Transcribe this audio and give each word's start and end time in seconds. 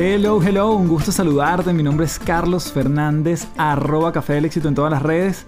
Hello, 0.00 0.40
hello, 0.40 0.74
un 0.74 0.86
gusto 0.86 1.10
saludarte. 1.10 1.72
Mi 1.72 1.82
nombre 1.82 2.06
es 2.06 2.20
Carlos 2.20 2.70
Fernández, 2.70 3.48
arroba 3.56 4.12
Café 4.12 4.34
del 4.34 4.44
Éxito 4.44 4.68
en 4.68 4.76
todas 4.76 4.92
las 4.92 5.02
redes. 5.02 5.44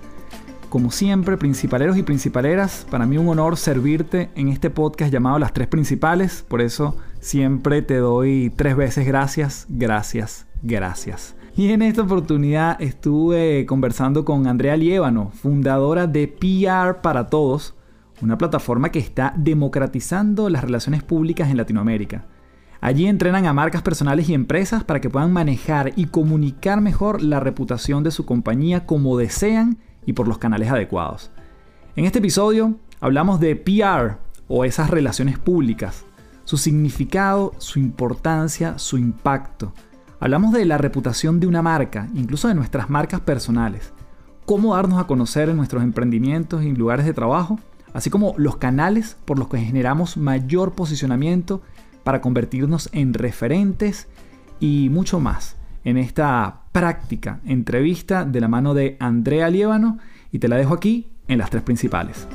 Como 0.69 0.91
siempre, 0.91 1.37
principaleros 1.37 1.97
y 1.97 2.03
principaleras, 2.03 2.85
para 2.91 3.07
mí 3.07 3.17
un 3.17 3.29
honor 3.29 3.57
servirte 3.57 4.29
en 4.35 4.49
este 4.49 4.69
podcast 4.69 5.13
llamado 5.13 5.39
Las 5.39 5.53
Tres 5.53 5.69
Principales. 5.69 6.45
Por 6.49 6.63
eso 6.63 6.97
siempre 7.21 7.81
te 7.83 7.99
doy 7.99 8.53
tres 8.57 8.75
veces 8.75 9.07
gracias, 9.07 9.67
gracias, 9.69 10.49
gracias. 10.63 11.37
Y 11.55 11.71
en 11.71 11.83
esta 11.83 12.03
oportunidad 12.03 12.77
estuve 12.83 13.67
conversando 13.67 14.25
con 14.25 14.49
Andrea 14.49 14.77
Liévano, 14.77 15.31
fundadora 15.31 16.09
de 16.09 16.27
PR 16.27 17.03
para 17.03 17.29
Todos, 17.29 17.77
una 18.21 18.37
plataforma 18.37 18.89
que 18.89 18.99
está 18.99 19.33
democratizando 19.37 20.51
las 20.51 20.65
relaciones 20.65 21.05
públicas 21.05 21.51
en 21.51 21.57
Latinoamérica. 21.57 22.25
Allí 22.83 23.07
entrenan 23.07 23.45
a 23.45 23.53
marcas 23.53 23.83
personales 23.83 24.29
y 24.31 24.35
empresas 24.35 24.85
para 24.85 25.01
que 25.01 25.11
puedan 25.11 25.33
manejar 25.33 25.93
y 25.97 26.07
comunicar 26.07 26.81
mejor 26.81 27.23
la 27.23 27.39
reputación 27.39 28.03
de 28.03 28.11
su 28.11 28.25
compañía 28.25 28.87
como 28.87 29.19
desean 29.19 29.77
y 30.07 30.15
por 30.15 30.27
los 30.27 30.39
canales 30.39 30.71
adecuados. 30.71 31.31
En 31.95 32.07
este 32.07 32.21
episodio 32.21 32.77
hablamos 33.01 33.39
de 33.39 33.55
PR 33.55 34.17
o 34.49 34.65
esas 34.65 34.89
relaciones 34.89 35.39
públicas, 35.39 36.07
su 36.45 36.57
significado, 36.57 37.53
su 37.59 37.79
importancia, 37.79 38.79
su 38.79 38.97
impacto. 38.97 39.75
Hablamos 40.19 40.53
de 40.55 40.65
la 40.65 40.79
reputación 40.79 41.39
de 41.39 41.47
una 41.47 41.61
marca, 41.61 42.09
incluso 42.15 42.49
de 42.49 42.55
nuestras 42.55 42.89
marcas 42.89 43.21
personales, 43.21 43.93
cómo 44.47 44.75
darnos 44.75 44.99
a 44.99 45.07
conocer 45.07 45.51
en 45.51 45.59
nuestros 45.59 45.83
emprendimientos 45.83 46.63
y 46.63 46.73
lugares 46.73 47.05
de 47.05 47.13
trabajo, 47.13 47.61
así 47.93 48.09
como 48.09 48.35
los 48.39 48.57
canales 48.57 49.19
por 49.27 49.39
los 49.39 49.49
que 49.49 49.59
generamos 49.59 50.17
mayor 50.17 50.73
posicionamiento 50.73 51.61
para 52.03 52.21
convertirnos 52.21 52.89
en 52.93 53.15
referentes 53.15 54.09
y 54.59 54.89
mucho 54.91 55.21
más 55.21 55.57
en 55.85 55.97
esta 55.97 56.63
práctica 56.73 57.41
entrevista 57.45 58.25
de 58.25 58.41
la 58.41 58.49
mano 58.49 58.75
de 58.75 58.97
Andrea 59.01 59.49
Liévano 59.49 59.99
y 60.31 60.39
te 60.39 60.49
la 60.49 60.57
dejo 60.57 60.75
aquí 60.75 61.09
en 61.29 61.39
las 61.39 61.51
tres 61.51 61.63
principales. 61.63 62.27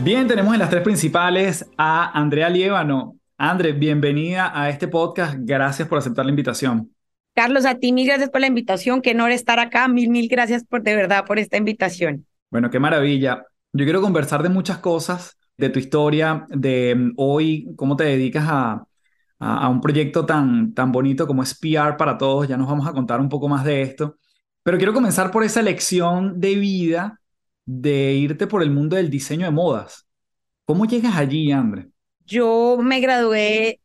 Bien, 0.00 0.26
tenemos 0.28 0.52
en 0.52 0.60
las 0.60 0.70
tres 0.70 0.82
principales 0.82 1.70
a 1.78 2.18
Andrea 2.18 2.50
Liévano. 2.50 3.16
Andre, 3.38 3.72
bienvenida 3.72 4.50
a 4.54 4.68
este 4.68 4.88
podcast. 4.88 5.36
Gracias 5.38 5.88
por 5.88 5.98
aceptar 5.98 6.24
la 6.24 6.30
invitación. 6.30 6.90
Carlos, 7.34 7.66
a 7.66 7.74
ti 7.74 7.92
mil 7.92 8.06
gracias 8.06 8.30
por 8.30 8.40
la 8.40 8.46
invitación. 8.46 9.02
Qué 9.02 9.10
honor 9.10 9.30
estar 9.30 9.58
acá. 9.58 9.88
Mil, 9.88 10.08
mil 10.08 10.28
gracias 10.28 10.64
por 10.64 10.82
de 10.82 10.96
verdad 10.96 11.24
por 11.26 11.38
esta 11.38 11.58
invitación. 11.58 12.26
Bueno, 12.50 12.70
qué 12.70 12.78
maravilla. 12.78 13.44
Yo 13.72 13.84
quiero 13.84 14.00
conversar 14.00 14.42
de 14.42 14.48
muchas 14.48 14.78
cosas, 14.78 15.36
de 15.56 15.68
tu 15.70 15.78
historia, 15.78 16.46
de 16.50 16.94
mm, 16.94 17.12
hoy, 17.16 17.68
cómo 17.76 17.96
te 17.96 18.04
dedicas 18.04 18.44
a, 18.48 18.86
a, 19.38 19.68
un 19.68 19.80
proyecto 19.80 20.26
tan, 20.26 20.74
tan 20.74 20.92
bonito 20.92 21.26
como 21.26 21.42
es 21.42 21.58
PR 21.58 21.96
para 21.96 22.18
todos. 22.18 22.48
Ya 22.48 22.56
nos 22.56 22.68
vamos 22.68 22.86
a 22.86 22.92
contar 22.92 23.20
un 23.20 23.28
poco 23.28 23.48
más 23.48 23.64
de 23.64 23.82
esto. 23.82 24.16
Pero 24.62 24.78
quiero 24.78 24.92
comenzar 24.92 25.30
por 25.30 25.44
esa 25.44 25.62
lección 25.62 26.40
de 26.40 26.54
vida 26.56 27.20
de 27.64 28.14
irte 28.14 28.46
por 28.46 28.62
el 28.62 28.70
mundo 28.70 28.96
del 28.96 29.10
diseño 29.10 29.46
de 29.46 29.52
modas. 29.52 30.06
¿Cómo 30.64 30.86
llegas 30.86 31.16
allí, 31.16 31.52
André? 31.52 31.88
Yo 32.24 32.76
me 32.80 33.00
gradué, 33.00 33.80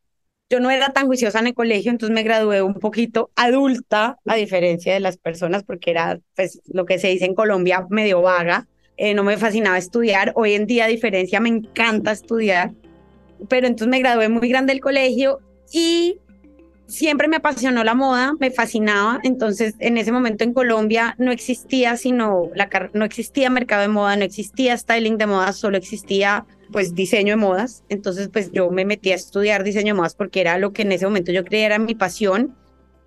yo 0.49 0.59
no 0.59 0.71
era 0.71 0.93
tan 0.93 1.05
juiciosa 1.05 1.39
en 1.39 1.47
el 1.47 1.53
colegio, 1.53 1.91
entonces 1.91 2.13
me 2.13 2.23
gradué 2.23 2.61
un 2.61 2.73
poquito 2.75 3.31
adulta, 3.35 4.17
a 4.25 4.35
diferencia 4.35 4.93
de 4.93 4.99
las 4.99 5.17
personas, 5.17 5.63
porque 5.63 5.91
era 5.91 6.19
pues, 6.35 6.59
lo 6.65 6.85
que 6.85 6.97
se 6.97 7.09
dice 7.09 7.25
en 7.25 7.35
Colombia 7.35 7.85
medio 7.89 8.21
vaga. 8.21 8.67
Eh, 9.03 9.15
no 9.15 9.23
me 9.23 9.35
fascinaba 9.35 9.79
estudiar. 9.79 10.31
Hoy 10.35 10.53
en 10.53 10.67
día, 10.67 10.85
a 10.85 10.87
diferencia, 10.87 11.39
me 11.39 11.49
encanta 11.49 12.11
estudiar. 12.11 12.71
Pero 13.49 13.65
entonces 13.65 13.87
me 13.87 13.97
gradué 13.97 14.29
muy 14.29 14.47
grande 14.47 14.73
del 14.73 14.79
colegio 14.79 15.39
y 15.73 16.19
siempre 16.85 17.27
me 17.27 17.37
apasionó 17.37 17.83
la 17.83 17.95
moda, 17.95 18.33
me 18.39 18.51
fascinaba. 18.51 19.19
Entonces, 19.23 19.73
en 19.79 19.97
ese 19.97 20.11
momento 20.11 20.43
en 20.43 20.53
Colombia 20.53 21.15
no 21.17 21.31
existía 21.31 21.97
sino 21.97 22.51
la 22.53 22.69
no 22.93 23.03
existía 23.03 23.49
mercado 23.49 23.81
de 23.81 23.87
moda, 23.87 24.15
no 24.17 24.23
existía 24.23 24.77
styling 24.77 25.17
de 25.17 25.25
moda, 25.25 25.51
solo 25.53 25.77
existía 25.77 26.45
pues 26.71 26.93
diseño 26.93 27.33
de 27.33 27.37
modas. 27.37 27.83
Entonces, 27.89 28.29
pues 28.31 28.51
yo 28.51 28.69
me 28.69 28.85
metí 28.85 29.13
a 29.13 29.15
estudiar 29.15 29.63
diseño 29.63 29.95
de 29.95 29.97
modas 29.97 30.13
porque 30.13 30.41
era 30.41 30.59
lo 30.59 30.73
que 30.73 30.83
en 30.83 30.91
ese 30.91 31.05
momento 31.05 31.31
yo 31.31 31.43
creía 31.43 31.65
era 31.65 31.79
mi 31.79 31.95
pasión. 31.95 32.55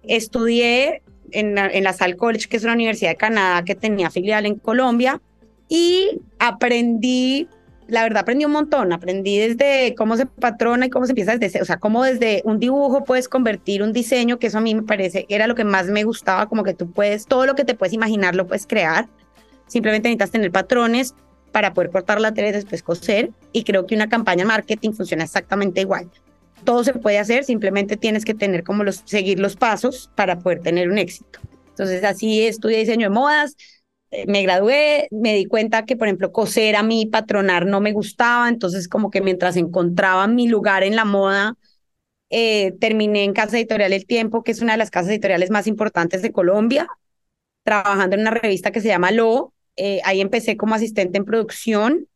Estudié 0.03 1.03
en 1.31 1.55
la, 1.55 1.69
en 1.69 1.85
la 1.85 1.93
Salle 1.93 2.17
College, 2.17 2.49
que 2.49 2.57
es 2.57 2.65
una 2.65 2.73
universidad 2.73 3.11
de 3.11 3.17
Canadá 3.17 3.65
que 3.65 3.77
tenía 3.77 4.11
filial 4.11 4.45
en 4.45 4.57
Colombia 4.57 5.23
y 5.69 6.21
aprendí, 6.39 7.49
la 7.89 8.03
verdad 8.03 8.23
aprendí 8.23 8.45
un 8.45 8.53
montón, 8.53 8.93
aprendí 8.93 9.39
desde 9.39 9.95
cómo 9.95 10.17
se 10.17 10.27
patrona 10.27 10.87
y 10.87 10.91
cómo 10.91 11.07
se 11.07 11.13
empieza 11.13 11.37
desde, 11.37 11.61
o 11.61 11.65
sea, 11.65 11.79
cómo 11.79 12.03
desde 12.03 12.43
un 12.45 12.59
dibujo 12.59 13.05
puedes 13.05 13.29
convertir 13.29 13.83
un 13.83 13.93
diseño, 13.93 14.39
que 14.39 14.49
eso 14.49 14.59
a 14.59 14.61
mí 14.61 14.75
me 14.75 14.83
parece, 14.83 15.27
era 15.29 15.47
lo 15.47 15.55
que 15.55 15.65
más 15.65 15.87
me 15.87 16.05
gustaba, 16.05 16.49
como 16.49 16.65
que 16.65 16.75
tú 16.75 16.91
puedes, 16.91 17.27
todo 17.27 17.47
lo 17.47 17.55
que 17.55 17.65
te 17.65 17.75
puedes 17.75 17.93
imaginar 17.93 18.35
lo 18.35 18.47
puedes 18.47 18.67
crear, 18.67 19.09
simplemente 19.67 20.09
necesitas 20.09 20.31
tener 20.31 20.51
patrones 20.51 21.15
para 21.53 21.73
poder 21.73 21.91
cortar 21.91 22.21
la 22.21 22.35
tela 22.35 22.49
y 22.49 22.53
después 22.53 22.83
coser, 22.83 23.31
y 23.53 23.65
creo 23.65 23.87
que 23.87 23.95
una 23.95 24.09
campaña 24.09 24.45
marketing 24.45 24.91
funciona 24.93 25.25
exactamente 25.25 25.81
igual. 25.81 26.11
Todo 26.65 26.83
se 26.83 26.95
puede 26.95 27.19
hacer, 27.19 27.45
simplemente 27.45 27.97
tienes 27.97 28.25
que 28.25 28.35
tener 28.35 28.65
como 28.65 28.85
los, 28.85 29.03
seguir 29.05 29.39
los 29.39 29.55
pasos 29.55 30.11
para 30.15 30.39
poder 30.39 30.61
tener 30.61 30.89
un 30.89 30.99
éxito. 30.99 31.39
Entonces 31.69 32.03
así 32.05 32.47
estudié 32.47 32.79
diseño 32.79 33.09
de 33.09 33.15
modas, 33.15 33.57
me 34.27 34.43
gradué, 34.43 35.09
me 35.11 35.35
di 35.35 35.47
cuenta 35.47 35.85
que, 35.85 35.97
por 35.97 36.09
ejemplo, 36.09 36.33
coser 36.33 36.77
a 36.77 36.83
mí, 36.83 37.07
patronar 37.07 37.67
no 37.67 37.81
me 37.81 37.93
gustaba, 37.93 38.49
entonces 38.49 38.89
como 38.89 39.11
que 39.11 39.21
mientras 39.21 39.57
encontraba 39.57 40.27
mi 40.29 40.49
lugar 40.49 40.83
en 40.85 40.97
la 40.97 41.05
moda, 41.05 41.55
eh, 42.31 42.73
terminé 42.81 43.25
en 43.25 43.33
Casa 43.33 43.57
Editorial 43.59 43.93
El 43.93 44.07
Tiempo, 44.07 44.43
que 44.43 44.53
es 44.53 44.61
una 44.63 44.73
de 44.73 44.79
las 44.79 44.91
casas 44.91 45.11
editoriales 45.11 45.51
más 45.51 45.67
importantes 45.67 46.23
de 46.23 46.33
Colombia, 46.33 46.87
trabajando 47.65 48.17
en 48.17 48.23
una 48.23 48.31
revista 48.33 48.73
que 48.73 48.81
se 48.81 48.89
llama 48.89 49.11
Lo, 49.13 49.53
Eh, 49.77 50.01
ahí 50.05 50.21
empecé 50.21 50.57
como 50.57 50.75
asistente 50.77 51.19
en 51.19 51.25
producción 51.25 52.07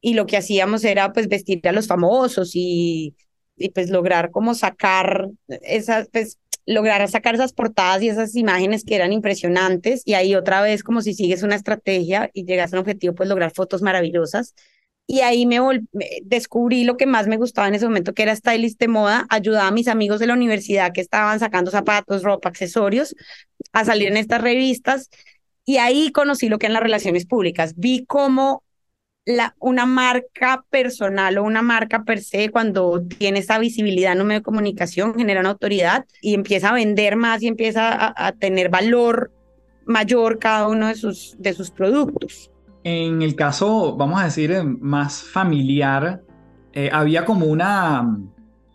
y 0.00 0.14
lo 0.14 0.26
que 0.26 0.36
hacíamos 0.36 0.84
era 0.84 1.12
pues 1.12 1.28
vestir 1.28 1.66
a 1.68 1.72
los 1.72 1.86
famosos 1.88 2.52
y, 2.54 3.16
y 3.56 3.70
pues 3.70 3.90
lograr 3.90 4.30
como 4.30 4.54
sacar 4.54 5.28
esas, 5.62 6.08
pues 6.12 6.38
lograr 6.66 7.08
sacar 7.08 7.34
esas 7.34 7.52
portadas 7.52 8.02
y 8.02 8.08
esas 8.08 8.36
imágenes 8.36 8.84
que 8.84 8.94
eran 8.94 9.12
impresionantes 9.12 10.02
y 10.04 10.14
ahí 10.14 10.34
otra 10.34 10.62
vez 10.62 10.82
como 10.82 11.02
si 11.02 11.14
sigues 11.14 11.42
una 11.42 11.56
estrategia 11.56 12.30
y 12.32 12.44
llegas 12.44 12.72
a 12.72 12.76
un 12.76 12.80
objetivo 12.80 13.14
pues 13.14 13.28
lograr 13.28 13.52
fotos 13.52 13.82
maravillosas 13.82 14.54
y 15.06 15.20
ahí 15.20 15.46
me, 15.46 15.58
descubrí 16.22 16.84
lo 16.84 16.96
que 16.96 17.06
más 17.06 17.26
me 17.26 17.36
gustaba 17.36 17.68
en 17.68 17.74
ese 17.74 17.86
momento, 17.86 18.14
que 18.14 18.22
era 18.22 18.36
stylist 18.36 18.78
de 18.80 18.88
moda. 18.88 19.26
Ayudaba 19.28 19.68
a 19.68 19.72
mis 19.72 19.88
amigos 19.88 20.20
de 20.20 20.26
la 20.26 20.34
universidad 20.34 20.92
que 20.92 21.00
estaban 21.00 21.38
sacando 21.40 21.70
zapatos, 21.70 22.22
ropa, 22.22 22.48
accesorios, 22.48 23.14
a 23.72 23.84
salir 23.84 24.08
en 24.08 24.16
estas 24.16 24.40
revistas. 24.40 25.10
Y 25.64 25.76
ahí 25.78 26.12
conocí 26.12 26.48
lo 26.48 26.58
que 26.58 26.66
eran 26.66 26.74
las 26.74 26.82
relaciones 26.82 27.26
públicas. 27.26 27.74
Vi 27.76 28.06
cómo 28.06 28.62
la, 29.24 29.54
una 29.60 29.86
marca 29.86 30.64
personal 30.70 31.38
o 31.38 31.44
una 31.44 31.62
marca 31.62 32.04
per 32.04 32.20
se, 32.20 32.50
cuando 32.50 33.02
tiene 33.02 33.38
esa 33.38 33.58
visibilidad 33.58 34.12
en 34.12 34.20
un 34.20 34.26
medio 34.28 34.40
de 34.40 34.44
comunicación, 34.44 35.14
genera 35.14 35.40
una 35.40 35.50
autoridad 35.50 36.06
y 36.20 36.34
empieza 36.34 36.70
a 36.70 36.74
vender 36.74 37.16
más 37.16 37.42
y 37.42 37.48
empieza 37.48 38.12
a, 38.16 38.32
tener 38.32 38.68
valor 38.68 39.30
mayor 39.86 40.38
cada 40.38 40.68
uno 40.68 40.88
de 40.88 40.94
sus, 40.94 41.36
de 41.38 41.52
sus 41.52 41.70
productos. 41.70 42.50
En 42.84 43.22
el 43.22 43.36
caso, 43.36 43.96
vamos 43.96 44.20
a 44.20 44.24
decir, 44.24 44.50
eh, 44.50 44.64
más 44.64 45.22
familiar, 45.22 46.22
eh, 46.72 46.90
había 46.92 47.24
como 47.24 47.46
una, 47.46 48.18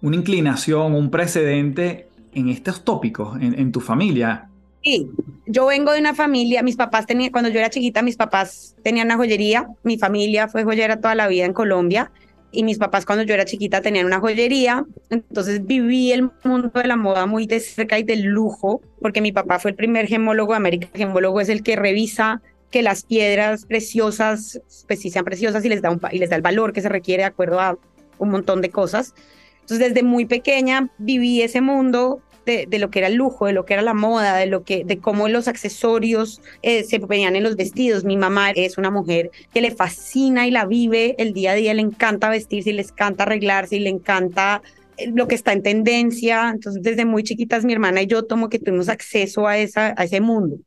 una 0.02 0.16
inclinación, 0.16 0.94
un 0.94 1.10
precedente 1.10 2.08
en 2.34 2.50
estos 2.50 2.84
tópicos, 2.84 3.38
en, 3.42 3.72
tu 3.72 3.82
familia. 3.82 4.50
Sí, 4.88 5.12
yo 5.46 5.66
vengo 5.66 5.92
de 5.92 6.00
una 6.00 6.16
familia, 6.16 6.64
mis 6.64 6.78
papás 6.78 7.06
tenían, 7.06 7.30
cuando 7.30 7.50
yo 7.50 7.60
era 7.60 7.70
chiquita, 7.70 8.02
mis 8.02 8.16
papás 8.16 8.74
tenían 8.84 9.08
una 9.08 9.18
joyería, 9.18 9.68
mi 9.84 9.98
familia 9.98 10.48
fue 10.48 10.64
joyera 10.64 11.02
toda 11.02 11.14
la 11.14 11.28
vida 11.28 11.44
en 11.44 11.52
Colombia 11.52 12.10
y 12.54 12.64
mis 12.64 12.78
papás 12.78 13.06
cuando 13.06 13.26
yo 13.26 13.34
era 13.34 13.44
chiquita 13.44 13.82
tenían 13.82 14.06
una 14.06 14.22
joyería, 14.22 14.86
entonces 15.10 15.66
viví 15.66 16.14
el 16.14 16.32
mundo 16.46 16.72
de 16.74 16.88
la 16.88 16.96
moda 16.96 17.26
muy 17.26 17.48
de 17.48 17.60
cerca 17.60 18.00
y 18.00 18.04
del 18.04 18.24
lujo, 18.24 18.80
porque 19.02 19.20
mi 19.20 19.34
papá 19.34 19.60
fue 19.60 19.72
el 19.72 19.76
primer 19.76 20.08
gemólogo 20.08 20.54
de 20.54 20.58
América, 20.58 20.88
el 20.94 21.00
gemólogo 21.00 21.42
es 21.42 21.50
el 21.50 21.64
que 21.64 21.76
revisa 21.76 22.42
que 22.72 22.82
las 22.82 23.04
piedras 23.04 23.66
preciosas, 23.66 24.62
pues 24.88 25.02
sí 25.02 25.10
sean 25.10 25.26
preciosas 25.26 25.66
y 25.66 25.68
les 25.68 25.82
da, 25.82 25.92
un, 25.92 26.00
y 26.14 26.20
les 26.20 26.30
da 26.30 26.38
el 26.38 26.42
valor 26.42 26.72
que 26.72 26.82
se 26.82 26.88
requiere 26.88 27.24
de 27.24 27.28
acuerdo 27.28 27.60
a 27.60 27.78
un 28.20 28.30
montón 28.30 28.62
de 28.62 28.70
cosas. 28.70 29.14
Entonces, 29.60 29.90
desde 29.90 30.02
muy 30.02 30.26
pequeña 30.26 30.90
viví 30.98 31.42
ese 31.42 31.60
mundo 31.60 32.22
de, 32.48 32.80
lo 32.80 32.90
que 32.90 33.00
era 33.00 33.08
el 33.08 33.16
lujo, 33.16 33.46
de 33.46 33.54
lo 33.54 33.66
que 33.66 33.74
era 33.74 33.84
la 33.84 33.94
moda, 33.94 34.36
de 34.38 34.46
lo 34.46 34.64
que, 34.64 34.84
de 34.86 35.00
cómo 35.00 35.28
los 35.28 35.48
accesorios 35.48 36.42
eh, 36.62 36.84
se 36.84 37.00
venían 37.00 37.36
en 37.36 37.44
los 37.44 37.56
vestidos. 37.56 38.06
Mi 38.06 38.18
mamá 38.18 38.52
es 38.52 38.78
una 38.78 38.90
mujer 38.90 39.30
que 39.54 39.62
le 39.62 39.72
fascina 39.72 40.48
y 40.48 40.52
la 40.52 40.66
vive 40.66 41.16
el 41.20 41.34
día 41.34 41.52
a 41.52 41.56
día, 41.56 41.74
le 41.74 41.82
encanta 41.82 42.30
vestirse, 42.30 42.70
y 42.70 42.74
le 42.74 42.84
encanta 42.84 43.24
arreglarse, 43.24 43.76
y 43.76 43.80
le 43.80 43.90
encanta 43.90 44.62
eh, 44.98 45.12
lo 45.14 45.28
que 45.28 45.36
está 45.36 45.54
en 45.54 45.64
tendencia. 45.64 46.50
Entonces, 46.50 46.82
desde 46.82 47.06
muy 47.06 47.24
chiquitas, 47.24 47.66
mi 47.66 47.74
hermana 47.74 48.02
y 48.02 48.08
yo 48.08 48.24
tomo 48.24 48.50
que 48.50 48.60
tuvimos 48.60 48.90
acceso 48.90 49.48
a, 49.48 49.58
esa, 49.58 49.94
a 49.98 50.06
ese 50.06 50.22
mundo. 50.22 50.58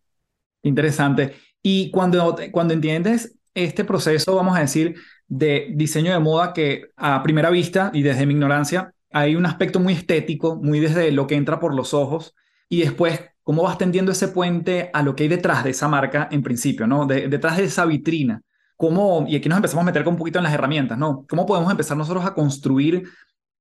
Interesante. 0.63 1.33
Y 1.63 1.91
cuando, 1.91 2.37
cuando 2.53 2.75
entiendes 2.75 3.35
este 3.55 3.85
proceso, 3.85 4.37
vamos 4.37 4.57
a 4.57 4.61
decir, 4.61 4.97
de 5.27 5.69
diseño 5.75 6.13
de 6.13 6.19
moda 6.19 6.53
que 6.53 6.89
a 6.97 7.23
primera 7.23 7.51
vista 7.51 7.91
y 7.95 8.03
desde 8.03 8.27
mi 8.27 8.35
ignorancia 8.35 8.93
hay 9.13 9.37
un 9.37 9.47
aspecto 9.47 9.81
muy 9.81 9.95
estético, 9.95 10.57
muy 10.57 10.81
desde 10.81 11.13
lo 11.13 11.27
que 11.27 11.35
entra 11.35 11.61
por 11.61 11.75
los 11.75 11.95
ojos 11.95 12.35
y 12.69 12.81
después 12.83 13.21
cómo 13.43 13.63
vas 13.63 13.79
tendiendo 13.79 14.13
ese 14.13 14.29
puente 14.29 14.91
a 14.93 15.03
lo 15.03 15.17
que 15.17 15.25
hay 15.25 15.29
detrás 15.29 15.65
de 15.65 15.71
esa 15.71 15.89
marca 15.89 16.29
en 16.31 16.43
principio, 16.43 16.87
¿no? 16.87 17.07
detrás 17.07 17.57
de 17.57 17.65
esa 17.65 17.85
vitrina. 17.87 18.43
¿Cómo, 18.77 19.27
y 19.29 19.37
aquí 19.37 19.49
nos 19.49 19.57
empezamos 19.57 19.83
a 19.83 19.87
meter 19.87 20.09
un 20.09 20.17
poquito 20.17 20.39
en 20.39 20.45
las 20.45 20.55
herramientas, 20.55 20.97
¿no? 20.97 21.27
¿Cómo 21.29 21.45
podemos 21.45 21.71
empezar 21.71 21.99
nosotros 21.99 22.25
a 22.25 22.33
construir, 22.33 23.07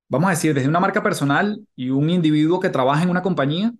vamos 0.07 0.27
a 0.27 0.31
decir, 0.31 0.53
desde 0.53 0.69
una 0.69 0.79
marca 0.79 1.03
personal 1.03 1.59
y 1.75 1.89
un 1.89 2.09
individuo 2.09 2.59
que 2.61 2.69
trabaja 2.69 3.03
en 3.03 3.09
una 3.09 3.21
compañía 3.21 3.73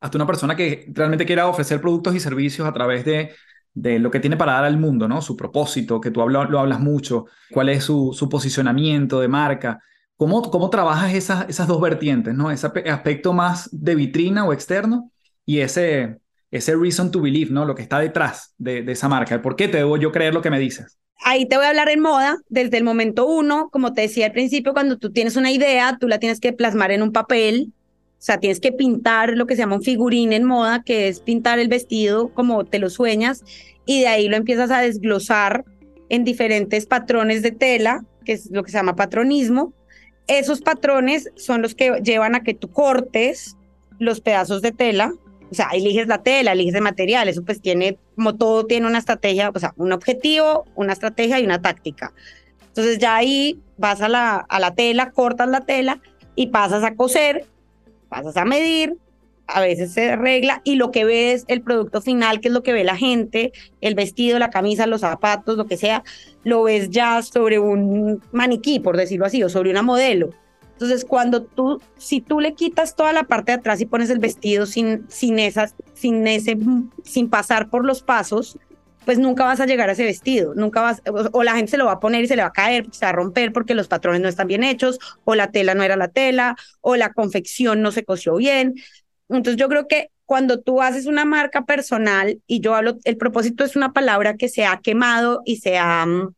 hasta 0.00 0.18
una 0.18 0.26
persona 0.26 0.56
que 0.56 0.86
realmente 0.92 1.26
quiera 1.26 1.46
ofrecer 1.46 1.80
productos 1.80 2.14
y 2.14 2.20
servicios 2.20 2.66
a 2.66 2.72
través 2.72 3.04
de, 3.04 3.32
de 3.74 3.98
lo 3.98 4.10
que 4.10 4.20
tiene 4.20 4.36
para 4.36 4.54
dar 4.54 4.64
al 4.64 4.78
mundo, 4.78 5.08
¿no? 5.08 5.20
Su 5.22 5.36
propósito, 5.36 6.00
que 6.00 6.10
tú 6.10 6.26
lo 6.28 6.58
hablas 6.60 6.80
mucho, 6.80 7.26
cuál 7.50 7.68
es 7.68 7.84
su, 7.84 8.12
su 8.14 8.28
posicionamiento 8.28 9.20
de 9.20 9.28
marca. 9.28 9.80
¿Cómo, 10.20 10.42
cómo 10.50 10.68
trabajas 10.68 11.14
esas, 11.14 11.48
esas 11.48 11.66
dos 11.66 11.80
vertientes, 11.80 12.34
¿no? 12.34 12.50
Ese 12.50 12.66
aspecto 12.66 13.32
más 13.32 13.70
de 13.72 13.94
vitrina 13.94 14.44
o 14.44 14.52
externo 14.52 15.10
y 15.46 15.60
ese, 15.60 16.18
ese 16.50 16.76
reason 16.76 17.10
to 17.10 17.22
believe, 17.22 17.50
¿no? 17.50 17.64
Lo 17.64 17.74
que 17.74 17.80
está 17.80 17.98
detrás 17.98 18.52
de, 18.58 18.82
de 18.82 18.92
esa 18.92 19.08
marca. 19.08 19.40
¿Por 19.40 19.56
qué 19.56 19.66
te 19.66 19.78
debo 19.78 19.96
yo 19.96 20.12
creer 20.12 20.34
lo 20.34 20.42
que 20.42 20.50
me 20.50 20.58
dices? 20.58 20.98
Ahí 21.24 21.46
te 21.48 21.56
voy 21.56 21.64
a 21.64 21.70
hablar 21.70 21.88
en 21.88 22.00
moda 22.00 22.36
desde 22.50 22.76
el 22.76 22.84
momento 22.84 23.26
uno, 23.26 23.70
como 23.72 23.94
te 23.94 24.02
decía 24.02 24.26
al 24.26 24.32
principio, 24.32 24.74
cuando 24.74 24.98
tú 24.98 25.10
tienes 25.10 25.36
una 25.36 25.52
idea, 25.52 25.96
tú 25.98 26.06
la 26.06 26.18
tienes 26.18 26.38
que 26.38 26.52
plasmar 26.52 26.90
en 26.90 27.00
un 27.00 27.12
papel, 27.12 27.72
o 27.72 28.16
sea, 28.18 28.40
tienes 28.40 28.60
que 28.60 28.72
pintar 28.72 29.38
lo 29.38 29.46
que 29.46 29.56
se 29.56 29.62
llama 29.62 29.76
un 29.76 29.82
figurín 29.82 30.34
en 30.34 30.44
moda, 30.44 30.82
que 30.84 31.08
es 31.08 31.20
pintar 31.20 31.58
el 31.58 31.68
vestido 31.68 32.28
como 32.34 32.66
te 32.66 32.78
lo 32.78 32.90
sueñas, 32.90 33.42
y 33.86 34.00
de 34.00 34.08
ahí 34.08 34.28
lo 34.28 34.36
empiezas 34.36 34.70
a 34.70 34.82
desglosar 34.82 35.64
en 36.10 36.24
diferentes 36.24 36.84
patrones 36.84 37.40
de 37.40 37.52
tela, 37.52 38.04
que 38.26 38.32
es 38.32 38.50
lo 38.50 38.62
que 38.62 38.70
se 38.70 38.76
llama 38.76 38.96
patronismo. 38.96 39.72
Esos 40.30 40.60
patrones 40.60 41.30
son 41.36 41.60
los 41.60 41.74
que 41.74 42.00
llevan 42.02 42.34
a 42.34 42.42
que 42.42 42.54
tú 42.54 42.70
cortes 42.70 43.56
los 43.98 44.20
pedazos 44.20 44.62
de 44.62 44.72
tela, 44.72 45.12
o 45.50 45.54
sea, 45.54 45.68
eliges 45.72 46.06
la 46.06 46.22
tela, 46.22 46.52
eliges 46.52 46.74
el 46.74 46.82
material, 46.82 47.28
eso 47.28 47.44
pues 47.44 47.60
tiene, 47.60 47.98
como 48.14 48.36
todo 48.36 48.64
tiene 48.64 48.86
una 48.86 48.98
estrategia, 48.98 49.50
o 49.52 49.58
sea, 49.58 49.74
un 49.76 49.92
objetivo, 49.92 50.64
una 50.76 50.92
estrategia 50.92 51.40
y 51.40 51.44
una 51.44 51.60
táctica. 51.60 52.12
Entonces 52.68 52.98
ya 52.98 53.16
ahí 53.16 53.60
vas 53.76 54.00
a 54.00 54.08
la, 54.08 54.36
a 54.36 54.60
la 54.60 54.74
tela, 54.74 55.10
cortas 55.10 55.48
la 55.48 55.62
tela 55.62 56.00
y 56.36 56.46
pasas 56.46 56.84
a 56.84 56.94
coser 56.94 57.46
pasas 58.10 58.36
a 58.36 58.44
medir, 58.44 58.98
a 59.52 59.60
veces 59.60 59.92
se 59.92 60.10
arregla 60.10 60.62
y 60.64 60.76
lo 60.76 60.90
que 60.90 61.04
ves 61.04 61.44
el 61.48 61.62
producto 61.62 62.00
final, 62.00 62.40
que 62.40 62.48
es 62.48 62.54
lo 62.54 62.62
que 62.62 62.72
ve 62.72 62.84
la 62.84 62.96
gente, 62.96 63.52
el 63.80 63.94
vestido, 63.94 64.38
la 64.38 64.50
camisa, 64.50 64.86
los 64.86 65.02
zapatos, 65.02 65.56
lo 65.56 65.66
que 65.66 65.76
sea, 65.76 66.02
lo 66.44 66.62
ves 66.62 66.90
ya 66.90 67.22
sobre 67.22 67.58
un 67.58 68.22
maniquí, 68.32 68.80
por 68.80 68.96
decirlo 68.96 69.26
así, 69.26 69.42
o 69.42 69.48
sobre 69.48 69.70
una 69.70 69.82
modelo. 69.82 70.30
Entonces, 70.72 71.04
cuando 71.04 71.42
tú, 71.42 71.78
si 71.98 72.22
tú 72.22 72.40
le 72.40 72.54
quitas 72.54 72.96
toda 72.96 73.12
la 73.12 73.24
parte 73.24 73.52
de 73.52 73.58
atrás 73.58 73.82
y 73.82 73.86
pones 73.86 74.08
el 74.08 74.18
vestido 74.18 74.64
sin, 74.64 75.04
sin 75.10 75.38
esas, 75.38 75.74
sin 75.92 76.26
ese, 76.26 76.56
sin 77.04 77.28
pasar 77.28 77.68
por 77.68 77.84
los 77.84 78.02
pasos, 78.02 78.58
pues 79.04 79.18
nunca 79.18 79.44
vas 79.44 79.60
a 79.60 79.66
llegar 79.66 79.88
a 79.88 79.92
ese 79.92 80.04
vestido, 80.04 80.54
nunca 80.54 80.80
vas, 80.80 81.02
o 81.32 81.42
la 81.42 81.54
gente 81.54 81.70
se 81.70 81.76
lo 81.76 81.86
va 81.86 81.92
a 81.92 82.00
poner 82.00 82.24
y 82.24 82.28
se 82.28 82.36
le 82.36 82.42
va 82.42 82.48
a 82.48 82.52
caer, 82.52 82.86
se 82.92 83.04
va 83.04 83.10
a 83.10 83.12
romper 83.12 83.52
porque 83.52 83.74
los 83.74 83.88
patrones 83.88 84.20
no 84.20 84.28
están 84.28 84.46
bien 84.46 84.64
hechos, 84.64 84.98
o 85.24 85.34
la 85.34 85.50
tela 85.50 85.74
no 85.74 85.82
era 85.82 85.96
la 85.96 86.08
tela, 86.08 86.56
o 86.80 86.96
la 86.96 87.12
confección 87.12 87.82
no 87.82 87.92
se 87.92 88.04
cosió 88.04 88.36
bien. 88.36 88.74
Entonces 89.36 89.56
yo 89.56 89.68
creo 89.68 89.86
que 89.88 90.10
cuando 90.26 90.60
tú 90.60 90.82
haces 90.82 91.06
una 91.06 91.24
marca 91.24 91.64
personal, 91.64 92.40
y 92.46 92.60
yo 92.60 92.74
hablo, 92.74 92.98
el 93.04 93.16
propósito 93.16 93.64
es 93.64 93.76
una 93.76 93.92
palabra 93.92 94.36
que 94.36 94.48
se 94.48 94.64
ha 94.64 94.80
quemado 94.80 95.42
y 95.44 95.56
se 95.56 95.78
ha, 95.78 96.06
mm, 96.06 96.34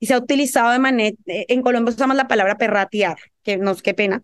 y 0.00 0.06
se 0.06 0.14
ha 0.14 0.18
utilizado 0.18 0.70
de 0.72 0.78
manera, 0.78 1.16
en 1.26 1.62
Colombia 1.62 1.94
usamos 1.94 2.16
la 2.16 2.28
palabra 2.28 2.58
perratear, 2.58 3.18
que 3.42 3.56
nos, 3.56 3.82
qué 3.82 3.94
pena, 3.94 4.22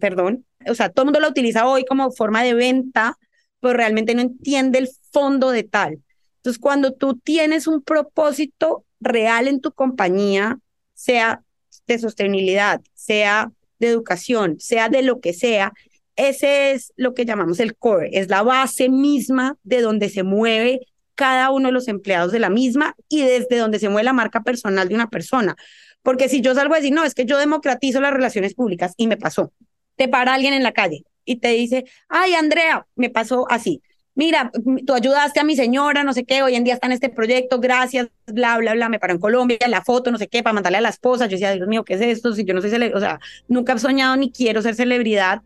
perdón, 0.00 0.46
o 0.66 0.74
sea, 0.74 0.90
todo 0.90 1.04
el 1.04 1.06
mundo 1.08 1.20
la 1.20 1.28
utiliza 1.28 1.66
hoy 1.66 1.84
como 1.84 2.10
forma 2.10 2.42
de 2.42 2.54
venta, 2.54 3.18
pero 3.60 3.74
realmente 3.74 4.14
no 4.14 4.22
entiende 4.22 4.78
el 4.78 4.88
fondo 5.12 5.50
de 5.50 5.64
tal. 5.64 6.02
Entonces, 6.36 6.60
cuando 6.60 6.92
tú 6.94 7.18
tienes 7.18 7.66
un 7.66 7.82
propósito 7.82 8.84
real 9.00 9.48
en 9.48 9.60
tu 9.60 9.72
compañía, 9.72 10.58
sea 10.94 11.42
de 11.86 11.98
sostenibilidad, 11.98 12.80
sea 12.94 13.52
de 13.78 13.88
educación, 13.88 14.56
sea 14.58 14.88
de 14.88 15.02
lo 15.02 15.20
que 15.20 15.32
sea, 15.32 15.72
ese 16.18 16.72
es 16.72 16.92
lo 16.96 17.14
que 17.14 17.24
llamamos 17.24 17.60
el 17.60 17.76
core, 17.76 18.10
es 18.12 18.28
la 18.28 18.42
base 18.42 18.88
misma 18.88 19.56
de 19.62 19.80
donde 19.80 20.08
se 20.08 20.22
mueve 20.22 20.80
cada 21.14 21.50
uno 21.50 21.68
de 21.68 21.72
los 21.72 21.88
empleados 21.88 22.32
de 22.32 22.40
la 22.40 22.50
misma 22.50 22.94
y 23.08 23.22
desde 23.22 23.56
donde 23.56 23.78
se 23.78 23.88
mueve 23.88 24.04
la 24.04 24.12
marca 24.12 24.42
personal 24.42 24.88
de 24.88 24.94
una 24.94 25.08
persona. 25.08 25.56
Porque 26.02 26.28
si 26.28 26.40
yo 26.40 26.54
salgo 26.54 26.74
a 26.74 26.78
decir, 26.78 26.92
no, 26.92 27.04
es 27.04 27.14
que 27.14 27.24
yo 27.24 27.38
democratizo 27.38 28.00
las 28.00 28.12
relaciones 28.12 28.54
públicas 28.54 28.94
y 28.96 29.06
me 29.06 29.16
pasó, 29.16 29.52
te 29.96 30.08
para 30.08 30.34
alguien 30.34 30.54
en 30.54 30.62
la 30.62 30.72
calle 30.72 31.04
y 31.24 31.36
te 31.36 31.48
dice, 31.48 31.84
ay, 32.08 32.34
Andrea, 32.34 32.86
me 32.94 33.10
pasó 33.10 33.46
así 33.50 33.80
mira, 34.18 34.50
tú 34.84 34.94
ayudaste 34.94 35.38
a 35.38 35.44
mi 35.44 35.54
señora, 35.54 36.02
no 36.02 36.12
sé 36.12 36.24
qué, 36.24 36.42
hoy 36.42 36.56
en 36.56 36.64
día 36.64 36.74
está 36.74 36.88
en 36.88 36.92
este 36.92 37.08
proyecto, 37.08 37.60
gracias, 37.60 38.08
bla, 38.26 38.58
bla, 38.58 38.74
bla, 38.74 38.88
me 38.88 38.98
paró 38.98 39.12
en 39.12 39.20
Colombia, 39.20 39.58
la 39.68 39.84
foto, 39.84 40.10
no 40.10 40.18
sé 40.18 40.26
qué, 40.26 40.42
para 40.42 40.54
mandarle 40.54 40.78
a 40.78 40.80
la 40.80 40.88
esposa, 40.88 41.26
yo 41.26 41.36
decía, 41.36 41.52
Dios 41.52 41.68
mío, 41.68 41.84
¿qué 41.84 41.94
es 41.94 42.00
esto? 42.00 42.32
Si 42.32 42.44
yo 42.44 42.52
no 42.52 42.60
soy 42.60 42.70
celebridad, 42.70 42.96
o 42.96 43.00
sea, 43.00 43.20
nunca 43.46 43.74
he 43.74 43.78
soñado 43.78 44.16
ni 44.16 44.32
quiero 44.32 44.60
ser 44.60 44.74
celebridad, 44.74 45.40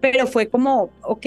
pero 0.00 0.26
fue 0.26 0.48
como, 0.48 0.90
ok, 1.02 1.26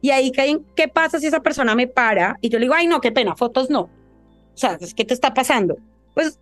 y 0.00 0.10
ahí 0.10 0.30
caen, 0.32 0.64
¿qué 0.76 0.88
pasa 0.88 1.18
si 1.18 1.26
esa 1.26 1.40
persona 1.40 1.74
me 1.74 1.86
para? 1.86 2.36
Y 2.40 2.48
yo 2.48 2.58
le 2.58 2.64
digo, 2.64 2.74
ay, 2.74 2.86
no, 2.86 3.00
qué 3.00 3.12
pena, 3.12 3.36
fotos 3.36 3.70
no. 3.70 3.82
O 3.82 4.56
sea, 4.56 4.78
¿qué 4.94 5.04
te 5.04 5.14
está 5.14 5.32
pasando? 5.32 5.76
Pues 6.14 6.38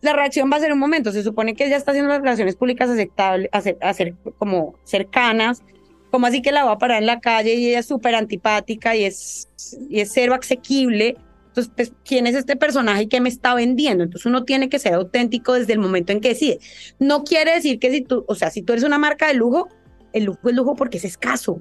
la 0.00 0.12
reacción 0.12 0.50
va 0.50 0.56
a 0.56 0.60
ser 0.60 0.72
un 0.72 0.78
momento, 0.78 1.12
se 1.12 1.22
supone 1.22 1.54
que 1.54 1.66
ella 1.66 1.76
está 1.76 1.90
haciendo 1.90 2.10
las 2.10 2.20
relaciones 2.20 2.56
públicas 2.56 2.88
aceptables, 2.88 3.48
hacer, 3.52 3.76
hacer 3.80 4.14
como 4.38 4.74
cercanas, 4.84 5.62
como 6.10 6.26
así 6.26 6.40
que 6.40 6.52
la 6.52 6.64
va 6.64 6.72
a 6.72 6.78
parar 6.78 7.00
en 7.00 7.06
la 7.06 7.20
calle 7.20 7.54
y 7.54 7.68
ella 7.68 7.80
es 7.80 7.86
súper 7.86 8.14
antipática 8.14 8.96
y 8.96 9.04
es, 9.04 9.48
y 9.90 10.00
es 10.00 10.12
cero 10.12 10.34
asequible? 10.34 11.16
Entonces 11.48 11.72
pues, 11.74 11.92
¿quién 12.04 12.26
es 12.26 12.36
este 12.36 12.54
personaje 12.56 13.02
y 13.02 13.08
qué 13.08 13.20
me 13.20 13.28
está 13.28 13.54
vendiendo? 13.54 14.04
Entonces, 14.04 14.26
uno 14.26 14.44
tiene 14.44 14.68
que 14.68 14.78
ser 14.78 14.94
auténtico 14.94 15.54
desde 15.54 15.72
el 15.72 15.80
momento 15.80 16.12
en 16.12 16.20
que 16.20 16.28
decide. 16.28 16.60
No 17.00 17.24
quiere 17.24 17.52
decir 17.52 17.80
que 17.80 17.90
si 17.90 18.02
tú, 18.02 18.24
o 18.28 18.34
sea, 18.36 18.50
si 18.50 18.62
tú 18.62 18.74
eres 18.74 18.84
una 18.84 18.98
marca 18.98 19.26
de 19.26 19.34
lujo, 19.34 19.68
el 20.12 20.24
lujo 20.24 20.48
es 20.48 20.54
lujo 20.54 20.74
porque 20.74 20.98
es 20.98 21.04
escaso, 21.04 21.60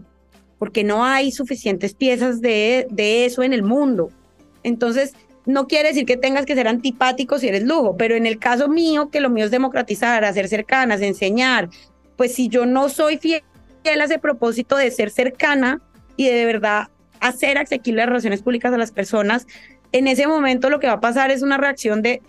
porque 0.60 0.84
no 0.84 1.06
hay 1.06 1.32
suficientes 1.32 1.94
piezas 1.94 2.42
de, 2.42 2.88
de 2.89 3.25
eso 3.25 3.44
en 3.44 3.54
el 3.54 3.63
mundo. 3.63 4.10
Entonces, 4.63 5.13
no 5.48 5.68
quiere 5.68 5.89
decir 5.89 6.06
que 6.06 6.18
tengas 6.18 6.46
que 6.46 6.56
ser 6.56 6.68
antipático 6.68 7.39
si 7.39 7.48
eres 7.48 7.63
lujo, 7.63 7.96
pero 7.96 8.16
en 8.16 8.25
el 8.25 8.38
caso 8.38 8.68
mío, 8.68 9.10
que 9.10 9.22
lo 9.22 9.30
mío 9.30 9.46
es 9.46 9.51
democratizar, 9.51 10.25
hacer 10.25 10.50
cercanas, 10.50 11.01
enseñar, 11.01 11.70
pues 12.18 12.34
si 12.34 12.50
yo 12.50 12.66
no 12.66 12.89
soy 12.89 13.18
fiel 13.18 13.42
a 13.86 14.04
ese 14.04 14.20
propósito 14.20 14.75
de 14.75 14.92
ser 14.92 15.10
cercana 15.10 15.82
y 16.18 16.27
de, 16.27 16.46
verdad 16.46 16.89
hacer 17.22 17.58
asequibles 17.58 18.04
las 18.04 18.10
relaciones 18.10 18.42
públicas 18.42 18.74
a 18.74 18.77
las 18.77 18.92
personas, 18.92 19.48
en 19.91 20.08
ese 20.08 20.27
momento 20.27 20.70
lo 20.70 20.79
que 20.79 20.88
va 20.88 20.94
a 20.94 21.00
pasar 21.00 21.32
es 21.32 21.41
una 21.41 21.58
reacción 21.58 22.01
de 22.01 22.22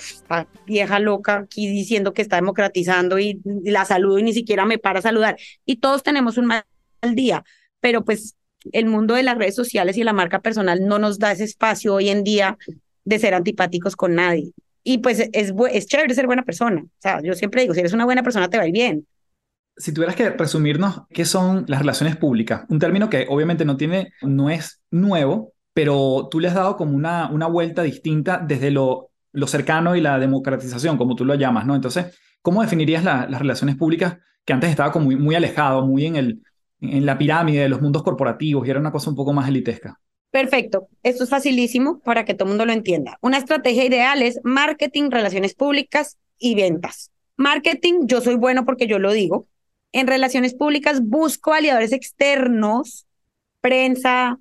vieja 0.66 0.98
loca 0.98 1.36
aquí 1.36 1.68
diciendo 1.68 2.12
que 2.12 2.22
está 2.22 2.36
democratizando 2.36 3.18
y, 3.18 3.40
la 3.64 3.84
saludo 3.84 4.18
y 4.18 4.22
ni 4.22 4.32
siquiera 4.32 4.64
me 4.64 4.78
para 4.78 5.02
saludar. 5.02 5.36
Y 5.64 5.76
todos 5.76 6.02
tenemos 6.02 6.38
un 6.38 6.46
mal 6.46 6.64
día, 7.14 7.44
pero 7.80 8.04
pues 8.04 8.36
el 8.72 8.86
mundo 8.86 9.14
de 9.14 9.22
las 9.22 9.38
redes 9.38 9.54
sociales 9.54 9.96
y 9.96 10.04
la 10.04 10.12
marca 10.12 10.40
personal 10.40 10.86
no 10.86 10.98
nos 10.98 11.18
da 11.18 11.32
ese 11.32 11.44
espacio 11.44 11.94
hoy 11.94 12.08
en 12.08 12.24
día 12.24 12.56
de 13.04 13.18
ser 13.18 13.34
antipáticos 13.34 13.96
con 13.96 14.14
nadie. 14.14 14.52
Y 14.82 14.98
pues 14.98 15.28
es, 15.32 15.52
es 15.72 15.86
chévere 15.86 16.14
ser 16.14 16.26
buena 16.26 16.44
persona. 16.44 16.82
O 16.82 17.00
sea, 17.00 17.20
yo 17.22 17.34
siempre 17.34 17.62
digo, 17.62 17.74
si 17.74 17.80
eres 17.80 17.92
una 17.92 18.04
buena 18.04 18.22
persona 18.22 18.48
te 18.48 18.56
va 18.56 18.64
a 18.64 18.68
ir 18.68 18.72
bien 18.72 19.06
si 19.78 19.92
tuvieras 19.92 20.16
que 20.16 20.30
resumirnos 20.30 21.02
qué 21.10 21.24
son 21.24 21.64
las 21.68 21.78
relaciones 21.78 22.16
públicas, 22.16 22.64
un 22.68 22.80
término 22.80 23.08
que 23.08 23.26
obviamente 23.28 23.64
no 23.64 23.76
tiene, 23.76 24.12
no 24.22 24.50
es 24.50 24.80
nuevo, 24.90 25.52
pero 25.78 26.26
tú 26.28 26.40
le 26.40 26.49
has 26.49 26.54
dado 26.54 26.76
como 26.76 26.97
una, 26.97 27.30
una 27.30 27.47
vuelta 27.47 27.85
distinta 27.85 28.44
desde 28.44 28.73
lo, 28.73 29.12
lo 29.30 29.47
cercano 29.47 29.94
y 29.94 30.00
la 30.00 30.18
democratización, 30.18 30.99
como 30.99 31.14
tú 31.14 31.25
lo 31.25 31.37
llamas, 31.37 31.66
¿no? 31.66 31.76
Entonces, 31.76 32.18
¿cómo 32.42 32.62
definirías 32.62 33.04
las 33.04 33.38
relaciones 33.38 33.76
públicas 33.76 34.16
que 34.44 34.52
antes 34.52 34.70
estaba 34.70 34.90
como 34.90 35.04
muy, 35.04 35.14
muy 35.14 35.37
alejado, 35.37 35.87
muy 35.87 36.06
en, 36.06 36.16
el, 36.16 36.42
en 36.80 37.06
la 37.06 37.16
pirámide 37.16 37.61
de 37.61 37.68
los 37.68 37.80
mundos 37.80 38.02
corporativos 38.02 38.66
y 38.66 38.70
era 38.70 38.80
una 38.80 38.90
cosa 38.90 39.11
un 39.11 39.14
poco 39.14 39.32
más 39.32 39.49
elitesca? 39.49 40.00
Perfecto, 40.32 40.88
esto 41.04 41.23
es 41.23 41.30
facilísimo 41.30 42.00
para 42.00 42.25
que 42.25 42.35
todo 42.35 42.47
el 42.47 42.54
mundo 42.54 42.66
lo 42.66 42.73
entienda. 42.73 43.16
Una 43.20 43.38
estrategia 43.38 43.85
ideal 43.85 44.20
es 44.20 44.40
marketing, 44.42 45.12
relaciones 45.12 45.54
públicas 45.54 46.18
y 46.40 46.56
ventas. 46.56 47.12
Marketing, 47.37 48.00
yo 48.06 48.20
soy 48.20 48.35
bueno 48.35 48.64
porque 48.64 48.88
yo 48.88 48.99
lo 48.99 49.12
digo, 49.12 49.47
en 49.92 50.08
relaciones 50.08 50.54
públicas 50.54 51.00
busco 51.04 51.52
aliadores 51.52 51.92
externos, 51.92 53.06
prensa, 53.61 54.40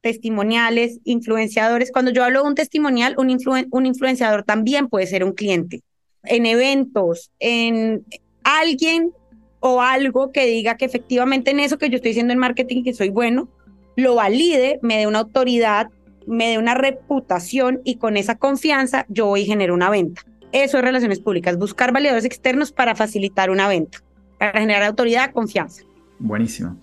testimoniales, 0.00 1.00
influenciadores. 1.04 1.90
Cuando 1.92 2.10
yo 2.10 2.24
hablo 2.24 2.42
de 2.42 2.48
un 2.48 2.54
testimonial, 2.54 3.14
un, 3.18 3.36
un 3.70 3.86
influenciador 3.86 4.44
también 4.44 4.88
puede 4.88 5.06
ser 5.06 5.24
un 5.24 5.32
cliente. 5.32 5.82
En 6.24 6.46
eventos, 6.46 7.30
en 7.38 8.04
alguien 8.44 9.12
o 9.60 9.80
algo 9.80 10.32
que 10.32 10.46
diga 10.46 10.76
que 10.76 10.84
efectivamente 10.84 11.50
en 11.50 11.60
eso 11.60 11.78
que 11.78 11.90
yo 11.90 11.96
estoy 11.96 12.10
diciendo 12.10 12.32
en 12.32 12.38
marketing, 12.38 12.84
que 12.84 12.94
soy 12.94 13.10
bueno, 13.10 13.48
lo 13.96 14.14
valide, 14.14 14.78
me 14.82 14.98
dé 14.98 15.06
una 15.06 15.20
autoridad, 15.20 15.88
me 16.26 16.48
dé 16.48 16.58
una 16.58 16.74
reputación 16.74 17.80
y 17.84 17.96
con 17.96 18.16
esa 18.16 18.36
confianza 18.36 19.06
yo 19.08 19.26
voy 19.26 19.42
a 19.42 19.46
generar 19.46 19.72
una 19.72 19.90
venta. 19.90 20.22
Eso 20.52 20.78
es 20.78 20.84
relaciones 20.84 21.20
públicas, 21.20 21.58
buscar 21.58 21.92
validadores 21.92 22.24
externos 22.24 22.72
para 22.72 22.94
facilitar 22.94 23.50
una 23.50 23.68
venta 23.68 23.98
para 24.38 24.60
generar 24.60 24.82
autoridad, 24.82 25.32
confianza. 25.32 25.82
Buenísimo. 26.18 26.76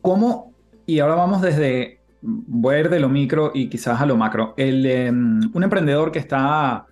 ¿Cómo, 0.00 0.52
y 0.86 0.98
ahora 0.98 1.14
vamos 1.14 1.42
desde, 1.42 2.00
voy 2.22 2.76
a 2.76 2.80
ir 2.80 2.88
de 2.88 3.00
lo 3.00 3.08
micro 3.08 3.50
y 3.52 3.68
quizás 3.68 4.00
a 4.00 4.06
lo 4.06 4.16
macro, 4.16 4.54
em, 4.56 5.40
un 5.52 5.62
emprendedor 5.62 6.12
que 6.12 6.20
está, 6.20 6.86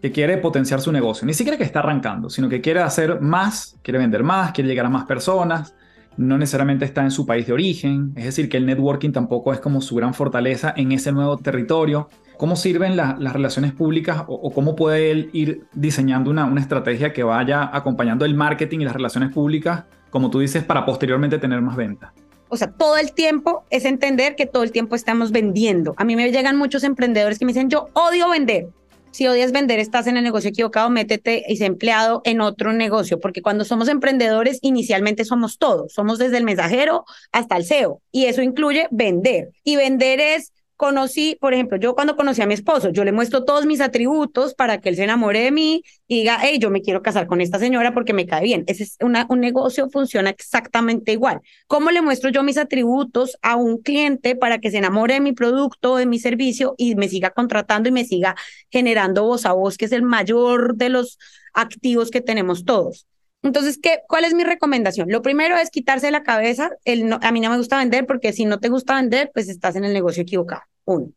que 0.00 0.12
quiere 0.12 0.38
potenciar 0.38 0.80
su 0.80 0.92
negocio, 0.92 1.26
ni 1.26 1.34
siquiera 1.34 1.58
que 1.58 1.64
está 1.64 1.80
arrancando, 1.80 2.30
sino 2.30 2.48
que 2.48 2.60
quiere 2.60 2.80
hacer 2.80 3.20
más, 3.20 3.76
quiere 3.82 3.98
vender 3.98 4.22
más, 4.22 4.52
quiere 4.52 4.68
llegar 4.68 4.86
a 4.86 4.90
más 4.90 5.04
personas, 5.04 5.74
no 6.16 6.38
necesariamente 6.38 6.84
está 6.84 7.02
en 7.02 7.10
su 7.10 7.26
país 7.26 7.46
de 7.46 7.52
origen, 7.52 8.12
es 8.16 8.24
decir, 8.24 8.48
que 8.48 8.56
el 8.56 8.64
networking 8.64 9.12
tampoco 9.12 9.52
es 9.52 9.60
como 9.60 9.80
su 9.80 9.96
gran 9.96 10.14
fortaleza 10.14 10.72
en 10.76 10.92
ese 10.92 11.12
nuevo 11.12 11.36
territorio. 11.36 12.08
¿Cómo 12.38 12.56
sirven 12.56 12.96
las 12.96 13.32
relaciones 13.32 13.72
públicas 13.72 14.24
o, 14.26 14.50
cómo 14.52 14.76
puede 14.76 15.10
él 15.10 15.30
ir 15.32 15.64
diseñando 15.74 16.30
una, 16.30 16.44
una 16.44 16.60
estrategia 16.60 17.12
que 17.12 17.22
vaya 17.22 17.70
acompañando 17.72 18.24
el 18.24 18.34
marketing 18.34 18.80
y 18.80 18.84
las 18.84 18.94
relaciones 18.94 19.32
públicas, 19.32 19.84
como 20.10 20.30
tú 20.30 20.40
dices, 20.40 20.62
para 20.64 20.84
posteriormente 20.84 21.38
tener 21.38 21.60
más 21.62 21.76
ventas? 21.76 22.12
O 22.48 22.56
sea, 22.56 22.70
todo 22.70 22.96
el 22.96 23.12
tiempo 23.12 23.64
es 23.70 23.84
entender 23.84 24.36
que 24.36 24.46
todo 24.46 24.62
el 24.62 24.72
tiempo 24.72 24.94
estamos 24.94 25.32
vendiendo. 25.32 25.94
A 25.96 26.04
mí 26.04 26.16
me 26.16 26.30
llegan 26.30 26.56
muchos 26.56 26.84
emprendedores 26.84 27.38
que 27.38 27.44
me 27.44 27.52
dicen, 27.52 27.70
yo 27.70 27.88
odio 27.94 28.28
vender. 28.30 28.68
Si 29.10 29.26
odias 29.26 29.50
vender, 29.50 29.78
estás 29.78 30.06
en 30.08 30.18
el 30.18 30.24
negocio 30.24 30.50
equivocado, 30.50 30.90
métete 30.90 31.42
y 31.48 31.56
sé 31.56 31.64
empleado 31.64 32.20
en 32.24 32.42
otro 32.42 32.74
negocio, 32.74 33.18
porque 33.18 33.40
cuando 33.40 33.64
somos 33.64 33.88
emprendedores, 33.88 34.58
inicialmente 34.60 35.24
somos 35.24 35.56
todos, 35.56 35.94
somos 35.94 36.18
desde 36.18 36.36
el 36.36 36.44
mensajero 36.44 37.06
hasta 37.32 37.56
el 37.56 37.64
SEO, 37.64 38.02
y 38.12 38.26
eso 38.26 38.42
incluye 38.42 38.88
vender. 38.90 39.52
Y 39.64 39.76
vender 39.76 40.20
es 40.20 40.52
conocí, 40.76 41.36
por 41.40 41.54
ejemplo, 41.54 41.78
yo 41.78 41.94
cuando 41.94 42.16
conocí 42.16 42.42
a 42.42 42.46
mi 42.46 42.54
esposo, 42.54 42.90
yo 42.90 43.04
le 43.04 43.12
muestro 43.12 43.44
todos 43.44 43.66
mis 43.66 43.80
atributos 43.80 44.54
para 44.54 44.80
que 44.80 44.90
él 44.90 44.96
se 44.96 45.04
enamore 45.04 45.40
de 45.40 45.50
mí 45.50 45.82
y 46.06 46.18
diga, 46.20 46.38
hey, 46.42 46.58
yo 46.60 46.70
me 46.70 46.82
quiero 46.82 47.02
casar 47.02 47.26
con 47.26 47.40
esta 47.40 47.58
señora 47.58 47.94
porque 47.94 48.12
me 48.12 48.26
cae 48.26 48.44
bien. 48.44 48.64
Ese 48.66 48.84
es 48.84 48.96
un 49.00 49.40
negocio 49.40 49.88
funciona 49.90 50.30
exactamente 50.30 51.12
igual. 51.12 51.40
¿Cómo 51.66 51.90
le 51.90 52.02
muestro 52.02 52.30
yo 52.30 52.42
mis 52.42 52.58
atributos 52.58 53.38
a 53.42 53.56
un 53.56 53.78
cliente 53.78 54.36
para 54.36 54.58
que 54.58 54.70
se 54.70 54.78
enamore 54.78 55.14
de 55.14 55.20
mi 55.20 55.32
producto, 55.32 55.96
de 55.96 56.06
mi 56.06 56.18
servicio 56.18 56.74
y 56.76 56.94
me 56.94 57.08
siga 57.08 57.30
contratando 57.30 57.88
y 57.88 57.92
me 57.92 58.04
siga 58.04 58.36
generando 58.70 59.24
voz 59.24 59.46
a 59.46 59.52
voz, 59.52 59.76
que 59.76 59.86
es 59.86 59.92
el 59.92 60.02
mayor 60.02 60.76
de 60.76 60.90
los 60.90 61.18
activos 61.54 62.10
que 62.10 62.20
tenemos 62.20 62.64
todos? 62.64 63.06
Entonces, 63.46 63.78
¿qué, 63.80 64.00
¿cuál 64.08 64.24
es 64.24 64.34
mi 64.34 64.42
recomendación? 64.42 65.08
Lo 65.10 65.22
primero 65.22 65.56
es 65.56 65.70
quitarse 65.70 66.10
la 66.10 66.24
cabeza. 66.24 66.70
El 66.84 67.12
a 67.12 67.32
mí 67.32 67.40
no 67.40 67.50
me 67.50 67.56
gusta 67.56 67.78
vender 67.78 68.04
porque 68.04 68.32
si 68.32 68.44
no 68.44 68.58
te 68.58 68.68
gusta 68.68 68.96
vender, 68.96 69.30
pues 69.32 69.48
estás 69.48 69.76
en 69.76 69.84
el 69.84 69.92
negocio 69.92 70.22
equivocado. 70.22 70.62
Uno. 70.84 71.12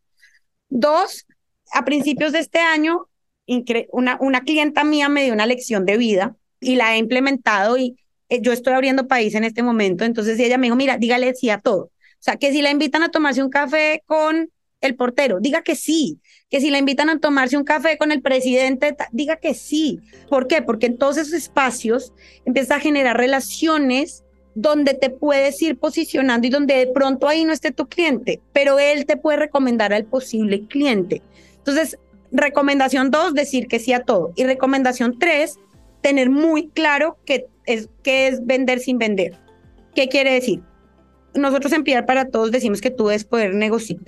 Dos, 0.68 1.26
a 1.72 1.84
principios 1.84 2.32
de 2.32 2.38
este 2.38 2.60
año, 2.60 3.08
una, 3.90 4.16
una 4.20 4.42
clienta 4.42 4.84
mía 4.84 5.08
me 5.08 5.24
dio 5.24 5.32
una 5.32 5.46
lección 5.46 5.84
de 5.84 5.96
vida 5.96 6.36
y 6.60 6.76
la 6.76 6.94
he 6.94 6.98
implementado 6.98 7.76
y 7.76 7.96
eh, 8.28 8.40
yo 8.40 8.52
estoy 8.52 8.74
abriendo 8.74 9.08
país 9.08 9.34
en 9.34 9.42
este 9.42 9.62
momento. 9.64 10.04
Entonces 10.04 10.38
ella 10.38 10.56
me 10.56 10.66
dijo, 10.66 10.76
mira, 10.76 10.98
dígale 10.98 11.34
sí 11.34 11.50
a 11.50 11.58
todo. 11.58 11.84
O 11.84 12.22
sea, 12.22 12.36
que 12.36 12.52
si 12.52 12.62
la 12.62 12.70
invitan 12.70 13.02
a 13.02 13.10
tomarse 13.10 13.42
un 13.42 13.50
café 13.50 14.02
con 14.06 14.50
el 14.80 14.94
portero, 14.94 15.40
diga 15.40 15.62
que 15.62 15.74
sí, 15.74 16.18
que 16.48 16.60
si 16.60 16.70
la 16.70 16.78
invitan 16.78 17.10
a 17.10 17.18
tomarse 17.18 17.56
un 17.56 17.64
café 17.64 17.98
con 17.98 18.12
el 18.12 18.22
presidente, 18.22 18.96
diga 19.12 19.36
que 19.36 19.54
sí. 19.54 20.00
¿Por 20.28 20.46
qué? 20.46 20.62
Porque 20.62 20.86
en 20.86 20.98
todos 20.98 21.18
esos 21.18 21.34
espacios 21.34 22.12
empieza 22.44 22.76
a 22.76 22.80
generar 22.80 23.16
relaciones 23.16 24.24
donde 24.54 24.94
te 24.94 25.10
puedes 25.10 25.60
ir 25.62 25.78
posicionando 25.78 26.46
y 26.46 26.50
donde 26.50 26.74
de 26.74 26.86
pronto 26.88 27.28
ahí 27.28 27.44
no 27.44 27.52
esté 27.52 27.70
tu 27.70 27.88
cliente, 27.88 28.40
pero 28.52 28.78
él 28.78 29.06
te 29.06 29.16
puede 29.16 29.38
recomendar 29.38 29.92
al 29.92 30.06
posible 30.06 30.66
cliente. 30.66 31.22
Entonces, 31.58 31.98
recomendación 32.32 33.10
dos, 33.10 33.34
decir 33.34 33.68
que 33.68 33.78
sí 33.78 33.92
a 33.92 34.02
todo. 34.02 34.32
Y 34.34 34.44
recomendación 34.44 35.18
tres, 35.18 35.58
tener 36.00 36.30
muy 36.30 36.68
claro 36.68 37.18
qué 37.24 37.46
es, 37.66 37.88
qué 38.02 38.28
es 38.28 38.44
vender 38.44 38.80
sin 38.80 38.98
vender. 38.98 39.38
¿Qué 39.94 40.08
quiere 40.08 40.32
decir? 40.32 40.62
Nosotros 41.34 41.72
en 41.72 41.84
Piar 41.84 42.06
para 42.06 42.28
Todos 42.28 42.50
decimos 42.50 42.80
que 42.80 42.90
tú 42.90 43.06
debes 43.06 43.24
poder 43.24 43.54
negociar, 43.54 44.00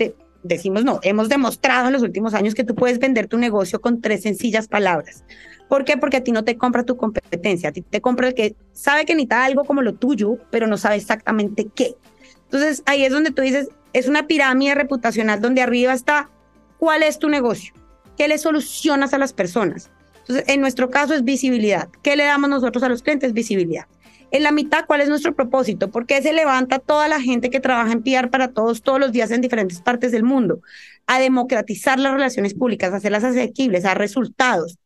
decimos 0.42 0.84
no, 0.84 1.00
hemos 1.02 1.28
demostrado 1.28 1.86
en 1.86 1.92
los 1.92 2.02
últimos 2.02 2.34
años 2.34 2.54
que 2.54 2.64
tú 2.64 2.74
puedes 2.74 2.98
vender 2.98 3.28
tu 3.28 3.38
negocio 3.38 3.80
con 3.80 4.00
tres 4.00 4.22
sencillas 4.22 4.68
palabras. 4.68 5.24
¿Por 5.68 5.84
qué? 5.84 5.96
Porque 5.96 6.18
a 6.18 6.24
ti 6.24 6.32
no 6.32 6.44
te 6.44 6.56
compra 6.56 6.84
tu 6.84 6.96
competencia, 6.96 7.70
a 7.70 7.72
ti 7.72 7.82
te 7.82 8.00
compra 8.00 8.28
el 8.28 8.34
que 8.34 8.56
sabe 8.72 9.04
que 9.04 9.14
necesita 9.14 9.44
algo 9.44 9.64
como 9.64 9.82
lo 9.82 9.94
tuyo, 9.94 10.38
pero 10.50 10.66
no 10.66 10.76
sabe 10.76 10.96
exactamente 10.96 11.68
qué. 11.74 11.94
Entonces 12.44 12.82
ahí 12.86 13.04
es 13.04 13.12
donde 13.12 13.30
tú 13.30 13.42
dices, 13.42 13.68
es 13.92 14.08
una 14.08 14.26
pirámide 14.26 14.74
reputacional 14.74 15.40
donde 15.40 15.62
arriba 15.62 15.92
está 15.92 16.30
cuál 16.78 17.02
es 17.02 17.18
tu 17.18 17.28
negocio, 17.28 17.72
qué 18.16 18.28
le 18.28 18.38
solucionas 18.38 19.14
a 19.14 19.18
las 19.18 19.32
personas. 19.32 19.90
Entonces, 20.20 20.44
en 20.48 20.60
nuestro 20.60 20.90
caso 20.90 21.14
es 21.14 21.24
visibilidad. 21.24 21.88
¿Qué 22.02 22.16
le 22.16 22.24
damos 22.24 22.48
nosotros 22.48 22.82
a 22.84 22.88
los 22.88 23.02
clientes? 23.02 23.32
Visibilidad. 23.32 23.86
En 24.32 24.42
la 24.42 24.50
mitad, 24.50 24.86
¿cuál 24.86 25.02
es 25.02 25.10
nuestro 25.10 25.34
propósito? 25.34 25.90
¿Por 25.90 26.06
qué 26.06 26.22
se 26.22 26.32
levanta 26.32 26.78
toda 26.78 27.06
la 27.06 27.20
gente 27.20 27.50
que 27.50 27.60
trabaja 27.60 27.92
en 27.92 28.02
PR 28.02 28.30
para 28.30 28.48
todos 28.48 28.82
todos 28.82 28.98
los 28.98 29.12
días 29.12 29.30
en 29.30 29.42
diferentes 29.42 29.82
partes 29.82 30.10
del 30.10 30.22
mundo? 30.22 30.62
A 31.06 31.20
democratizar 31.20 32.00
las 32.00 32.14
relaciones 32.14 32.54
públicas, 32.54 32.94
hacerlas 32.94 33.24
asequibles, 33.24 33.84
a 33.84 33.92
resultados. 33.92 34.78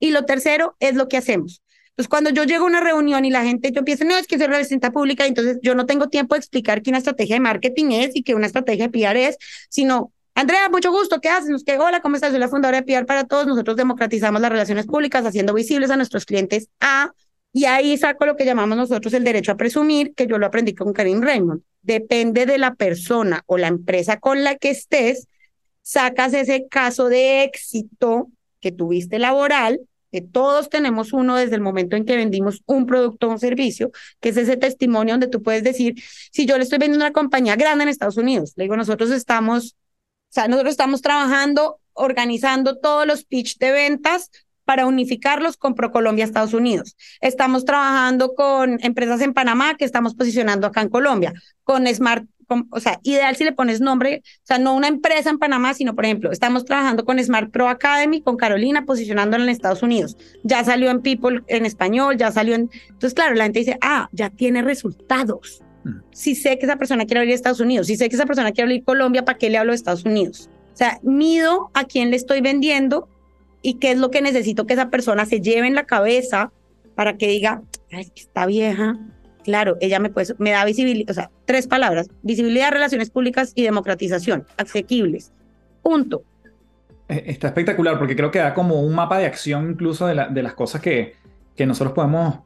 Y 0.00 0.10
lo 0.10 0.24
tercero 0.24 0.76
es 0.80 0.96
lo 0.96 1.06
que 1.06 1.16
hacemos. 1.16 1.62
Entonces, 1.90 2.08
cuando 2.08 2.30
yo 2.30 2.42
llego 2.42 2.64
a 2.64 2.66
una 2.66 2.80
reunión 2.80 3.24
y 3.24 3.30
la 3.30 3.44
gente, 3.44 3.70
yo 3.70 3.78
empiezo, 3.78 4.04
no, 4.04 4.16
es 4.16 4.26
que 4.26 4.36
soy 4.36 4.48
representante 4.48 4.92
pública, 4.92 5.26
entonces 5.26 5.58
yo 5.62 5.76
no 5.76 5.86
tengo 5.86 6.08
tiempo 6.08 6.34
de 6.34 6.40
explicar 6.40 6.82
qué 6.82 6.90
una 6.90 6.98
estrategia 6.98 7.36
de 7.36 7.40
marketing 7.40 7.92
es 7.92 8.10
y 8.14 8.24
qué 8.24 8.34
una 8.34 8.46
estrategia 8.46 8.88
de 8.88 8.90
PR 8.90 9.16
es, 9.28 9.36
sino, 9.68 10.12
Andrea, 10.34 10.68
mucho 10.70 10.90
gusto, 10.90 11.20
¿qué 11.20 11.28
haces? 11.28 11.62
Que, 11.62 11.78
Hola, 11.78 12.00
¿cómo 12.00 12.16
estás? 12.16 12.30
Soy 12.30 12.40
la 12.40 12.48
fundadora 12.48 12.80
de 12.80 12.84
PR 12.84 13.06
para 13.06 13.24
todos. 13.24 13.46
Nosotros 13.46 13.76
democratizamos 13.76 14.40
las 14.40 14.50
relaciones 14.50 14.86
públicas, 14.86 15.24
haciendo 15.24 15.54
visibles 15.54 15.90
a 15.90 15.96
nuestros 15.96 16.24
clientes 16.24 16.68
a 16.80 17.12
y 17.52 17.64
ahí 17.64 17.96
saco 17.96 18.26
lo 18.26 18.36
que 18.36 18.44
llamamos 18.44 18.76
nosotros 18.76 19.12
el 19.14 19.24
derecho 19.24 19.52
a 19.52 19.56
presumir, 19.56 20.14
que 20.14 20.26
yo 20.26 20.38
lo 20.38 20.46
aprendí 20.46 20.74
con 20.74 20.92
Karim 20.92 21.22
Raymond. 21.22 21.62
Depende 21.82 22.46
de 22.46 22.58
la 22.58 22.74
persona 22.74 23.42
o 23.46 23.56
la 23.56 23.68
empresa 23.68 24.18
con 24.18 24.44
la 24.44 24.56
que 24.56 24.70
estés, 24.70 25.28
sacas 25.82 26.34
ese 26.34 26.68
caso 26.68 27.08
de 27.08 27.44
éxito 27.44 28.28
que 28.60 28.72
tuviste 28.72 29.18
laboral, 29.18 29.80
que 30.12 30.20
todos 30.20 30.68
tenemos 30.68 31.12
uno 31.12 31.36
desde 31.36 31.54
el 31.54 31.60
momento 31.60 31.96
en 31.96 32.04
que 32.04 32.16
vendimos 32.16 32.62
un 32.66 32.86
producto 32.86 33.28
o 33.28 33.30
un 33.30 33.38
servicio, 33.38 33.90
que 34.20 34.30
es 34.30 34.36
ese 34.36 34.56
testimonio 34.56 35.14
donde 35.14 35.28
tú 35.28 35.42
puedes 35.42 35.62
decir, 35.62 35.94
si 36.30 36.46
yo 36.46 36.56
le 36.56 36.64
estoy 36.64 36.78
vendiendo 36.78 37.04
una 37.04 37.12
compañía 37.12 37.56
grande 37.56 37.84
en 37.84 37.88
Estados 37.88 38.16
Unidos, 38.16 38.52
le 38.56 38.64
digo, 38.64 38.76
nosotros 38.76 39.10
estamos, 39.10 39.76
o 40.30 40.32
sea, 40.32 40.48
nosotros 40.48 40.72
estamos 40.72 41.02
trabajando, 41.02 41.80
organizando 41.92 42.78
todos 42.78 43.06
los 43.06 43.24
pitch 43.24 43.58
de 43.58 43.72
ventas 43.72 44.30
para 44.68 44.84
unificarlos 44.84 45.56
con 45.56 45.74
ProColombia 45.74 46.26
Estados 46.26 46.52
Unidos. 46.52 46.94
Estamos 47.22 47.64
trabajando 47.64 48.34
con 48.34 48.76
empresas 48.82 49.22
en 49.22 49.32
Panamá 49.32 49.78
que 49.78 49.86
estamos 49.86 50.14
posicionando 50.14 50.66
acá 50.66 50.82
en 50.82 50.90
Colombia, 50.90 51.32
con 51.64 51.86
Smart 51.86 52.26
o 52.70 52.78
sea, 52.78 53.00
ideal 53.02 53.34
si 53.34 53.44
le 53.44 53.52
pones 53.52 53.80
nombre, 53.80 54.22
o 54.22 54.46
sea, 54.46 54.58
no 54.58 54.74
una 54.74 54.88
empresa 54.88 55.30
en 55.30 55.38
Panamá, 55.38 55.72
sino, 55.72 55.94
por 55.94 56.04
ejemplo, 56.04 56.32
estamos 56.32 56.66
trabajando 56.66 57.06
con 57.06 57.18
Smart 57.18 57.50
Pro 57.50 57.66
Academy, 57.68 58.20
con 58.20 58.36
Carolina, 58.36 58.84
posicionándola 58.84 59.44
en 59.44 59.48
Estados 59.48 59.82
Unidos. 59.82 60.18
Ya 60.44 60.62
salió 60.64 60.90
en 60.90 61.00
People 61.00 61.42
en 61.46 61.64
español, 61.64 62.18
ya 62.18 62.30
salió 62.30 62.54
en... 62.54 62.70
Entonces, 62.88 63.14
claro, 63.14 63.34
la 63.36 63.44
gente 63.44 63.60
dice, 63.60 63.78
ah, 63.80 64.10
ya 64.12 64.28
tiene 64.28 64.60
resultados. 64.60 65.62
Mm. 65.84 66.00
Si 66.12 66.34
sé 66.34 66.58
que 66.58 66.66
esa 66.66 66.76
persona 66.76 67.06
quiere 67.06 67.20
abrir 67.20 67.34
Estados 67.34 67.60
Unidos, 67.60 67.86
si 67.86 67.96
sé 67.96 68.10
que 68.10 68.16
esa 68.16 68.26
persona 68.26 68.52
quiere 68.52 68.64
abrir 68.64 68.84
Colombia, 68.84 69.24
¿para 69.24 69.38
qué 69.38 69.48
le 69.48 69.56
hablo 69.56 69.72
de 69.72 69.76
Estados 69.76 70.04
Unidos? 70.04 70.50
O 70.74 70.76
sea, 70.76 71.00
mido 71.02 71.70
a 71.72 71.84
quién 71.84 72.10
le 72.10 72.16
estoy 72.16 72.42
vendiendo 72.42 73.08
y 73.62 73.74
qué 73.74 73.92
es 73.92 73.98
lo 73.98 74.10
que 74.10 74.22
necesito 74.22 74.66
que 74.66 74.74
esa 74.74 74.90
persona 74.90 75.26
se 75.26 75.40
lleve 75.40 75.66
en 75.66 75.74
la 75.74 75.84
cabeza 75.84 76.52
para 76.94 77.16
que 77.16 77.28
diga, 77.28 77.62
ay, 77.92 78.10
está 78.14 78.46
vieja, 78.46 78.98
Claro, 79.48 79.78
ella 79.80 79.98
me, 79.98 80.10
puede, 80.10 80.34
me 80.36 80.50
da 80.50 80.62
visibilidad, 80.66 81.10
o 81.10 81.14
sea, 81.14 81.30
tres 81.46 81.66
palabras, 81.66 82.10
visibilidad, 82.22 82.70
relaciones 82.70 83.08
públicas 83.08 83.52
y 83.54 83.62
democratización, 83.62 84.44
asequibles. 84.58 85.32
Punto. 85.82 86.22
Eh, 87.08 87.24
está 87.28 87.46
espectacular 87.48 87.98
porque 87.98 88.14
creo 88.14 88.30
que 88.30 88.40
da 88.40 88.52
como 88.52 88.82
un 88.82 88.94
mapa 88.94 89.16
de 89.16 89.24
acción 89.24 89.70
incluso 89.70 90.06
de, 90.06 90.14
las 90.14 90.52
cosas 90.52 90.82
que, 90.82 91.14
que 91.56 91.64
nosotros 91.64 91.94
podemos 91.94 92.40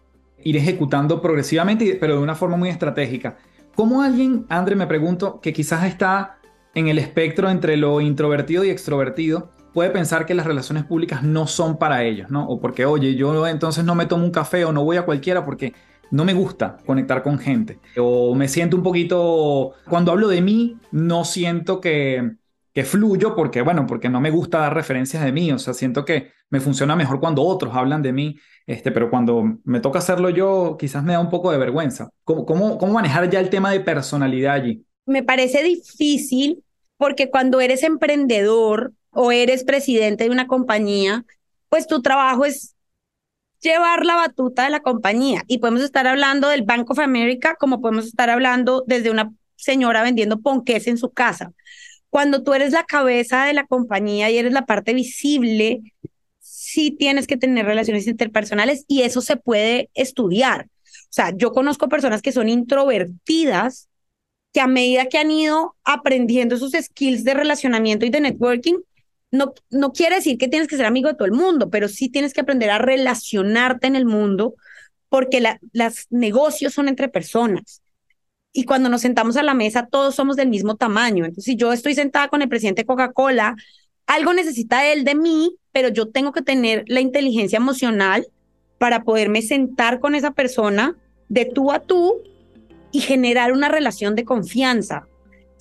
ir 0.44 0.56
ejecutando 0.56 1.20
progresivamente, 1.20 1.96
pero 2.00 2.14
de 2.14 2.22
una 2.22 2.36
forma 2.36 2.56
muy 2.56 2.68
estratégica. 2.68 3.36
¿Cómo 3.74 4.02
alguien, 4.02 4.46
André, 4.48 4.76
me 4.76 4.86
pregunto, 4.86 5.40
que 5.40 5.52
quizás 5.52 5.84
está 5.84 6.38
en 6.76 6.86
el 6.86 7.00
espectro 7.00 7.50
entre 7.50 7.76
lo 7.76 8.00
introvertido 8.00 8.62
y 8.62 8.70
extrovertido, 8.70 9.50
puede 9.72 9.90
pensar 9.90 10.26
que 10.26 10.34
las 10.34 10.46
relaciones 10.46 10.84
públicas 10.84 11.22
no 11.22 11.46
son 11.46 11.78
para 11.78 12.04
ellos, 12.04 12.30
¿no? 12.30 12.46
O 12.48 12.60
porque, 12.60 12.84
oye, 12.86 13.14
yo 13.14 13.46
entonces 13.46 13.84
no 13.84 13.94
me 13.94 14.06
tomo 14.06 14.24
un 14.24 14.30
café 14.30 14.64
o 14.64 14.72
no 14.72 14.84
voy 14.84 14.96
a 14.96 15.04
cualquiera 15.04 15.44
porque 15.44 15.74
no 16.10 16.24
me 16.24 16.34
gusta 16.34 16.76
conectar 16.84 17.22
con 17.22 17.38
gente. 17.38 17.78
O 17.96 18.34
me 18.34 18.48
siento 18.48 18.76
un 18.76 18.82
poquito, 18.82 19.72
cuando 19.88 20.12
hablo 20.12 20.28
de 20.28 20.42
mí, 20.42 20.76
no 20.90 21.24
siento 21.24 21.80
que, 21.80 22.32
que 22.74 22.84
fluyo 22.84 23.34
porque, 23.34 23.62
bueno, 23.62 23.86
porque 23.86 24.10
no 24.10 24.20
me 24.20 24.30
gusta 24.30 24.58
dar 24.58 24.74
referencias 24.74 25.24
de 25.24 25.32
mí. 25.32 25.50
O 25.52 25.58
sea, 25.58 25.72
siento 25.72 26.04
que 26.04 26.32
me 26.50 26.60
funciona 26.60 26.94
mejor 26.94 27.18
cuando 27.18 27.42
otros 27.42 27.74
hablan 27.74 28.02
de 28.02 28.12
mí. 28.12 28.36
Este, 28.66 28.92
pero 28.92 29.10
cuando 29.10 29.58
me 29.64 29.80
toca 29.80 29.98
hacerlo 30.00 30.28
yo, 30.28 30.76
quizás 30.78 31.02
me 31.02 31.14
da 31.14 31.20
un 31.20 31.30
poco 31.30 31.50
de 31.50 31.58
vergüenza. 31.58 32.10
¿Cómo, 32.24 32.44
cómo, 32.44 32.76
cómo 32.76 32.92
manejar 32.92 33.28
ya 33.30 33.40
el 33.40 33.48
tema 33.48 33.70
de 33.70 33.80
personalidad 33.80 34.54
allí? 34.54 34.84
Me 35.06 35.22
parece 35.22 35.62
difícil 35.64 36.62
porque 36.98 37.30
cuando 37.30 37.60
eres 37.60 37.82
emprendedor 37.82 38.92
o 39.12 39.32
eres 39.32 39.64
presidente 39.64 40.24
de 40.24 40.30
una 40.30 40.46
compañía, 40.46 41.24
pues 41.68 41.86
tu 41.86 42.02
trabajo 42.02 42.44
es 42.44 42.74
llevar 43.60 44.04
la 44.04 44.16
batuta 44.16 44.64
de 44.64 44.70
la 44.70 44.80
compañía. 44.80 45.44
Y 45.46 45.58
podemos 45.58 45.82
estar 45.82 46.06
hablando 46.06 46.48
del 46.48 46.62
Bank 46.62 46.90
of 46.90 46.98
America 46.98 47.56
como 47.58 47.80
podemos 47.80 48.06
estar 48.06 48.30
hablando 48.30 48.84
desde 48.86 49.10
una 49.10 49.32
señora 49.56 50.02
vendiendo 50.02 50.40
ponques 50.40 50.86
en 50.86 50.98
su 50.98 51.10
casa. 51.10 51.52
Cuando 52.10 52.42
tú 52.42 52.52
eres 52.52 52.72
la 52.72 52.84
cabeza 52.84 53.44
de 53.44 53.54
la 53.54 53.66
compañía 53.66 54.30
y 54.30 54.36
eres 54.36 54.52
la 54.52 54.66
parte 54.66 54.92
visible, 54.92 55.80
sí 56.40 56.90
tienes 56.90 57.26
que 57.26 57.36
tener 57.36 57.64
relaciones 57.64 58.06
interpersonales 58.06 58.84
y 58.88 59.02
eso 59.02 59.20
se 59.20 59.36
puede 59.36 59.88
estudiar. 59.94 60.66
O 60.66 61.14
sea, 61.14 61.32
yo 61.36 61.52
conozco 61.52 61.88
personas 61.88 62.22
que 62.22 62.32
son 62.32 62.48
introvertidas 62.48 63.88
que 64.52 64.60
a 64.60 64.66
medida 64.66 65.06
que 65.06 65.18
han 65.18 65.30
ido 65.30 65.76
aprendiendo 65.84 66.54
esos 66.54 66.72
skills 66.72 67.24
de 67.24 67.34
relacionamiento 67.34 68.04
y 68.04 68.10
de 68.10 68.20
networking, 68.20 68.76
no, 69.32 69.54
no 69.70 69.92
quiere 69.92 70.16
decir 70.16 70.38
que 70.38 70.46
tienes 70.46 70.68
que 70.68 70.76
ser 70.76 70.86
amigo 70.86 71.08
de 71.08 71.14
todo 71.14 71.24
el 71.24 71.32
mundo, 71.32 71.70
pero 71.70 71.88
sí 71.88 72.08
tienes 72.08 72.32
que 72.34 72.42
aprender 72.42 72.70
a 72.70 72.78
relacionarte 72.78 73.86
en 73.86 73.96
el 73.96 74.04
mundo 74.04 74.54
porque 75.08 75.42
los 75.72 76.06
negocios 76.10 76.74
son 76.74 76.88
entre 76.88 77.08
personas. 77.08 77.82
Y 78.52 78.64
cuando 78.64 78.90
nos 78.90 79.00
sentamos 79.00 79.36
a 79.38 79.42
la 79.42 79.54
mesa, 79.54 79.88
todos 79.90 80.14
somos 80.14 80.36
del 80.36 80.48
mismo 80.48 80.76
tamaño. 80.76 81.24
Entonces, 81.24 81.44
si 81.44 81.56
yo 81.56 81.72
estoy 81.72 81.94
sentada 81.94 82.28
con 82.28 82.42
el 82.42 82.48
presidente 82.48 82.82
de 82.82 82.86
Coca-Cola, 82.86 83.56
algo 84.06 84.34
necesita 84.34 84.86
él 84.92 85.04
de 85.04 85.14
mí, 85.14 85.56
pero 85.72 85.88
yo 85.88 86.08
tengo 86.10 86.32
que 86.32 86.42
tener 86.42 86.84
la 86.86 87.00
inteligencia 87.00 87.56
emocional 87.56 88.26
para 88.78 89.04
poderme 89.04 89.40
sentar 89.40 90.00
con 90.00 90.14
esa 90.14 90.32
persona 90.32 90.96
de 91.28 91.46
tú 91.46 91.72
a 91.72 91.80
tú 91.80 92.20
y 92.90 93.00
generar 93.00 93.52
una 93.52 93.68
relación 93.68 94.14
de 94.14 94.24
confianza. 94.24 95.06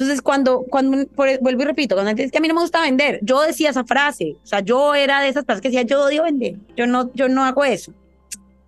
Entonces, 0.02 0.24
cuando, 0.24 0.64
cuando 0.68 1.06
vuelvo 1.16 1.62
y 1.62 1.66
repito, 1.66 1.94
cuando 1.94 2.12
dice 2.16 2.32
que 2.32 2.40
a 2.40 2.42
mí 2.42 2.48
no 2.48 2.56
me 2.56 2.62
gusta 2.62 2.82
vender, 2.82 3.20
yo 3.22 3.40
decía 3.42 3.70
esa 3.70 3.84
frase, 3.84 4.36
o 4.44 4.48
sea, 4.48 4.62
yo 4.62 4.96
era 4.96 5.22
de 5.22 5.28
esas 5.28 5.46
personas 5.46 5.62
que 5.62 5.68
decía, 5.68 5.84
yo 5.84 6.04
odio 6.04 6.24
vender, 6.24 6.56
yo 6.76 6.88
no, 6.88 7.14
yo 7.14 7.30
no 7.30 7.44
hago 7.46 7.64
eso. 7.64 7.94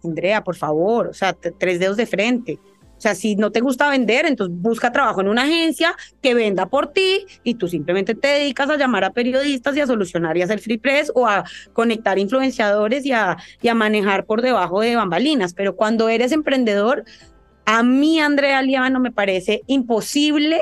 Andrea, 0.03 0.43
por 0.43 0.55
favor, 0.55 1.07
o 1.07 1.13
sea, 1.15 1.33
tres 1.33 1.79
dedos 1.79 1.97
de 1.97 2.05
frente. 2.05 2.59
O 2.95 3.01
sea, 3.01 3.15
si 3.15 3.35
no 3.35 3.51
te 3.51 3.61
gusta 3.61 3.89
vender, 3.89 4.27
entonces 4.27 4.55
busca 4.55 4.91
trabajo 4.91 5.21
en 5.21 5.27
una 5.27 5.41
agencia 5.41 5.95
que 6.21 6.35
venda 6.35 6.67
por 6.67 6.93
ti 6.93 7.25
y 7.43 7.55
tú 7.55 7.67
simplemente 7.67 8.13
te 8.13 8.27
dedicas 8.27 8.69
a 8.69 8.77
llamar 8.77 9.03
a 9.03 9.09
periodistas 9.09 9.75
y 9.75 9.79
a 9.79 9.87
solucionar 9.87 10.37
y 10.37 10.43
a 10.43 10.45
hacer 10.45 10.59
free 10.59 10.77
press 10.77 11.11
o 11.15 11.25
a 11.25 11.45
conectar 11.73 12.19
influenciadores 12.19 13.07
y 13.07 13.11
a, 13.11 13.37
y 13.59 13.69
a 13.69 13.73
manejar 13.73 14.25
por 14.25 14.43
debajo 14.43 14.81
de 14.81 14.95
bambalinas. 14.95 15.55
Pero 15.55 15.75
cuando 15.75 16.09
eres 16.09 16.31
emprendedor, 16.31 17.05
a 17.65 17.81
mí, 17.81 18.19
Andrea 18.19 18.61
no 18.91 18.99
me 18.99 19.11
parece 19.11 19.63
imposible 19.65 20.61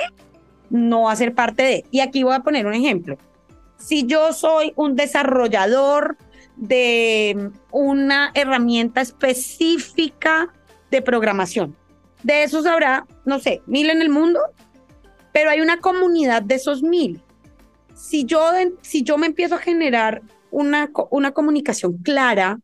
no 0.71 1.09
hacer 1.09 1.35
parte 1.35 1.63
de. 1.63 1.85
Y 1.91 1.99
aquí 1.99 2.23
voy 2.23 2.33
a 2.33 2.39
poner 2.39 2.65
un 2.65 2.73
ejemplo. 2.73 3.17
Si 3.77 4.05
yo 4.05 4.33
soy 4.33 4.73
un 4.75 4.95
desarrollador 4.95 6.17
de 6.55 7.51
una 7.71 8.31
herramienta 8.33 9.01
específica 9.01 10.53
de 10.89 11.01
programación, 11.01 11.75
de 12.23 12.43
esos 12.43 12.65
habrá, 12.65 13.05
no 13.25 13.39
sé, 13.39 13.61
mil 13.65 13.89
en 13.89 14.01
el 14.01 14.09
mundo, 14.09 14.39
pero 15.33 15.49
hay 15.49 15.61
una 15.61 15.79
comunidad 15.79 16.41
de 16.41 16.55
esos 16.55 16.83
mil. 16.83 17.21
Si 17.95 18.25
yo, 18.25 18.41
si 18.81 19.03
yo 19.03 19.17
me 19.17 19.27
empiezo 19.27 19.55
a 19.55 19.59
generar 19.59 20.21
una, 20.51 20.91
una 21.09 21.31
comunicación 21.31 21.97
clara 21.97 22.59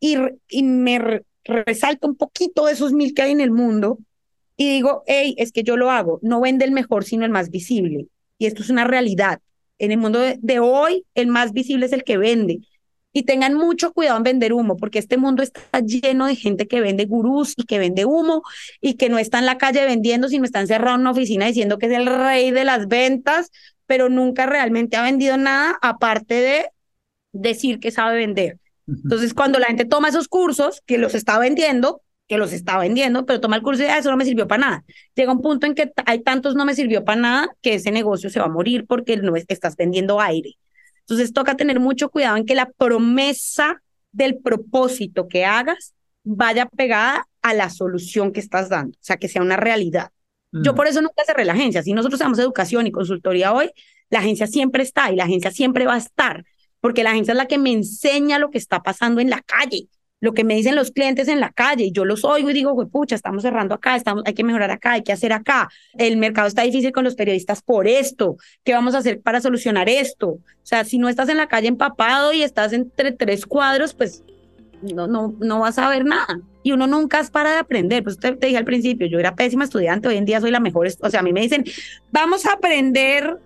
y, 0.00 0.16
y 0.48 0.62
me 0.62 1.22
resalto 1.44 2.06
un 2.06 2.16
poquito 2.16 2.66
de 2.66 2.72
esos 2.72 2.92
mil 2.92 3.14
que 3.14 3.22
hay 3.22 3.32
en 3.32 3.40
el 3.40 3.50
mundo, 3.50 3.98
y 4.62 4.68
digo, 4.68 5.02
hey, 5.06 5.34
es 5.38 5.50
que 5.50 5.64
yo 5.64 5.76
lo 5.76 5.90
hago, 5.90 6.20
no 6.22 6.40
vende 6.40 6.64
el 6.64 6.70
mejor, 6.70 7.04
sino 7.04 7.24
el 7.24 7.32
más 7.32 7.50
visible. 7.50 8.06
Y 8.38 8.46
esto 8.46 8.62
es 8.62 8.70
una 8.70 8.84
realidad. 8.84 9.40
En 9.78 9.90
el 9.90 9.98
mundo 9.98 10.20
de, 10.20 10.60
hoy, 10.60 11.04
el 11.16 11.26
más 11.26 11.52
visible 11.52 11.86
es 11.86 11.92
el 11.92 12.04
que 12.04 12.16
vende. 12.16 12.60
Y 13.12 13.24
tengan 13.24 13.54
mucho 13.54 13.92
cuidado 13.92 14.18
en 14.18 14.22
vender 14.22 14.52
humo, 14.52 14.76
porque 14.76 15.00
este 15.00 15.16
mundo 15.16 15.42
está 15.42 15.80
lleno 15.80 16.26
de 16.26 16.36
gente 16.36 16.68
que 16.68 16.80
vende 16.80 17.06
gurús 17.06 17.54
y 17.56 17.64
que 17.64 17.80
vende 17.80 18.04
humo 18.04 18.42
y 18.80 18.94
que 18.94 19.08
no 19.08 19.18
está 19.18 19.40
en 19.40 19.46
la 19.46 19.58
calle 19.58 19.84
vendiendo, 19.84 20.28
sino 20.28 20.44
está 20.44 20.60
encerrado 20.60 20.94
en 20.94 21.00
una 21.00 21.10
oficina 21.10 21.46
diciendo 21.46 21.78
que 21.78 21.86
es 21.86 21.92
el 21.92 22.06
rey 22.06 22.52
de 22.52 22.64
las 22.64 22.86
ventas, 22.86 23.50
pero 23.86 24.08
nunca 24.08 24.46
realmente 24.46 24.96
ha 24.96 25.02
vendido 25.02 25.36
nada 25.36 25.76
aparte 25.82 26.34
de 26.34 26.70
decir 27.32 27.80
que 27.80 27.90
sabe 27.90 28.16
vender. 28.16 28.58
Entonces, 28.86 29.34
cuando 29.34 29.58
la 29.58 29.66
gente 29.66 29.84
toma 29.84 30.08
esos 30.08 30.28
cursos 30.28 30.82
que 30.86 30.98
los 30.98 31.14
está 31.14 31.38
vendiendo, 31.38 32.00
que 32.32 32.38
los 32.38 32.54
está 32.54 32.78
vendiendo, 32.78 33.26
pero 33.26 33.42
toma 33.42 33.56
el 33.56 33.62
curso 33.62 33.82
y 33.82 33.86
ah, 33.86 33.98
eso 33.98 34.10
no 34.10 34.16
me 34.16 34.24
sirvió 34.24 34.48
para 34.48 34.60
nada. 34.62 34.84
Llega 35.14 35.30
un 35.30 35.42
punto 35.42 35.66
en 35.66 35.74
que 35.74 35.92
hay 36.06 36.22
tantos 36.22 36.54
no 36.54 36.64
me 36.64 36.74
sirvió 36.74 37.04
para 37.04 37.20
nada 37.20 37.48
que 37.60 37.74
ese 37.74 37.90
negocio 37.90 38.30
se 38.30 38.40
va 38.40 38.46
a 38.46 38.48
morir 38.48 38.86
porque 38.86 39.18
no 39.18 39.36
estás 39.36 39.76
vendiendo 39.76 40.18
aire. 40.18 40.56
Entonces 41.00 41.34
toca 41.34 41.58
tener 41.58 41.78
mucho 41.78 42.08
cuidado 42.08 42.38
en 42.38 42.46
que 42.46 42.54
la 42.54 42.70
promesa 42.70 43.82
del 44.12 44.38
propósito 44.38 45.28
que 45.28 45.44
hagas 45.44 45.92
vaya 46.24 46.64
pegada 46.64 47.28
a 47.42 47.52
la 47.52 47.68
solución 47.68 48.32
que 48.32 48.40
estás 48.40 48.70
dando, 48.70 48.96
o 48.96 49.04
sea, 49.04 49.18
que 49.18 49.28
sea 49.28 49.42
una 49.42 49.58
realidad. 49.58 50.10
Yo 50.52 50.72
mm. 50.72 50.74
por 50.74 50.86
eso 50.86 51.02
nunca 51.02 51.24
cerré 51.26 51.44
la 51.44 51.52
agencia. 51.52 51.82
Si 51.82 51.92
nosotros 51.92 52.18
damos 52.18 52.38
educación 52.38 52.86
y 52.86 52.92
consultoría 52.92 53.52
hoy, 53.52 53.70
la 54.08 54.20
agencia 54.20 54.46
siempre 54.46 54.82
está 54.82 55.12
y 55.12 55.16
la 55.16 55.24
agencia 55.24 55.50
siempre 55.50 55.84
va 55.84 55.96
a 55.96 55.98
estar, 55.98 56.46
porque 56.80 57.02
la 57.02 57.10
agencia 57.10 57.32
es 57.32 57.36
la 57.36 57.46
que 57.46 57.58
me 57.58 57.72
enseña 57.72 58.38
lo 58.38 58.48
que 58.48 58.56
está 58.56 58.82
pasando 58.82 59.20
en 59.20 59.28
la 59.28 59.42
calle 59.42 59.90
lo 60.22 60.34
que 60.34 60.44
me 60.44 60.54
dicen 60.54 60.76
los 60.76 60.92
clientes 60.92 61.26
en 61.26 61.40
la 61.40 61.50
calle, 61.50 61.90
yo 61.90 62.04
los 62.04 62.24
oigo 62.24 62.48
y 62.48 62.54
digo, 62.54 62.88
pucha, 62.88 63.16
estamos 63.16 63.42
cerrando 63.42 63.74
acá, 63.74 63.96
estamos, 63.96 64.22
hay 64.24 64.34
que 64.34 64.44
mejorar 64.44 64.70
acá, 64.70 64.92
hay 64.92 65.02
que 65.02 65.12
hacer 65.12 65.32
acá, 65.32 65.68
el 65.98 66.16
mercado 66.16 66.46
está 66.46 66.62
difícil 66.62 66.92
con 66.92 67.02
los 67.02 67.16
periodistas 67.16 67.60
por 67.60 67.88
esto, 67.88 68.36
¿qué 68.62 68.72
vamos 68.72 68.94
a 68.94 68.98
hacer 68.98 69.20
para 69.20 69.40
solucionar 69.40 69.88
esto? 69.88 70.28
O 70.28 70.40
sea, 70.62 70.84
si 70.84 70.98
no 70.98 71.08
estás 71.08 71.28
en 71.28 71.38
la 71.38 71.48
calle 71.48 71.66
empapado 71.66 72.32
y 72.32 72.44
estás 72.44 72.72
entre 72.72 73.10
tres 73.10 73.44
cuadros, 73.46 73.94
pues 73.94 74.22
no, 74.80 75.08
no, 75.08 75.34
no 75.40 75.58
vas 75.58 75.78
a 75.78 75.88
ver 75.88 76.04
nada. 76.04 76.40
Y 76.62 76.70
uno 76.70 76.86
nunca 76.86 77.20
para 77.32 77.50
de 77.50 77.58
aprender. 77.58 78.04
Pues 78.04 78.18
te, 78.18 78.36
te 78.36 78.46
dije 78.46 78.58
al 78.58 78.64
principio, 78.64 79.08
yo 79.08 79.18
era 79.18 79.34
pésima 79.34 79.64
estudiante, 79.64 80.06
hoy 80.06 80.16
en 80.16 80.24
día 80.24 80.40
soy 80.40 80.52
la 80.52 80.60
mejor. 80.60 80.88
O 81.00 81.10
sea, 81.10 81.20
a 81.20 81.22
mí 81.22 81.32
me 81.32 81.40
dicen, 81.40 81.64
vamos 82.12 82.46
a 82.46 82.52
aprender 82.52 83.38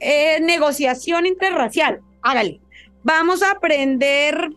eh, 0.00 0.40
negociación 0.40 1.26
interracial, 1.26 2.00
hágale. 2.22 2.60
Vamos 3.02 3.42
a 3.42 3.52
aprender, 3.52 4.50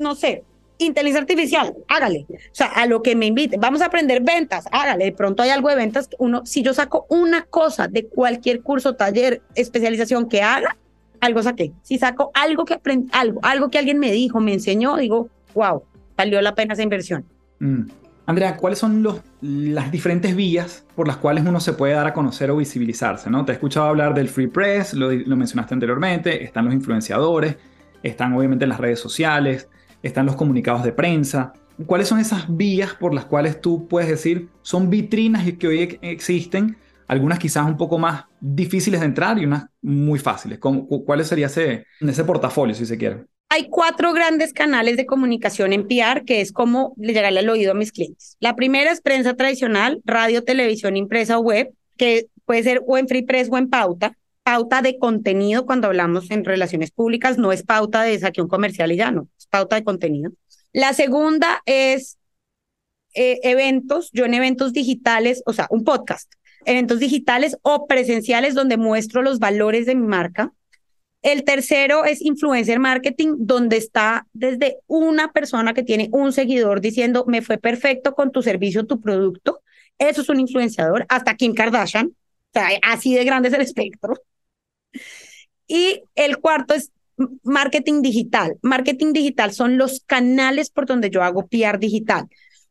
no 0.00 0.16
sé, 0.16 0.44
inteligencia 0.78 1.20
artificial, 1.20 1.74
hágale. 1.88 2.26
O 2.30 2.54
sea, 2.54 2.68
a 2.68 2.86
lo 2.86 3.02
que 3.02 3.14
me 3.16 3.26
invite. 3.26 3.56
Vamos 3.58 3.82
a 3.82 3.86
aprender 3.86 4.22
ventas, 4.22 4.66
hágale. 4.72 5.06
De 5.06 5.12
pronto 5.12 5.42
hay 5.42 5.50
algo 5.50 5.68
de 5.68 5.76
ventas. 5.76 6.08
Uno, 6.18 6.46
si 6.46 6.62
yo 6.62 6.72
saco 6.72 7.06
una 7.08 7.44
cosa 7.44 7.88
de 7.88 8.06
cualquier 8.06 8.62
curso, 8.62 8.94
taller, 8.94 9.42
especialización 9.54 10.28
que 10.28 10.42
haga, 10.42 10.76
algo 11.20 11.42
saqué. 11.42 11.72
Si 11.82 11.98
saco 11.98 12.30
algo 12.34 12.64
que 12.64 12.74
aprendí, 12.74 13.08
algo, 13.12 13.40
algo 13.42 13.70
que 13.70 13.78
alguien 13.78 13.98
me 13.98 14.12
dijo, 14.12 14.40
me 14.40 14.52
enseñó, 14.52 14.96
digo, 14.96 15.28
wow, 15.54 15.82
valió 16.16 16.40
la 16.40 16.54
pena 16.54 16.74
esa 16.74 16.82
inversión. 16.82 17.24
Mm. 17.58 17.82
Andrea, 18.26 18.58
¿cuáles 18.58 18.78
son 18.78 19.02
los, 19.02 19.22
las 19.40 19.90
diferentes 19.90 20.36
vías 20.36 20.84
por 20.94 21.06
las 21.06 21.16
cuales 21.16 21.46
uno 21.46 21.60
se 21.60 21.72
puede 21.72 21.94
dar 21.94 22.06
a 22.06 22.12
conocer 22.12 22.50
o 22.50 22.58
visibilizarse? 22.58 23.30
¿no? 23.30 23.42
Te 23.46 23.52
he 23.52 23.54
escuchado 23.54 23.86
hablar 23.86 24.12
del 24.12 24.28
free 24.28 24.48
press, 24.48 24.92
lo, 24.92 25.10
lo 25.10 25.34
mencionaste 25.34 25.72
anteriormente, 25.72 26.44
están 26.44 26.66
los 26.66 26.74
influenciadores, 26.74 27.56
están 28.02 28.34
obviamente 28.34 28.66
las 28.66 28.78
redes 28.78 29.00
sociales, 29.00 29.68
están 30.02 30.26
los 30.26 30.36
comunicados 30.36 30.84
de 30.84 30.92
prensa. 30.92 31.52
¿Cuáles 31.86 32.08
son 32.08 32.18
esas 32.18 32.44
vías 32.48 32.94
por 32.94 33.14
las 33.14 33.24
cuales 33.24 33.60
tú 33.60 33.86
puedes 33.86 34.08
decir 34.08 34.48
son 34.62 34.90
vitrinas 34.90 35.44
que 35.58 35.68
hoy 35.68 35.98
existen? 36.02 36.76
Algunas 37.06 37.38
quizás 37.38 37.66
un 37.66 37.76
poco 37.76 37.98
más 37.98 38.24
difíciles 38.40 39.00
de 39.00 39.06
entrar 39.06 39.38
y 39.38 39.44
unas 39.44 39.66
muy 39.80 40.18
fáciles. 40.18 40.58
¿Cuál 40.58 41.24
sería 41.24 41.46
ese, 41.46 41.86
ese 42.00 42.24
portafolio, 42.24 42.74
si 42.74 42.84
se 42.84 42.98
quiere? 42.98 43.24
Hay 43.50 43.68
cuatro 43.70 44.12
grandes 44.12 44.52
canales 44.52 44.98
de 44.98 45.06
comunicación 45.06 45.72
en 45.72 45.88
PR, 45.88 46.24
que 46.26 46.42
es 46.42 46.52
como 46.52 46.94
llegarle 46.98 47.40
al 47.40 47.48
oído 47.48 47.72
a 47.72 47.74
mis 47.74 47.92
clientes. 47.92 48.36
La 48.40 48.54
primera 48.56 48.92
es 48.92 49.00
prensa 49.00 49.34
tradicional, 49.34 50.02
radio, 50.04 50.44
televisión, 50.44 50.98
impresa 50.98 51.38
o 51.38 51.40
web, 51.40 51.72
que 51.96 52.26
puede 52.44 52.62
ser 52.62 52.82
o 52.86 52.98
en 52.98 53.08
Free 53.08 53.22
Press 53.22 53.48
o 53.50 53.56
en 53.56 53.70
pauta. 53.70 54.18
Pauta 54.48 54.80
de 54.80 54.98
contenido 54.98 55.66
cuando 55.66 55.88
hablamos 55.88 56.30
en 56.30 56.42
relaciones 56.42 56.90
públicas, 56.90 57.36
no 57.36 57.52
es 57.52 57.62
pauta 57.64 58.02
de 58.02 58.18
saque 58.18 58.40
un 58.40 58.48
comercial 58.48 58.90
y 58.90 58.96
ya 58.96 59.10
no, 59.10 59.28
es 59.38 59.46
pauta 59.46 59.76
de 59.76 59.84
contenido. 59.84 60.32
La 60.72 60.94
segunda 60.94 61.60
es 61.66 62.16
eh, 63.12 63.40
eventos, 63.42 64.10
yo 64.14 64.24
en 64.24 64.32
eventos 64.32 64.72
digitales, 64.72 65.42
o 65.44 65.52
sea, 65.52 65.66
un 65.68 65.84
podcast, 65.84 66.32
eventos 66.64 66.98
digitales 66.98 67.58
o 67.60 67.86
presenciales 67.86 68.54
donde 68.54 68.78
muestro 68.78 69.20
los 69.20 69.38
valores 69.38 69.84
de 69.84 69.94
mi 69.94 70.06
marca. 70.06 70.50
El 71.20 71.44
tercero 71.44 72.06
es 72.06 72.22
influencer 72.22 72.80
marketing, 72.80 73.34
donde 73.40 73.76
está 73.76 74.26
desde 74.32 74.78
una 74.86 75.30
persona 75.30 75.74
que 75.74 75.82
tiene 75.82 76.08
un 76.10 76.32
seguidor 76.32 76.80
diciendo, 76.80 77.26
me 77.28 77.42
fue 77.42 77.58
perfecto 77.58 78.14
con 78.14 78.32
tu 78.32 78.40
servicio, 78.40 78.86
tu 78.86 78.98
producto. 78.98 79.60
Eso 79.98 80.22
es 80.22 80.28
un 80.30 80.40
influenciador, 80.40 81.04
hasta 81.10 81.36
Kim 81.36 81.52
Kardashian. 81.52 82.06
O 82.06 82.12
sea, 82.54 82.68
así 82.82 83.14
de 83.14 83.26
grande 83.26 83.48
es 83.48 83.54
el 83.54 83.60
espectro. 83.60 84.14
Y 85.68 86.02
el 86.16 86.38
cuarto 86.38 86.74
es 86.74 86.90
marketing 87.42 88.02
digital. 88.02 88.58
Marketing 88.62 89.12
digital 89.12 89.52
son 89.52 89.76
los 89.76 90.00
canales 90.06 90.70
por 90.70 90.86
donde 90.86 91.10
yo 91.10 91.22
hago 91.22 91.46
PR 91.46 91.78
digital. 91.78 92.26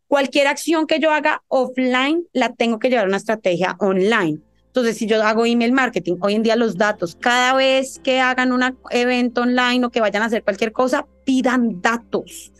Cualquier 0.08 0.48
acción 0.48 0.88
que 0.88 1.00
yo 1.00 1.12
haga 1.12 1.44
offline 1.48 2.24
la 2.34 2.54
tengo 2.54 2.80
que 2.80 2.90
llevar 2.90 3.06
a 3.06 3.10
una 3.10 3.18
estrategia 3.18 3.76
online. 3.80 4.40
Entonces, 4.68 4.98
si 4.98 5.08
yo 5.08 5.22
hago 5.24 5.46
email 5.46 5.74
marketing, 5.74 6.18
hoy 6.22 6.36
en 6.36 6.44
día 6.44 6.56
los 6.56 6.78
datos, 6.78 7.18
cada 7.20 7.54
vez 7.56 8.00
que 8.04 8.20
hagan 8.20 8.52
un 8.52 8.78
evento 8.92 9.42
online 9.42 9.86
o 9.86 9.90
que 9.90 10.02
vayan 10.02 10.22
a 10.22 10.28
hacer 10.28 10.44
cualquier 10.44 10.72
cosa, 10.72 11.08
pidan 11.26 11.82
datos. 11.82 12.54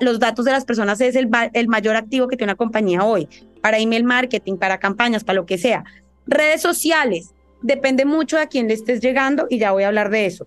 los 0.00 0.18
datos 0.18 0.44
de 0.44 0.50
las 0.50 0.64
personas 0.64 1.00
es 1.00 1.14
el, 1.14 1.30
el 1.52 1.68
mayor 1.68 1.94
activo 1.94 2.26
que 2.26 2.36
tiene 2.36 2.52
una 2.52 2.56
compañía 2.56 3.04
hoy, 3.04 3.28
para 3.62 3.78
email 3.78 4.02
marketing, 4.02 4.56
para 4.56 4.78
campañas, 4.78 5.22
para 5.22 5.36
lo 5.36 5.46
que 5.46 5.58
sea. 5.58 5.84
Redes 6.26 6.60
sociales, 6.60 7.32
depende 7.62 8.04
mucho 8.04 8.36
de 8.36 8.42
a 8.42 8.46
quién 8.46 8.68
le 8.68 8.74
estés 8.74 9.00
llegando 9.00 9.46
y 9.50 9.58
ya 9.58 9.72
voy 9.72 9.84
a 9.84 9.88
hablar 9.88 10.10
de 10.10 10.26
eso. 10.26 10.46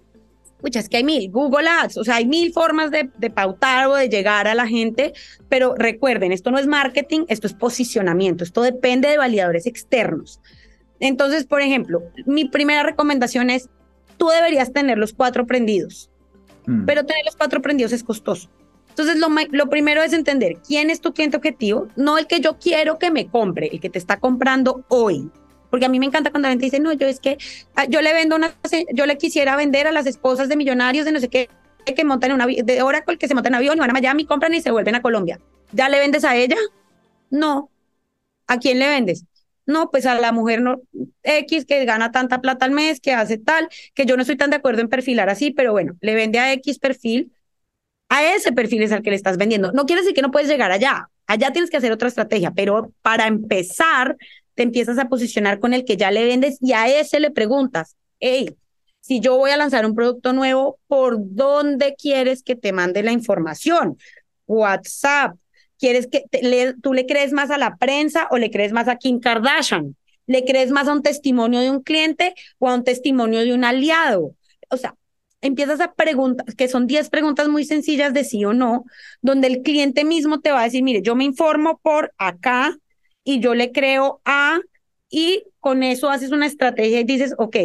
Pucha, 0.60 0.80
es 0.80 0.90
que 0.90 0.98
hay 0.98 1.04
mil, 1.04 1.32
Google 1.32 1.68
Ads, 1.68 1.98
o 1.98 2.04
sea, 2.04 2.18
hay 2.18 2.26
mil 2.26 2.54
formas 2.54 2.92
de, 2.92 3.10
de, 3.18 3.30
pautar 3.32 3.88
o 3.88 3.96
de 3.96 4.10
llegar 4.10 4.48
a 4.48 4.54
la 4.54 4.68
gente, 4.68 5.12
pero 5.50 5.74
recuerden, 5.76 6.32
esto 6.32 6.52
no 6.52 6.60
es 6.60 6.68
marketing, 6.68 7.22
esto 7.30 7.48
es 7.48 7.54
posicionamiento, 7.54 8.44
esto 8.44 8.62
depende 8.62 9.10
de 9.10 9.18
validadores 9.18 9.66
externos. 9.66 10.40
Entonces, 11.00 11.46
por 11.46 11.62
ejemplo, 11.62 12.04
mi 12.28 12.46
primera 12.46 12.84
recomendación 12.84 13.50
es, 13.50 13.70
tú 14.18 14.30
deberías 14.30 14.72
tener 14.72 15.00
los 15.00 15.14
cuatro 15.14 15.48
prendidos, 15.48 16.12
mm. 16.68 16.86
pero 16.86 17.06
tener 17.06 17.26
los 17.26 17.36
cuatro 17.36 17.62
prendidos 17.64 17.92
es 17.92 18.04
costoso. 18.04 18.48
Entonces, 18.90 19.18
lo, 19.18 19.30
lo, 19.52 19.68
primero 19.68 20.04
es 20.04 20.14
entender 20.14 20.58
quién 20.66 20.92
es 20.92 21.02
tu 21.02 21.12
cliente 21.12 21.38
objetivo, 21.38 21.88
no 21.96 22.20
el 22.20 22.28
que 22.28 22.40
yo 22.40 22.60
quiero 22.60 23.00
que 23.00 23.10
me 23.10 23.28
compre, 23.28 23.70
el 23.72 23.80
que 23.80 23.90
te 23.90 23.98
está 23.98 24.20
comprando 24.20 24.86
hoy. 24.90 25.32
Porque 25.72 25.86
a 25.86 25.90
mí 25.90 26.00
me 26.00 26.06
encanta 26.06 26.30
cuando 26.30 26.48
la 26.48 26.52
gente 26.52 26.66
dice, 26.66 26.80
no, 26.80 26.94
yo 26.94 27.08
es 27.08 27.20
que 27.20 27.40
ah, 27.76 27.86
yo 27.86 28.02
le 28.02 28.14
vendo 28.14 28.36
una, 28.36 28.54
yo 28.94 29.08
le 29.08 29.18
quisiera 29.18 29.56
vender 29.56 29.88
a 29.88 29.92
las 29.92 30.06
esposas 30.06 30.50
de 30.50 30.56
millonarios 30.56 31.06
de 31.06 31.12
no 31.12 31.20
sé 31.20 31.30
qué, 31.30 31.50
que 31.84 32.06
montan 32.06 32.30
en 32.30 32.36
una, 32.36 32.46
de 32.46 32.82
Oracle, 32.84 33.18
que 33.18 33.28
se 33.28 33.34
montan 33.34 33.54
en 33.54 33.56
avión 33.56 33.78
y 33.78 33.80
van 33.80 33.90
a 33.90 33.94
Miami, 33.94 34.26
compran 34.26 34.54
y 34.54 34.62
se 34.62 34.70
vuelven 34.70 34.94
a 34.94 35.02
Colombia. 35.02 35.40
¿Ya 35.72 35.90
le 35.90 35.98
vendes 35.98 36.24
a 36.24 36.36
ella? 36.36 36.58
No. 37.32 37.72
¿A 38.46 38.60
quién 38.60 38.78
le 38.78 38.88
vendes? 38.88 39.26
no, 39.66 39.90
pues 39.90 40.06
a 40.06 40.16
la 40.16 40.32
mujer 40.32 40.62
no, 40.62 40.82
X 41.24 41.66
que 41.66 41.86
gana 41.86 42.12
tanta 42.12 42.42
plata 42.42 42.66
al 42.66 42.72
mes, 42.72 43.00
que 43.00 43.14
hace 43.14 43.38
tal, 43.38 43.70
que 43.94 44.06
yo 44.06 44.16
no 44.16 44.22
estoy 44.22 44.38
tan 44.38 44.50
de 44.50 44.58
acuerdo 44.58 44.82
en 44.82 44.90
perfilar 44.90 45.30
así, 45.30 45.52
pero 45.52 45.72
bueno, 45.72 45.96
le 46.02 46.16
vende 46.16 46.40
a 46.40 46.54
X 46.54 46.80
perfil, 46.80 47.32
a 48.10 48.36
ese 48.36 48.52
perfil 48.52 48.84
es 48.84 48.92
al 48.92 49.02
que 49.02 49.10
le 49.10 49.16
estás 49.16 49.38
vendiendo. 49.38 49.72
No 49.72 49.86
quiere 49.86 50.02
decir 50.02 50.14
que 50.14 50.22
no 50.22 50.32
puedes 50.32 50.50
llegar 50.50 50.72
allá, 50.72 51.10
allá 51.28 51.52
tienes 51.52 51.70
que 51.70 51.78
hacer 51.78 51.92
otra 51.92 52.10
estrategia, 52.10 52.52
pero 52.52 52.92
para 53.02 53.28
empezar, 53.28 54.18
te 54.62 54.64
empiezas 54.64 55.00
a 55.00 55.10
posicionar 55.10 55.60
con 55.60 55.74
el 55.74 55.86
que 55.86 55.98
ya 55.98 56.12
le 56.12 56.24
vendes 56.24 56.60
y 56.62 56.74
a 56.74 56.88
ese 56.88 57.20
le 57.20 57.32
preguntas, 57.32 57.98
hey, 58.20 58.56
si 59.00 59.20
yo 59.20 59.36
voy 59.36 59.50
a 59.50 59.58
lanzar 59.58 59.88
un 59.88 59.96
producto 59.96 60.34
nuevo, 60.34 60.78
¿por 60.86 61.16
dónde 61.18 61.96
quieres 61.98 62.44
que 62.44 62.56
te 62.56 62.72
mande 62.72 63.02
la 63.02 63.12
información? 63.12 63.98
WhatsApp, 64.46 65.36
¿Quieres 65.80 66.06
que 66.06 66.26
tú 66.80 66.94
le 66.94 67.08
crees 67.08 67.34
más 67.34 67.50
a 67.50 67.58
la 67.58 67.76
prensa 67.78 68.28
o 68.30 68.38
le 68.38 68.52
crees 68.52 68.72
más 68.72 68.88
a 68.88 68.98
Kim 68.98 69.20
Kardashian? 69.20 69.96
¿Le 70.28 70.46
crees 70.46 70.70
más 70.70 70.88
a 70.88 70.94
un 70.94 71.02
testimonio 71.02 71.60
de 71.60 71.72
un 71.72 71.82
cliente 71.82 72.36
o 72.60 72.70
a 72.70 72.76
un 72.76 72.84
testimonio 72.84 73.40
de 73.40 73.52
un 73.56 73.64
aliado? 73.64 74.36
O 74.70 74.78
sea, 74.78 74.94
empiezas 75.42 75.82
a 75.82 75.94
preguntar, 75.94 76.46
que 76.56 76.68
son 76.68 76.86
10 76.86 77.10
preguntas 77.10 77.48
muy 77.48 77.66
sencillas 77.66 78.14
de 78.14 78.24
sí 78.24 78.46
o 78.46 78.54
no, 78.54 78.86
donde 79.24 79.48
el 79.48 79.64
cliente 79.64 80.06
mismo 80.06 80.40
te 80.40 80.52
va 80.52 80.62
a 80.62 80.66
decir, 80.66 80.84
mire, 80.84 81.02
yo 81.02 81.16
me 81.16 81.24
informo 81.24 81.80
por 81.82 82.14
acá 82.20 82.78
y 83.24 83.40
yo 83.40 83.56
le 83.56 83.72
creo 83.72 84.22
a, 84.26 84.60
y 85.10 85.44
con 85.60 85.84
eso 85.84 86.10
haces 86.10 86.32
una 86.32 86.48
estrategia 86.48 87.00
y 87.00 87.04
dices, 87.04 87.36
ok, 87.38 87.58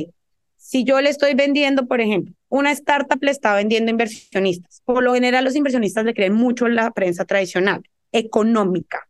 si 0.56 0.84
yo 0.84 1.00
le 1.00 1.10
estoy 1.10 1.34
vendiendo, 1.34 1.86
por 1.86 2.00
ejemplo, 2.00 2.34
una 2.48 2.72
startup 2.72 3.22
le 3.22 3.30
está 3.30 3.54
vendiendo 3.54 3.90
inversionistas, 3.90 4.82
por 4.84 5.02
lo 5.02 5.14
general 5.14 5.44
los 5.44 5.54
inversionistas 5.54 6.04
le 6.04 6.14
creen 6.14 6.34
mucho 6.34 6.68
la 6.68 6.90
prensa 6.90 7.24
tradicional 7.24 7.82
económica. 8.12 9.08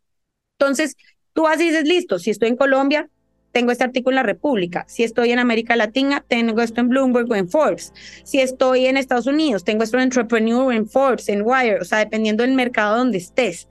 Entonces, 0.59 0.97
tú 1.33 1.47
así 1.47 1.69
dices, 1.69 1.85
listo, 1.85 2.19
si 2.19 2.31
estoy 2.31 2.49
en 2.49 2.57
Colombia, 2.57 3.09
tengo 3.53 3.73
este 3.73 3.85
artículo 3.85 4.13
en 4.13 4.17
La 4.17 4.23
República. 4.23 4.85
Si 4.87 5.03
estoy 5.03 5.31
en 5.31 5.39
América 5.39 5.77
Latina, 5.77 6.23
tengo 6.29 6.61
esto 6.61 6.83
en 6.83 6.91
Bloomberg 6.91 7.31
o 7.31 7.35
en 7.37 7.49
Forbes. 7.49 7.95
Si 8.23 8.39
estoy 8.39 8.85
en 8.85 8.99
Estados 8.99 9.27
Unidos, 9.27 9.65
tengo 9.65 9.83
esto 9.83 9.97
en 9.97 10.03
Entrepreneur, 10.03 10.75
en 10.75 10.87
Forbes, 10.87 11.31
en 11.31 11.41
Wire, 11.43 11.81
o 11.81 11.85
sea, 11.85 12.01
dependiendo 12.01 12.43
del 12.43 12.53
mercado 12.53 12.99
donde 12.99 13.17
estés. 13.17 13.67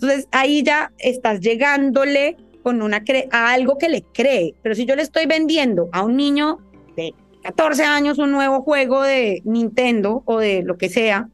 Entonces, 0.00 0.28
ahí 0.30 0.62
ya 0.62 0.92
estás 0.98 1.40
llegándole 1.40 2.36
con 2.62 2.82
una 2.82 3.02
a 3.32 3.52
algo 3.52 3.78
que 3.78 3.88
le 3.88 4.02
cree. 4.02 4.54
Pero 4.62 4.74
si 4.74 4.86
yo 4.86 4.94
le 4.94 5.02
estoy 5.02 5.26
vendiendo 5.26 5.88
a 5.92 6.04
un 6.04 6.16
niño 6.16 6.58
de 6.96 7.14
14 7.42 7.82
años 7.82 8.18
un 8.18 8.30
nuevo 8.30 8.62
juego 8.62 9.02
de 9.02 9.42
Nintendo 9.44 10.22
o 10.24 10.38
de 10.38 10.62
lo 10.62 10.76
que 10.76 10.88
sea, 10.88 11.28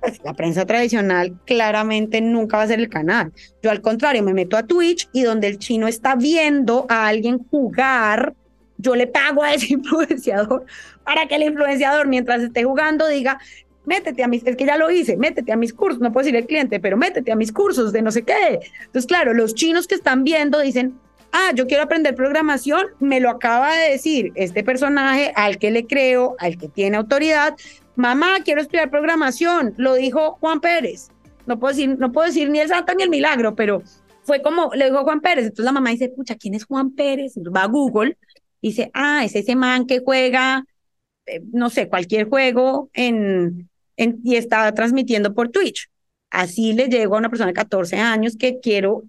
pues, 0.00 0.20
la 0.22 0.34
prensa 0.34 0.66
tradicional 0.66 1.40
claramente 1.46 2.20
nunca 2.20 2.58
va 2.58 2.64
a 2.64 2.66
ser 2.66 2.78
el 2.78 2.90
canal. 2.90 3.32
Yo 3.62 3.70
al 3.70 3.80
contrario, 3.80 4.22
me 4.22 4.34
meto 4.34 4.58
a 4.58 4.64
Twitch 4.64 5.08
y 5.14 5.22
donde 5.22 5.48
el 5.48 5.58
chino 5.58 5.88
está 5.88 6.14
viendo 6.14 6.84
a 6.90 7.06
alguien 7.06 7.38
jugar, 7.50 8.34
yo 8.76 8.94
le 8.96 9.06
pago 9.06 9.42
a 9.42 9.54
ese 9.54 9.72
influenciador 9.72 10.66
para 11.04 11.26
que 11.26 11.36
el 11.36 11.44
influenciador 11.44 12.06
mientras 12.06 12.42
esté 12.42 12.64
jugando 12.64 13.08
diga, 13.08 13.38
métete 13.84 14.22
a 14.22 14.28
mis, 14.28 14.44
es 14.46 14.56
que 14.56 14.66
ya 14.66 14.76
lo 14.76 14.90
hice, 14.90 15.16
métete 15.16 15.52
a 15.52 15.56
mis 15.56 15.72
cursos, 15.72 16.00
no 16.00 16.12
puedo 16.12 16.24
decir 16.24 16.36
el 16.36 16.46
cliente, 16.46 16.80
pero 16.80 16.96
métete 16.96 17.32
a 17.32 17.36
mis 17.36 17.52
cursos 17.52 17.92
de 17.92 18.02
no 18.02 18.10
sé 18.10 18.22
qué. 18.22 18.60
Entonces, 18.86 19.06
claro, 19.06 19.34
los 19.34 19.54
chinos 19.54 19.86
que 19.86 19.94
están 19.94 20.24
viendo 20.24 20.60
dicen, 20.60 20.98
ah, 21.32 21.50
yo 21.54 21.66
quiero 21.66 21.82
aprender 21.82 22.14
programación, 22.14 22.86
me 23.00 23.20
lo 23.20 23.30
acaba 23.30 23.74
de 23.76 23.90
decir 23.90 24.32
este 24.34 24.64
personaje 24.64 25.32
al 25.36 25.58
que 25.58 25.70
le 25.70 25.86
creo, 25.86 26.36
al 26.38 26.56
que 26.56 26.68
tiene 26.68 26.96
autoridad, 26.96 27.54
mamá, 27.96 28.38
quiero 28.44 28.60
estudiar 28.60 28.90
programación, 28.90 29.74
lo 29.76 29.94
dijo 29.94 30.38
Juan 30.40 30.60
Pérez. 30.60 31.08
No 31.46 31.58
puedo 31.58 31.74
decir, 31.74 31.98
no 31.98 32.10
puedo 32.10 32.26
decir 32.26 32.48
ni 32.50 32.60
el 32.60 32.68
santo 32.68 32.94
ni 32.94 33.02
el 33.02 33.10
milagro, 33.10 33.54
pero 33.54 33.82
fue 34.22 34.40
como 34.40 34.70
le 34.74 34.86
dijo 34.86 35.04
Juan 35.04 35.20
Pérez. 35.20 35.44
Entonces 35.44 35.64
la 35.66 35.72
mamá 35.72 35.90
dice, 35.90 36.08
pucha, 36.08 36.36
¿quién 36.36 36.54
es 36.54 36.64
Juan 36.64 36.94
Pérez? 36.94 37.34
va 37.54 37.64
a 37.64 37.66
Google 37.66 38.16
dice, 38.68 38.90
ah, 38.94 39.24
es 39.24 39.34
ese 39.36 39.56
man 39.56 39.86
que 39.86 40.00
juega, 40.00 40.64
eh, 41.26 41.42
no 41.52 41.68
sé, 41.68 41.88
cualquier 41.88 42.28
juego 42.28 42.88
en, 42.94 43.68
en, 43.96 44.20
y 44.24 44.36
está 44.36 44.72
transmitiendo 44.74 45.34
por 45.34 45.50
Twitch. 45.50 45.90
Así 46.30 46.72
le 46.72 46.88
llego 46.88 47.14
a 47.14 47.18
una 47.18 47.28
persona 47.28 47.48
de 47.48 47.54
14 47.54 47.96
años 47.96 48.36
que 48.36 48.58
quiero 48.60 49.04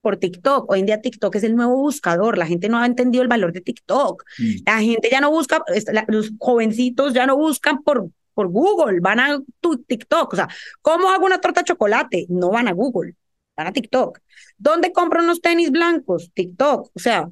por 0.00 0.18
TikTok. 0.18 0.70
Hoy 0.70 0.80
en 0.80 0.86
día 0.86 1.00
TikTok 1.00 1.34
es 1.36 1.44
el 1.44 1.56
nuevo 1.56 1.76
buscador. 1.76 2.36
La 2.36 2.46
gente 2.46 2.68
no 2.68 2.78
ha 2.78 2.86
entendido 2.86 3.22
el 3.22 3.28
valor 3.28 3.52
de 3.52 3.62
TikTok. 3.62 4.22
Mm. 4.38 4.54
La 4.66 4.80
gente 4.80 5.08
ya 5.10 5.20
no 5.20 5.30
busca, 5.30 5.62
los 6.08 6.32
jovencitos 6.38 7.14
ya 7.14 7.26
no 7.26 7.36
buscan 7.36 7.82
por, 7.82 8.10
por 8.34 8.48
Google, 8.48 9.00
van 9.00 9.20
a 9.20 9.40
tu 9.60 9.78
TikTok. 9.78 10.32
O 10.32 10.36
sea, 10.36 10.48
¿cómo 10.82 11.10
hago 11.10 11.24
una 11.24 11.40
torta 11.40 11.62
de 11.62 11.66
chocolate? 11.66 12.26
No 12.28 12.50
van 12.50 12.68
a 12.68 12.72
Google, 12.72 13.14
van 13.56 13.68
a 13.68 13.72
TikTok. 13.72 14.18
¿Dónde 14.58 14.92
compro 14.92 15.22
unos 15.22 15.40
tenis 15.40 15.70
blancos? 15.70 16.30
TikTok. 16.34 16.90
O 16.92 16.98
sea, 16.98 17.30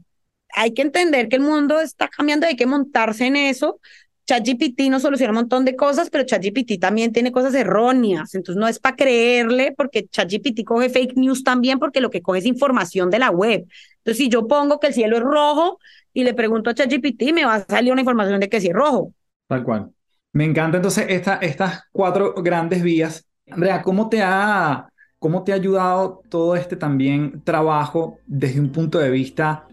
hay 0.54 0.72
que 0.72 0.82
entender 0.82 1.28
que 1.28 1.36
el 1.36 1.42
mundo 1.42 1.80
está 1.80 2.08
cambiando, 2.08 2.46
hay 2.46 2.56
que 2.56 2.66
montarse 2.66 3.26
en 3.26 3.36
eso 3.36 3.80
ChatGPT 4.26 4.82
no 4.88 5.00
soluciona 5.00 5.32
un 5.32 5.36
montón 5.36 5.64
de 5.64 5.74
cosas, 5.76 6.08
pero 6.10 6.24
ChatGPT 6.24 6.78
también 6.80 7.12
tiene 7.12 7.32
cosas 7.32 7.54
erróneas. 7.54 8.34
Entonces 8.34 8.58
no 8.58 8.68
es 8.68 8.78
para 8.78 8.96
creerle, 8.96 9.74
porque 9.76 10.06
ChatGPT 10.06 10.64
coge 10.64 10.88
fake 10.88 11.16
news 11.16 11.42
también, 11.42 11.78
porque 11.78 12.00
lo 12.00 12.10
que 12.10 12.22
coge 12.22 12.38
es 12.40 12.46
información 12.46 13.10
de 13.10 13.18
la 13.18 13.30
web. 13.30 13.66
Entonces, 13.98 14.18
si 14.18 14.28
yo 14.28 14.46
pongo 14.46 14.80
que 14.80 14.88
el 14.88 14.94
cielo 14.94 15.16
es 15.16 15.22
rojo 15.22 15.78
y 16.12 16.24
le 16.24 16.34
pregunto 16.34 16.70
a 16.70 16.74
ChatGPT, 16.74 17.32
me 17.32 17.44
va 17.44 17.56
a 17.56 17.64
salir 17.64 17.92
una 17.92 18.00
información 18.02 18.40
de 18.40 18.48
que 18.48 18.60
sí 18.60 18.68
es 18.68 18.74
rojo. 18.74 19.12
Tal 19.48 19.64
cual. 19.64 19.90
Me 20.32 20.44
encanta 20.44 20.78
entonces 20.78 21.06
esta, 21.08 21.36
estas 21.36 21.84
cuatro 21.92 22.34
grandes 22.34 22.82
vías. 22.82 23.26
Andrea, 23.50 23.82
¿cómo 23.82 24.08
te 24.08 24.22
ha, 24.22 24.88
cómo 25.18 25.44
te 25.44 25.52
ha 25.52 25.56
ayudado 25.56 26.22
todo 26.30 26.56
este 26.56 26.76
también 26.76 27.42
trabajo 27.44 28.18
desde 28.26 28.60
un 28.60 28.72
punto 28.72 28.98
de 28.98 29.10
vista 29.10 29.66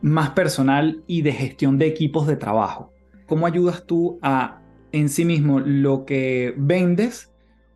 más 0.00 0.30
personal 0.30 1.02
y 1.06 1.22
de 1.22 1.32
gestión 1.32 1.78
de 1.78 1.86
equipos 1.86 2.26
de 2.26 2.36
trabajo? 2.36 2.92
¿Cómo 3.26 3.46
ayudas 3.46 3.84
tú 3.86 4.18
a 4.22 4.60
en 4.92 5.08
sí 5.08 5.24
mismo 5.24 5.60
lo 5.60 6.04
que 6.04 6.54
vendes? 6.56 7.32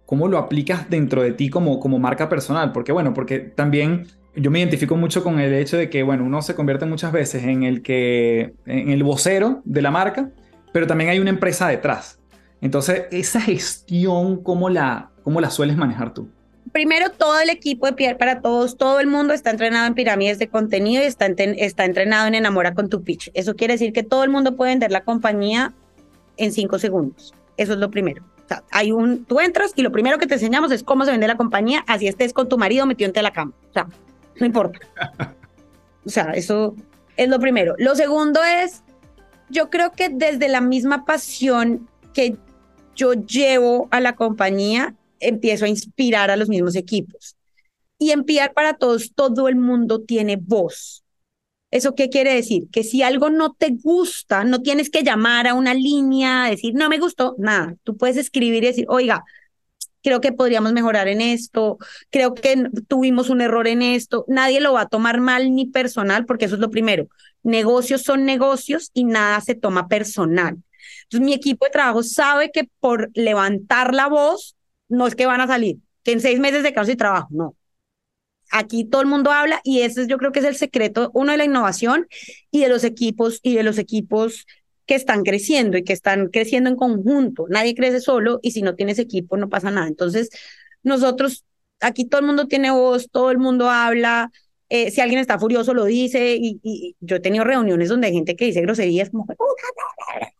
¿Cómo 0.07 0.29
lo 0.29 0.39
aplicas 0.39 0.91
dentro 0.91 1.23
de 1.23 1.33
ti 1.33 1.51
como, 1.51 1.79
como 1.79 1.99
marca 1.99 2.29
personal? 2.29 2.73
Porque 2.73 2.93
bueno, 2.93 3.15
porque 3.15 3.39
también 3.39 4.07
yo 4.35 4.51
me 4.51 4.61
identifico 4.61 4.97
mucho 4.97 5.23
con 5.23 5.39
el 5.41 5.53
hecho 5.55 5.77
de 5.77 5.91
que, 5.91 6.03
bueno, 6.03 6.25
uno 6.25 6.43
se 6.43 6.55
convierte 6.55 6.87
muchas 6.87 7.13
veces 7.13 7.45
en 7.45 7.63
el 7.63 7.83
que, 7.83 8.55
en 8.67 8.91
el 8.91 9.03
vocero 9.03 9.63
de 9.65 9.83
la 9.83 9.91
marca, 9.91 10.31
pero 10.73 10.87
también 10.87 11.11
hay 11.11 11.19
una 11.19 11.31
empresa 11.31 11.69
detrás. 11.69 12.21
Entonces, 12.61 13.05
esa 13.11 13.41
gestión, 13.41 14.43
¿cómo 14.43 14.69
la, 14.69 15.11
cómo 15.23 15.41
la 15.41 15.51
sueles 15.51 15.77
manejar 15.77 16.15
tú? 16.15 16.29
Primero 16.73 17.11
todo 17.11 17.41
el 17.41 17.51
equipo 17.51 17.87
de 17.87 17.93
Pierre 17.93 18.17
para 18.17 18.41
Todos, 18.41 18.77
todo 18.77 19.01
el 19.01 19.07
mundo 19.07 19.35
está 19.35 19.51
entrenado 19.51 19.87
en 19.87 19.95
pirámides 19.95 20.39
de 20.39 20.49
contenido 20.49 21.03
y 21.03 21.07
está, 21.07 21.27
está 21.27 21.85
entrenado 21.85 22.27
en 22.27 22.35
Enamora 22.35 22.75
con 22.75 22.89
tu 22.89 23.03
pitch. 23.03 23.31
Eso 23.35 23.55
quiere 23.55 23.75
decir 23.75 23.93
que 23.93 24.03
todo 24.03 24.25
el 24.25 24.31
mundo 24.31 24.57
puede 24.57 24.73
vender 24.73 24.91
la 24.91 25.03
compañía 25.03 25.73
en 26.37 26.53
cinco 26.53 26.79
segundos. 26.79 27.35
Eso 27.57 27.75
es 27.75 27.79
lo 27.79 27.91
primero. 27.91 28.23
O 28.45 28.49
sea, 28.49 28.65
hay 28.71 28.93
un, 28.93 29.25
tú 29.25 29.41
entras 29.41 29.73
y 29.77 29.83
lo 29.83 29.93
primero 29.93 30.19
que 30.19 30.27
te 30.27 30.35
enseñamos 30.35 30.73
es 30.73 30.83
cómo 30.83 31.05
se 31.05 31.11
vende 31.11 31.29
la 31.29 31.37
compañía, 31.37 31.85
así 31.87 32.09
estés 32.09 32.33
con 32.33 32.49
tu 32.49 32.59
marido 32.59 32.87
metido 32.87 33.07
entre 33.07 33.23
la 33.23 33.33
cama. 33.33 33.53
O 33.71 33.73
sea, 33.73 33.87
no 34.39 34.47
importa. 34.47 34.79
O 36.03 36.09
sea, 36.09 36.31
eso 36.31 36.75
es 37.19 37.29
lo 37.29 37.39
primero. 37.39 37.75
Lo 37.77 37.95
segundo 37.95 38.41
es, 38.43 38.83
yo 39.51 39.69
creo 39.69 39.93
que 39.93 40.09
desde 40.09 40.49
la 40.49 40.63
misma 40.63 41.05
pasión 41.05 41.91
que 42.15 42.39
yo 42.95 43.13
llevo 43.13 43.87
a 43.91 44.01
la 44.01 44.15
compañía, 44.15 44.95
empiezo 45.21 45.65
a 45.65 45.69
inspirar 45.69 46.31
a 46.31 46.37
los 46.37 46.49
mismos 46.49 46.77
equipos. 46.77 47.37
Y 47.99 48.11
en 48.13 48.25
para 48.55 48.75
Todos, 48.75 49.13
todo 49.15 49.49
el 49.49 49.57
mundo 49.57 50.03
tiene 50.03 50.37
voz. 50.37 51.05
¿Eso 51.71 51.95
qué 51.95 52.09
quiere 52.09 52.35
decir? 52.35 52.69
Que 52.73 52.83
si 52.83 53.03
algo 53.03 53.31
no 53.31 53.53
te 53.53 53.71
gusta, 53.71 54.43
no 54.43 54.61
tienes 54.61 54.91
que 54.91 55.05
llamar 55.05 55.47
a 55.47 55.55
una 55.55 55.75
línea, 55.75 56.47
decir, 56.47 56.75
no 56.75 56.89
me 56.89 56.99
gustó, 56.99 57.37
nada. 57.39 57.77
Tú 57.85 57.97
puedes 57.97 58.17
escribir 58.17 58.65
y 58.65 58.69
decir, 58.69 58.87
oiga, 58.89 59.23
creo 60.03 60.21
que 60.21 60.33
podríamos 60.33 60.73
mejorar 60.73 61.09
en 61.09 61.21
esto, 61.21 61.79
creo 62.11 62.35
que 62.35 62.65
tuvimos 62.89 63.31
un 63.31 63.41
error 63.41 63.69
en 63.69 63.83
esto. 63.83 64.25
Nadie 64.29 64.61
lo 64.61 64.73
va 64.73 64.83
a 64.83 64.89
tomar 64.89 65.21
mal 65.21 65.55
ni 65.55 65.67
personal, 65.67 66.27
porque 66.27 66.47
eso 66.47 66.57
es 66.57 66.61
lo 66.61 66.71
primero. 66.71 67.09
Negocios 67.43 68.03
son 68.03 68.25
negocios 68.25 68.91
y 68.95 69.05
nada 69.05 69.41
se 69.41 69.55
toma 69.55 69.89
personal. 69.89 70.57
Entonces, 71.05 71.25
mi 71.25 71.35
equipo 71.35 71.67
de 71.67 71.71
trabajo 71.71 72.03
sabe 72.03 72.51
que 72.51 72.69
por 72.81 73.11
levantar 73.15 73.95
la 73.95 74.09
voz 74.09 74.57
no 74.91 75.07
es 75.07 75.15
que 75.15 75.27
van 75.27 75.41
a 75.41 75.47
salir, 75.47 75.79
que 76.03 76.13
en 76.13 76.21
seis 76.21 76.39
meses 76.39 76.63
de 76.63 76.75
caso 76.75 76.91
y 76.91 76.97
trabajo, 76.97 77.29
no. 77.31 77.57
Aquí 78.53 78.85
todo 78.85 79.01
el 79.01 79.07
mundo 79.07 79.31
habla 79.31 79.61
y 79.63 79.83
ese 79.83 80.07
yo 80.09 80.19
creo 80.19 80.33
que 80.33 80.41
es 80.41 80.45
el 80.45 80.57
secreto, 80.57 81.11
uno 81.15 81.33
de 81.33 81.39
la 81.39 81.45
innovación 81.45 82.09
y 82.51 82.61
de 82.61 82.69
los 82.69 82.83
equipos 82.85 83.39
y 83.43 83.55
de 83.55 83.63
los 83.63 83.79
equipos 83.79 84.45
que 84.87 84.97
están 84.97 85.23
creciendo 85.23 85.79
y 85.79 85.85
que 85.85 85.93
están 85.93 86.29
creciendo 86.29 86.69
en 86.69 86.75
conjunto. 86.75 87.47
Nadie 87.49 87.77
crece 87.77 88.01
solo 88.01 88.41
y 88.43 88.51
si 88.51 88.61
no 88.63 88.75
tienes 88.75 88.99
equipo 88.99 89.37
no 89.37 89.49
pasa 89.49 89.71
nada. 89.71 89.87
Entonces, 89.87 90.31
nosotros, 90.83 91.45
aquí 91.81 92.05
todo 92.07 92.21
el 92.21 92.27
mundo 92.27 92.49
tiene 92.49 92.73
voz, 92.73 93.09
todo 93.09 93.31
el 93.31 93.39
mundo 93.39 93.71
habla. 93.71 94.33
Eh, 94.69 94.91
si 94.91 95.01
alguien 95.01 95.21
está 95.21 95.39
furioso, 95.39 95.75
lo 95.75 95.85
dice. 95.85 96.35
Y, 96.35 96.59
y, 96.65 96.97
yo 96.99 97.17
he 97.17 97.21
tenido 97.21 97.45
reuniones 97.45 97.89
donde 97.89 98.09
hay 98.09 98.15
gente 98.15 98.35
que 98.35 98.47
dice 98.47 98.63
groserías 98.63 99.11
como, 99.11 99.27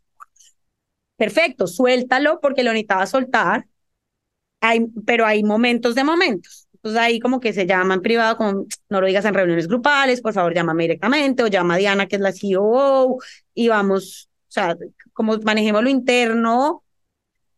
perfecto, 1.17 1.69
suéltalo 1.69 2.41
porque 2.41 2.65
lo 2.65 2.73
necesitaba 2.73 3.07
soltar 3.07 3.67
hay, 4.61 4.87
pero 5.07 5.27
hay 5.27 5.43
momentos 5.43 5.95
de 5.95 6.05
momentos. 6.05 6.69
Entonces 6.75 7.01
ahí 7.01 7.21
como 7.21 7.41
que 7.41 7.53
se 7.53 7.67
llama 7.67 7.95
en 7.95 8.03
privado, 8.03 8.37
como 8.37 8.67
no 8.89 9.01
lo 9.01 9.07
digas 9.07 9.25
en 9.27 9.35
reuniones 9.35 9.69
grupales, 9.69 10.21
por 10.23 10.33
favor 10.33 10.55
llámame 10.55 10.85
directamente 10.85 11.43
o 11.43 11.47
llama 11.49 11.75
a 11.75 11.79
Diana, 11.79 12.07
que 12.07 12.17
es 12.17 12.23
la 12.23 12.33
CEO, 12.33 13.19
y 13.55 13.69
vamos, 13.69 14.31
o 14.49 14.53
sea, 14.53 14.77
como 15.13 15.37
manejemos 15.39 15.83
lo 15.83 15.91
interno. 15.91 16.83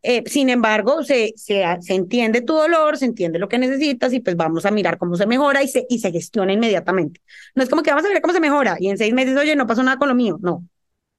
Eh, 0.05 0.25
sin 0.27 0.51
embargo, 0.51 1.05
se, 1.05 1.33
se, 1.37 1.65
se 1.81 1.95
entiende 1.95 2.41
tu 2.43 2.55
dolor, 2.55 2.97
se 2.99 3.05
entiende 3.05 3.38
lo 3.38 3.49
que 3.49 3.59
necesitas 3.59 4.12
y 4.12 4.19
pues 4.21 4.35
vamos 4.37 4.67
a 4.67 4.73
mirar 4.73 4.99
cómo 4.99 5.15
se 5.17 5.27
mejora 5.27 5.62
y 5.62 5.69
se, 5.69 5.87
y 5.88 6.01
se 6.01 6.11
gestiona 6.11 6.53
inmediatamente. 6.53 7.21
No 7.55 7.62
es 7.62 7.69
como 7.69 7.83
que 7.83 7.91
vamos 7.91 8.05
a 8.05 8.09
ver 8.09 8.21
cómo 8.21 8.35
se 8.35 8.41
mejora 8.41 8.77
y 8.81 8.88
en 8.88 8.99
seis 8.99 9.15
meses, 9.15 9.37
oye, 9.37 9.55
no 9.55 9.67
pasó 9.67 9.83
nada 9.85 9.99
con 9.99 10.09
lo 10.09 10.17
mío. 10.17 10.38
No, 10.43 10.67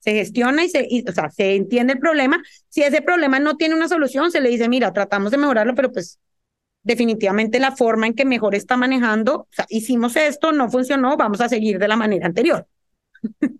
se 0.03 0.11
gestiona 0.11 0.65
y 0.65 0.69
se, 0.69 0.87
o 1.07 1.11
sea, 1.13 1.29
se 1.29 1.55
entiende 1.55 1.93
el 1.93 1.99
problema. 1.99 2.43
Si 2.67 2.83
ese 2.83 3.01
problema 3.01 3.39
no 3.39 3.55
tiene 3.55 3.73
una 3.73 3.87
solución, 3.87 4.31
se 4.31 4.41
le 4.41 4.49
dice, 4.49 4.67
mira, 4.67 4.91
tratamos 4.91 5.31
de 5.31 5.37
mejorarlo, 5.37 5.75
pero 5.75 5.93
pues 5.93 6.19
definitivamente 6.83 7.57
la 7.59 7.71
forma 7.71 8.07
en 8.07 8.13
que 8.13 8.25
mejor 8.25 8.53
está 8.53 8.75
manejando, 8.75 9.35
o 9.35 9.47
sea, 9.49 9.65
hicimos 9.69 10.17
esto, 10.17 10.51
no 10.51 10.69
funcionó, 10.69 11.15
vamos 11.15 11.39
a 11.39 11.47
seguir 11.47 11.79
de 11.79 11.87
la 11.87 11.95
manera 11.95 12.25
anterior. 12.25 12.67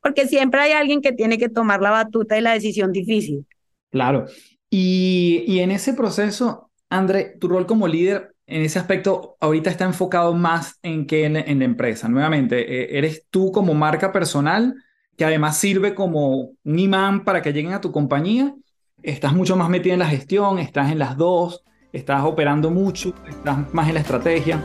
Porque 0.00 0.28
siempre 0.28 0.60
hay 0.60 0.72
alguien 0.72 1.00
que 1.00 1.12
tiene 1.12 1.36
que 1.36 1.48
tomar 1.48 1.80
la 1.80 1.90
batuta 1.90 2.38
y 2.38 2.42
la 2.42 2.52
decisión 2.52 2.92
difícil. 2.92 3.44
Claro. 3.90 4.26
Y, 4.70 5.42
y 5.48 5.60
en 5.60 5.72
ese 5.72 5.94
proceso, 5.94 6.70
André, 6.88 7.36
tu 7.40 7.48
rol 7.48 7.66
como 7.66 7.88
líder 7.88 8.36
en 8.46 8.62
ese 8.62 8.78
aspecto 8.78 9.36
ahorita 9.40 9.70
está 9.70 9.84
enfocado 9.84 10.34
más 10.34 10.78
en 10.82 11.06
que 11.06 11.24
en, 11.24 11.34
la 11.34 11.64
empresa. 11.64 12.08
Nuevamente, 12.08 12.60
eh, 12.60 12.98
¿eres 12.98 13.26
tú 13.30 13.50
como 13.50 13.74
marca 13.74 14.12
personal? 14.12 14.74
Que 15.16 15.24
además 15.24 15.56
sirve 15.56 15.94
como 15.94 16.50
un 16.64 16.78
imán 16.78 17.24
para 17.24 17.42
que 17.42 17.52
lleguen 17.52 17.72
a 17.72 17.80
tu 17.80 17.92
compañía. 17.92 18.54
Estás 19.02 19.32
mucho 19.32 19.56
más 19.56 19.68
metido 19.68 19.92
en 19.94 19.98
la 19.98 20.08
gestión, 20.08 20.58
estás 20.58 20.90
en 20.90 20.98
las 20.98 21.16
dos, 21.16 21.64
estás 21.92 22.24
operando 22.24 22.70
mucho, 22.70 23.14
estás 23.28 23.72
más 23.72 23.88
en 23.88 23.94
la 23.94 24.00
estrategia. 24.00 24.62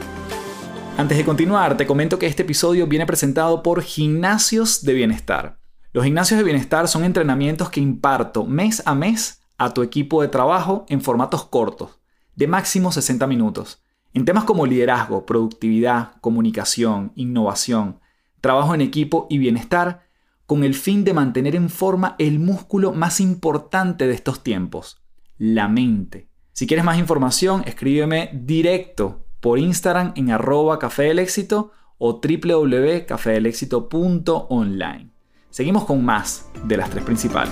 Antes 0.97 1.17
de 1.17 1.25
continuar, 1.25 1.77
te 1.77 1.85
comento 1.85 2.17
que 2.17 2.25
este 2.25 2.43
episodio 2.43 2.87
viene 2.87 3.05
presentado 3.05 3.61
por 3.61 3.81
Gimnasios 3.81 4.83
de 4.83 4.93
Bienestar. 4.93 5.59
Los 5.93 6.03
gimnasios 6.03 6.37
de 6.37 6.43
bienestar 6.43 6.87
son 6.87 7.03
entrenamientos 7.03 7.69
que 7.69 7.79
imparto 7.79 8.45
mes 8.45 8.83
a 8.85 8.93
mes 8.93 9.41
a 9.57 9.73
tu 9.73 9.81
equipo 9.81 10.21
de 10.21 10.27
trabajo 10.27 10.85
en 10.89 11.01
formatos 11.01 11.45
cortos, 11.45 11.99
de 12.35 12.47
máximo 12.47 12.91
60 12.91 13.25
minutos, 13.27 13.83
en 14.13 14.25
temas 14.25 14.43
como 14.43 14.65
liderazgo, 14.65 15.25
productividad, 15.25 16.13
comunicación, 16.21 17.11
innovación, 17.15 17.99
trabajo 18.41 18.75
en 18.75 18.81
equipo 18.81 19.27
y 19.29 19.37
bienestar 19.37 20.06
con 20.47 20.63
el 20.63 20.73
fin 20.73 21.03
de 21.03 21.13
mantener 21.13 21.55
en 21.55 21.69
forma 21.69 22.15
el 22.19 22.39
músculo 22.39 22.93
más 22.93 23.19
importante 23.19 24.07
de 24.07 24.13
estos 24.13 24.43
tiempos, 24.43 25.03
la 25.37 25.67
mente. 25.67 26.29
Si 26.53 26.65
quieres 26.65 26.85
más 26.85 26.97
información, 26.97 27.63
escríbeme 27.67 28.29
directo 28.33 29.25
por 29.41 29.59
Instagram 29.59 30.13
en 30.15 30.31
arroba 30.31 30.79
café 30.79 31.03
del 31.03 31.19
éxito 31.19 31.73
o 31.97 32.21
www.cafedelexito.online. 32.21 35.09
Seguimos 35.49 35.83
con 35.83 36.05
más 36.05 36.49
de 36.63 36.77
las 36.77 36.89
tres 36.91 37.03
principales. 37.03 37.51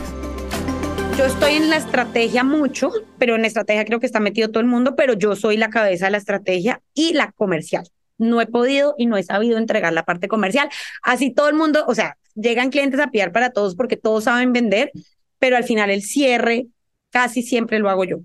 Yo 1.18 1.26
estoy 1.26 1.56
en 1.56 1.70
la 1.70 1.76
estrategia 1.76 2.46
mucho, 2.46 2.92
pero 3.18 3.36
en 3.36 3.42
la 3.42 3.48
estrategia 3.48 3.84
creo 3.84 4.00
que 4.00 4.06
está 4.06 4.22
metido 4.22 4.52
todo 4.52 4.62
el 4.62 4.68
mundo, 4.68 4.96
pero 4.96 5.16
yo 5.16 5.36
soy 5.36 5.58
la 5.58 5.70
cabeza 5.70 6.06
de 6.06 6.12
la 6.12 6.18
estrategia 6.18 6.82
y 6.94 7.12
la 7.12 7.34
comercial. 7.34 7.86
No 8.18 8.40
he 8.40 8.48
podido 8.48 8.96
y 8.98 9.06
no 9.06 9.18
he 9.18 9.24
sabido 9.24 9.58
entregar 9.58 9.92
la 9.92 10.06
parte 10.06 10.30
comercial. 10.30 10.70
Así 11.04 11.34
todo 11.34 11.50
el 11.50 11.56
mundo, 11.56 11.84
o 11.88 11.94
sea, 11.94 12.16
llegan 12.36 12.70
clientes 12.70 13.00
a 13.00 13.12
pillar 13.12 13.32
para 13.32 13.52
todos 13.52 13.76
porque 13.76 13.98
todos 13.98 14.26
saben 14.26 14.54
vender, 14.54 14.92
pero 15.40 15.58
al 15.58 15.64
final 15.64 15.90
el 15.90 16.04
cierre 16.04 16.68
casi 17.10 17.42
siempre 17.42 17.80
lo 17.80 17.90
hago 17.90 18.04
yo. 18.04 18.18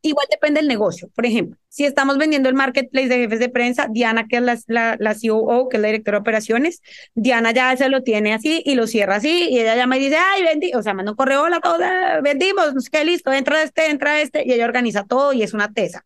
Igual 0.00 0.26
depende 0.30 0.60
del 0.60 0.68
negocio. 0.68 1.08
Por 1.14 1.24
ejemplo, 1.26 1.58
si 1.68 1.84
estamos 1.84 2.18
vendiendo 2.18 2.48
el 2.48 2.54
marketplace 2.54 3.08
de 3.08 3.16
jefes 3.16 3.38
de 3.38 3.48
prensa, 3.48 3.88
Diana, 3.90 4.26
que 4.28 4.36
es 4.36 4.42
la, 4.42 4.58
la, 4.66 4.96
la 4.98 5.14
COO, 5.14 5.68
que 5.68 5.76
es 5.76 5.80
la 5.80 5.88
directora 5.88 6.18
de 6.18 6.20
operaciones, 6.20 6.82
Diana 7.14 7.52
ya 7.52 7.74
se 7.76 7.88
lo 7.88 8.02
tiene 8.02 8.34
así 8.34 8.62
y 8.66 8.74
lo 8.74 8.86
cierra 8.86 9.16
así 9.16 9.48
y 9.50 9.58
ella 9.58 9.76
ya 9.76 9.86
me 9.86 9.98
dice, 9.98 10.16
ay, 10.16 10.42
vendí, 10.42 10.72
o 10.74 10.82
sea, 10.82 10.94
manda 10.94 11.12
un 11.12 11.16
correo, 11.16 11.42
hola, 11.42 11.60
todo, 11.60 11.78
vendimos, 12.22 12.74
no 12.74 12.80
sé 12.80 12.90
qué, 12.90 13.04
listo, 13.04 13.32
entra 13.32 13.62
este, 13.62 13.90
entra 13.90 14.20
este 14.20 14.46
y 14.46 14.52
ella 14.52 14.66
organiza 14.66 15.04
todo 15.04 15.32
y 15.32 15.42
es 15.42 15.54
una 15.54 15.72
tesa. 15.72 16.04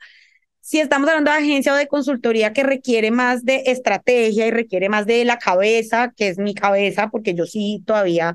Si 0.69 0.81
estamos 0.81 1.09
hablando 1.09 1.31
de 1.31 1.39
agencia 1.39 1.73
o 1.73 1.77
de 1.77 1.87
consultoría 1.87 2.53
que 2.53 2.63
requiere 2.63 3.11
más 3.11 3.43
de 3.43 3.63
estrategia 3.69 4.47
y 4.47 4.51
requiere 4.51 4.91
más 4.91 5.07
de 5.07 5.25
la 5.25 5.39
cabeza, 5.39 6.13
que 6.15 6.29
es 6.29 6.37
mi 6.37 6.53
cabeza, 6.53 7.09
porque 7.09 7.33
yo 7.33 7.47
sí 7.47 7.83
todavía 7.87 8.35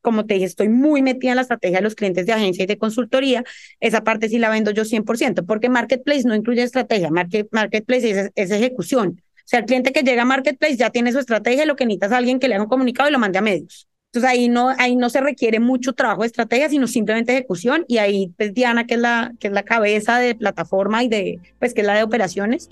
como 0.00 0.24
te 0.24 0.34
dije, 0.34 0.46
estoy 0.46 0.70
muy 0.70 1.02
metida 1.02 1.32
en 1.32 1.36
la 1.36 1.42
estrategia 1.42 1.78
de 1.78 1.82
los 1.82 1.94
clientes 1.94 2.24
de 2.24 2.32
agencia 2.32 2.64
y 2.64 2.66
de 2.66 2.78
consultoría, 2.78 3.44
esa 3.80 4.02
parte 4.02 4.30
sí 4.30 4.38
la 4.38 4.48
vendo 4.48 4.70
yo 4.70 4.84
100%, 4.86 5.44
porque 5.44 5.68
Marketplace 5.68 6.24
no 6.26 6.34
incluye 6.34 6.62
estrategia, 6.62 7.10
Marketplace 7.10 8.10
es, 8.10 8.30
es, 8.34 8.50
ejecución. 8.50 9.20
O 9.20 9.42
sea, 9.44 9.60
el 9.60 9.66
cliente 9.66 9.92
que 9.92 10.02
llega 10.02 10.22
a 10.22 10.24
Marketplace 10.24 10.76
ya 10.76 10.88
tiene 10.88 11.12
su 11.12 11.18
estrategia, 11.18 11.66
lo 11.66 11.76
que 11.76 11.84
necesita 11.84 12.06
es 12.06 12.12
alguien 12.12 12.38
que 12.38 12.48
le 12.48 12.54
haga 12.54 12.64
un 12.64 12.70
comunicado 12.70 13.10
y 13.10 13.12
lo 13.12 13.18
mande 13.18 13.38
a 13.38 13.42
medios. 13.42 13.88
Entonces 14.14 14.30
ahí 14.30 14.48
no, 14.48 14.68
ahí 14.78 14.94
no 14.94 15.10
se 15.10 15.20
requiere 15.20 15.58
mucho 15.58 15.92
trabajo 15.92 16.20
de 16.20 16.28
estrategia, 16.28 16.68
sino 16.68 16.86
simplemente 16.86 17.32
ejecución. 17.32 17.84
Y 17.88 17.98
ahí, 17.98 18.32
pues 18.36 18.54
Diana, 18.54 18.86
que 18.86 18.94
es 18.94 19.00
la, 19.00 19.32
que 19.40 19.48
es 19.48 19.52
la 19.52 19.64
cabeza 19.64 20.18
de 20.18 20.36
plataforma 20.36 21.02
y 21.02 21.08
de, 21.08 21.40
pues 21.58 21.74
que 21.74 21.80
es 21.80 21.86
la 21.88 21.96
de 21.96 22.04
operaciones, 22.04 22.70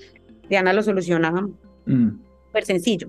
Diana 0.48 0.72
lo 0.72 0.84
soluciona 0.84 1.32
mm. 1.32 2.10
súper 2.46 2.64
sencillo. 2.64 3.08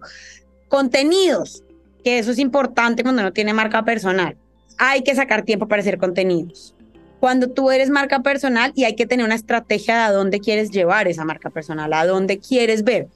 Contenidos 0.67 1.63
que 2.03 2.17
eso 2.17 2.31
es 2.31 2.39
importante 2.39 3.03
cuando 3.03 3.21
no 3.21 3.33
tiene 3.33 3.53
marca 3.53 3.85
personal. 3.85 4.35
Hay 4.79 5.03
que 5.03 5.13
sacar 5.13 5.43
tiempo 5.43 5.67
para 5.67 5.83
hacer 5.83 5.99
contenidos. 5.99 6.75
Cuando 7.19 7.51
tú 7.51 7.69
eres 7.69 7.91
marca 7.91 8.23
personal 8.23 8.71
y 8.73 8.85
hay 8.85 8.95
que 8.95 9.05
tener 9.05 9.27
una 9.27 9.35
estrategia 9.35 9.93
de 9.93 10.01
a 10.01 10.11
dónde 10.11 10.39
quieres 10.39 10.71
llevar 10.71 11.07
esa 11.07 11.23
marca 11.23 11.51
personal, 11.51 11.93
a 11.93 12.03
dónde 12.07 12.39
quieres 12.39 12.83
ver. 12.83 13.09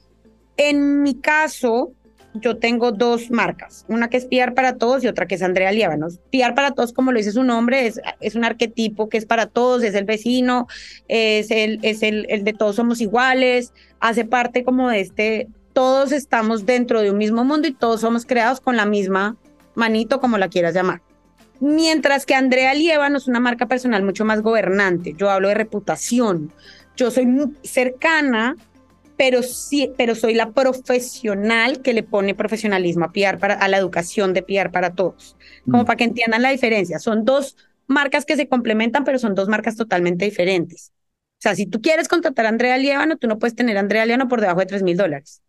En 0.56 1.02
mi 1.02 1.16
caso, 1.16 1.92
yo 2.34 2.58
tengo 2.58 2.92
dos 2.92 3.30
marcas, 3.30 3.84
una 3.88 4.08
que 4.08 4.16
es 4.16 4.26
PR 4.26 4.54
para 4.54 4.76
todos 4.76 5.02
y 5.02 5.08
otra 5.08 5.26
que 5.26 5.34
es 5.34 5.42
Andrea 5.42 5.72
Liévanos. 5.72 6.18
PR 6.30 6.54
para 6.54 6.72
todos, 6.72 6.92
como 6.92 7.12
lo 7.12 7.18
dice 7.18 7.32
su 7.32 7.42
nombre, 7.42 7.86
es, 7.86 8.00
es 8.20 8.34
un 8.34 8.44
arquetipo 8.44 9.08
que 9.08 9.16
es 9.18 9.26
para 9.26 9.46
todos, 9.46 9.82
es 9.82 9.94
el 9.94 10.04
vecino, 10.04 10.66
es, 11.08 11.50
el, 11.50 11.80
es 11.82 12.02
el, 12.02 12.26
el 12.28 12.44
de 12.44 12.52
todos 12.52 12.76
somos 12.76 13.00
iguales, 13.00 13.72
hace 14.00 14.24
parte 14.24 14.64
como 14.64 14.88
de 14.88 15.00
este 15.00 15.48
todos 15.72 16.10
estamos 16.10 16.66
dentro 16.66 17.02
de 17.02 17.12
un 17.12 17.18
mismo 17.18 17.44
mundo 17.44 17.68
y 17.68 17.72
todos 17.72 18.00
somos 18.00 18.26
creados 18.26 18.60
con 18.60 18.76
la 18.76 18.84
misma 18.84 19.36
manito, 19.76 20.20
como 20.20 20.36
la 20.36 20.48
quieras 20.48 20.74
llamar. 20.74 21.02
Mientras 21.60 22.26
que 22.26 22.34
Andrea 22.34 22.74
Lievano 22.74 23.16
es 23.16 23.28
una 23.28 23.38
marca 23.38 23.66
personal 23.66 24.02
mucho 24.02 24.24
más 24.24 24.42
gobernante. 24.42 25.14
Yo 25.16 25.30
hablo 25.30 25.48
de 25.48 25.54
reputación. 25.54 26.52
Yo 26.96 27.12
soy 27.12 27.26
muy 27.26 27.54
cercana, 27.62 28.56
pero 29.18 29.42
sí, 29.42 29.92
pero 29.98 30.14
soy 30.14 30.32
la 30.32 30.52
profesional 30.52 31.82
que 31.82 31.92
le 31.92 32.02
pone 32.02 32.34
profesionalismo 32.34 33.04
a 33.04 33.12
PR 33.12 33.38
para 33.38 33.54
a 33.54 33.68
la 33.68 33.76
educación 33.76 34.32
de 34.32 34.42
PR 34.42 34.70
para 34.70 34.94
todos. 34.94 35.36
Como 35.64 35.82
mm. 35.82 35.86
para 35.86 35.96
que 35.96 36.04
entiendan 36.04 36.40
la 36.40 36.50
diferencia. 36.50 36.98
Son 36.98 37.26
dos 37.26 37.56
marcas 37.86 38.24
que 38.24 38.36
se 38.36 38.48
complementan, 38.48 39.04
pero 39.04 39.18
son 39.18 39.34
dos 39.34 39.48
marcas 39.48 39.76
totalmente 39.76 40.24
diferentes. 40.24 40.92
O 41.38 41.40
sea, 41.40 41.54
si 41.54 41.66
tú 41.66 41.82
quieres 41.82 42.08
contratar 42.08 42.46
a 42.46 42.48
Andrea 42.48 42.78
Lievano, 42.78 43.18
tú 43.18 43.28
no 43.28 43.38
puedes 43.38 43.54
tener 43.54 43.76
a 43.76 43.80
Andrea 43.80 44.06
Lievano 44.06 44.28
por 44.28 44.40
debajo 44.40 44.60
de 44.60 44.66
3 44.66 44.82
mil 44.82 44.96
dólares 44.96 45.42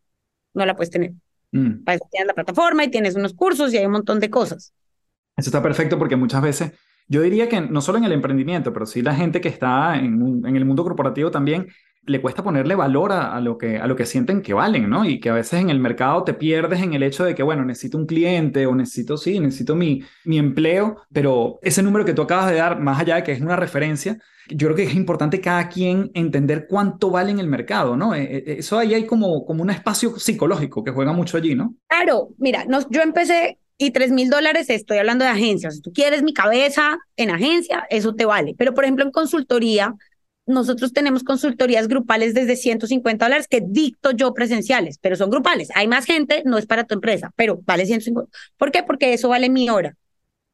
no 0.53 0.65
la 0.65 0.75
puedes 0.75 0.89
tener. 0.89 1.13
Mm. 1.51 1.83
Para 1.83 1.95
eso 1.95 2.05
tienes 2.11 2.27
la 2.27 2.33
plataforma 2.33 2.83
y 2.83 2.89
tienes 2.89 3.15
unos 3.15 3.33
cursos 3.33 3.73
y 3.73 3.77
hay 3.77 3.85
un 3.85 3.93
montón 3.93 4.19
de 4.19 4.29
cosas. 4.29 4.73
Eso 5.35 5.49
está 5.49 5.61
perfecto 5.61 5.97
porque 5.97 6.15
muchas 6.15 6.41
veces, 6.41 6.73
yo 7.07 7.21
diría 7.21 7.49
que 7.49 7.61
no 7.61 7.81
solo 7.81 7.97
en 7.97 8.03
el 8.03 8.11
emprendimiento, 8.11 8.73
pero 8.73 8.85
sí 8.85 9.01
la 9.01 9.15
gente 9.15 9.41
que 9.41 9.49
está 9.49 9.97
en, 9.97 10.45
en 10.45 10.55
el 10.55 10.65
mundo 10.65 10.83
corporativo 10.83 11.31
también, 11.31 11.67
le 12.09 12.21
cuesta 12.21 12.43
ponerle 12.43 12.75
valor 12.75 13.11
a, 13.11 13.39
lo 13.39 13.57
que, 13.57 13.77
a 13.77 13.85
lo 13.85 13.95
que 13.95 14.05
sienten 14.05 14.41
que 14.41 14.53
valen, 14.53 14.89
¿no? 14.89 15.05
Y 15.05 15.19
que 15.19 15.29
a 15.29 15.33
veces 15.33 15.61
en 15.61 15.69
el 15.69 15.79
mercado 15.79 16.23
te 16.23 16.33
pierdes 16.33 16.81
en 16.81 16.93
el 16.93 17.03
hecho 17.03 17.23
de 17.23 17.35
que, 17.35 17.43
bueno, 17.43 17.63
necesito 17.63 17.97
un 17.97 18.07
cliente 18.07 18.65
o 18.65 18.75
necesito, 18.75 19.15
sí, 19.15 19.39
necesito 19.39 19.75
mi, 19.75 20.03
mi 20.25 20.39
empleo, 20.39 20.97
pero 21.13 21.59
ese 21.61 21.83
número 21.83 22.05
que 22.05 22.13
tú 22.13 22.23
acabas 22.23 22.49
de 22.49 22.57
dar, 22.57 22.79
más 22.79 22.99
allá 22.99 23.17
de 23.17 23.23
que 23.23 23.31
es 23.31 23.41
una 23.41 23.55
referencia, 23.55 24.17
yo 24.49 24.67
creo 24.67 24.75
que 24.75 24.83
es 24.83 24.95
importante 24.95 25.39
cada 25.39 25.69
quien 25.69 26.09
entender 26.15 26.65
cuánto 26.67 27.11
vale 27.11 27.29
en 27.29 27.39
el 27.39 27.47
mercado, 27.47 27.95
¿no? 27.95 28.15
Eh, 28.15 28.23
eh, 28.23 28.55
eso 28.57 28.79
ahí 28.79 28.95
hay 28.95 29.05
como, 29.05 29.45
como 29.45 29.61
un 29.61 29.69
espacio 29.69 30.17
psicológico 30.17 30.83
que 30.83 30.91
juega 30.91 31.13
mucho 31.13 31.37
allí, 31.37 31.53
¿no? 31.53 31.75
Claro, 31.87 32.29
mira, 32.39 32.65
yo 32.89 33.01
empecé 33.01 33.59
y 33.81 33.91
tres 33.91 34.11
mil 34.11 34.29
dólares, 34.29 34.69
estoy 34.69 34.97
hablando 34.97 35.23
de 35.23 35.31
agencias. 35.31 35.75
Si 35.75 35.81
tú 35.81 35.93
quieres 35.93 36.21
mi 36.21 36.33
cabeza 36.33 36.99
en 37.15 37.29
agencia, 37.29 37.87
eso 37.89 38.13
te 38.13 38.25
vale. 38.25 38.53
Pero, 38.57 38.73
por 38.73 38.83
ejemplo, 38.83 39.05
en 39.05 39.11
consultoría, 39.11 39.95
nosotros 40.49 40.93
tenemos 40.93 41.23
consultorías 41.23 41.87
grupales 41.87 42.33
desde 42.33 42.55
150 42.55 43.25
dólares 43.25 43.47
que 43.47 43.61
dicto 43.65 44.11
yo 44.11 44.33
presenciales, 44.33 44.97
pero 44.97 45.15
son 45.15 45.29
grupales. 45.29 45.69
Hay 45.75 45.87
más 45.87 46.05
gente, 46.05 46.41
no 46.45 46.57
es 46.57 46.65
para 46.65 46.85
tu 46.85 46.95
empresa, 46.95 47.31
pero 47.35 47.61
vale 47.65 47.85
150. 47.85 48.29
¿Por 48.57 48.71
qué? 48.71 48.83
Porque 48.83 49.13
eso 49.13 49.29
vale 49.29 49.49
mi 49.49 49.69
hora. 49.69 49.95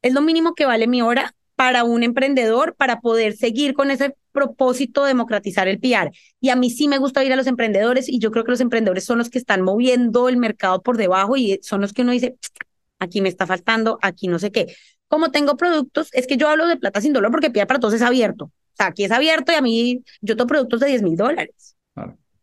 Es 0.02 0.14
lo 0.14 0.22
mínimo 0.22 0.54
que 0.54 0.66
vale 0.66 0.86
mi 0.88 1.02
hora 1.02 1.34
para 1.56 1.86
un 1.86 2.04
emprendedor 2.04 2.76
para 2.76 3.00
poder 3.00 3.38
seguir 3.38 3.74
con 3.74 3.90
ese 3.90 4.16
propósito 4.34 5.04
de 5.04 5.10
democratizar 5.10 5.68
el 5.70 5.80
PR. 5.80 6.12
Y 6.42 6.50
a 6.50 6.58
mí 6.58 6.70
sí 6.70 6.88
me 6.88 6.98
gusta 6.98 7.24
ir 7.24 7.32
a 7.32 7.38
los 7.38 7.48
emprendedores 7.48 8.10
y 8.10 8.20
yo 8.20 8.32
creo 8.32 8.44
que 8.44 8.52
los 8.52 8.60
emprendedores 8.60 9.06
son 9.06 9.18
los 9.18 9.30
que 9.30 9.38
están 9.38 9.62
moviendo 9.62 10.28
el 10.28 10.38
mercado 10.38 10.82
por 10.82 10.98
debajo 10.98 11.38
y 11.38 11.60
son 11.64 11.80
los 11.80 11.94
que 11.94 12.02
uno 12.02 12.12
dice, 12.12 12.36
aquí 13.00 13.22
me 13.22 13.30
está 13.30 13.48
faltando, 13.48 13.98
aquí 14.02 14.28
no 14.28 14.40
sé 14.40 14.52
qué. 14.52 14.76
Como 15.08 15.32
tengo 15.32 15.56
productos, 15.56 16.10
es 16.14 16.28
que 16.28 16.36
yo 16.36 16.50
hablo 16.50 16.68
de 16.68 16.76
plata 16.78 17.00
sin 17.00 17.14
dolor 17.14 17.32
porque 17.32 17.50
PR 17.50 17.66
para 17.66 17.80
todos 17.80 17.94
es 17.94 18.02
abierto. 18.02 18.52
O 18.76 18.78
sea, 18.78 18.88
aquí 18.88 19.06
es 19.06 19.12
abierto 19.12 19.54
y 19.54 19.56
a 19.56 19.62
mí 19.62 20.04
yo 20.20 20.36
tengo 20.36 20.48
productos 20.48 20.82
de 20.82 20.88
10 20.88 21.02
mil 21.02 21.16
dólares. 21.16 21.78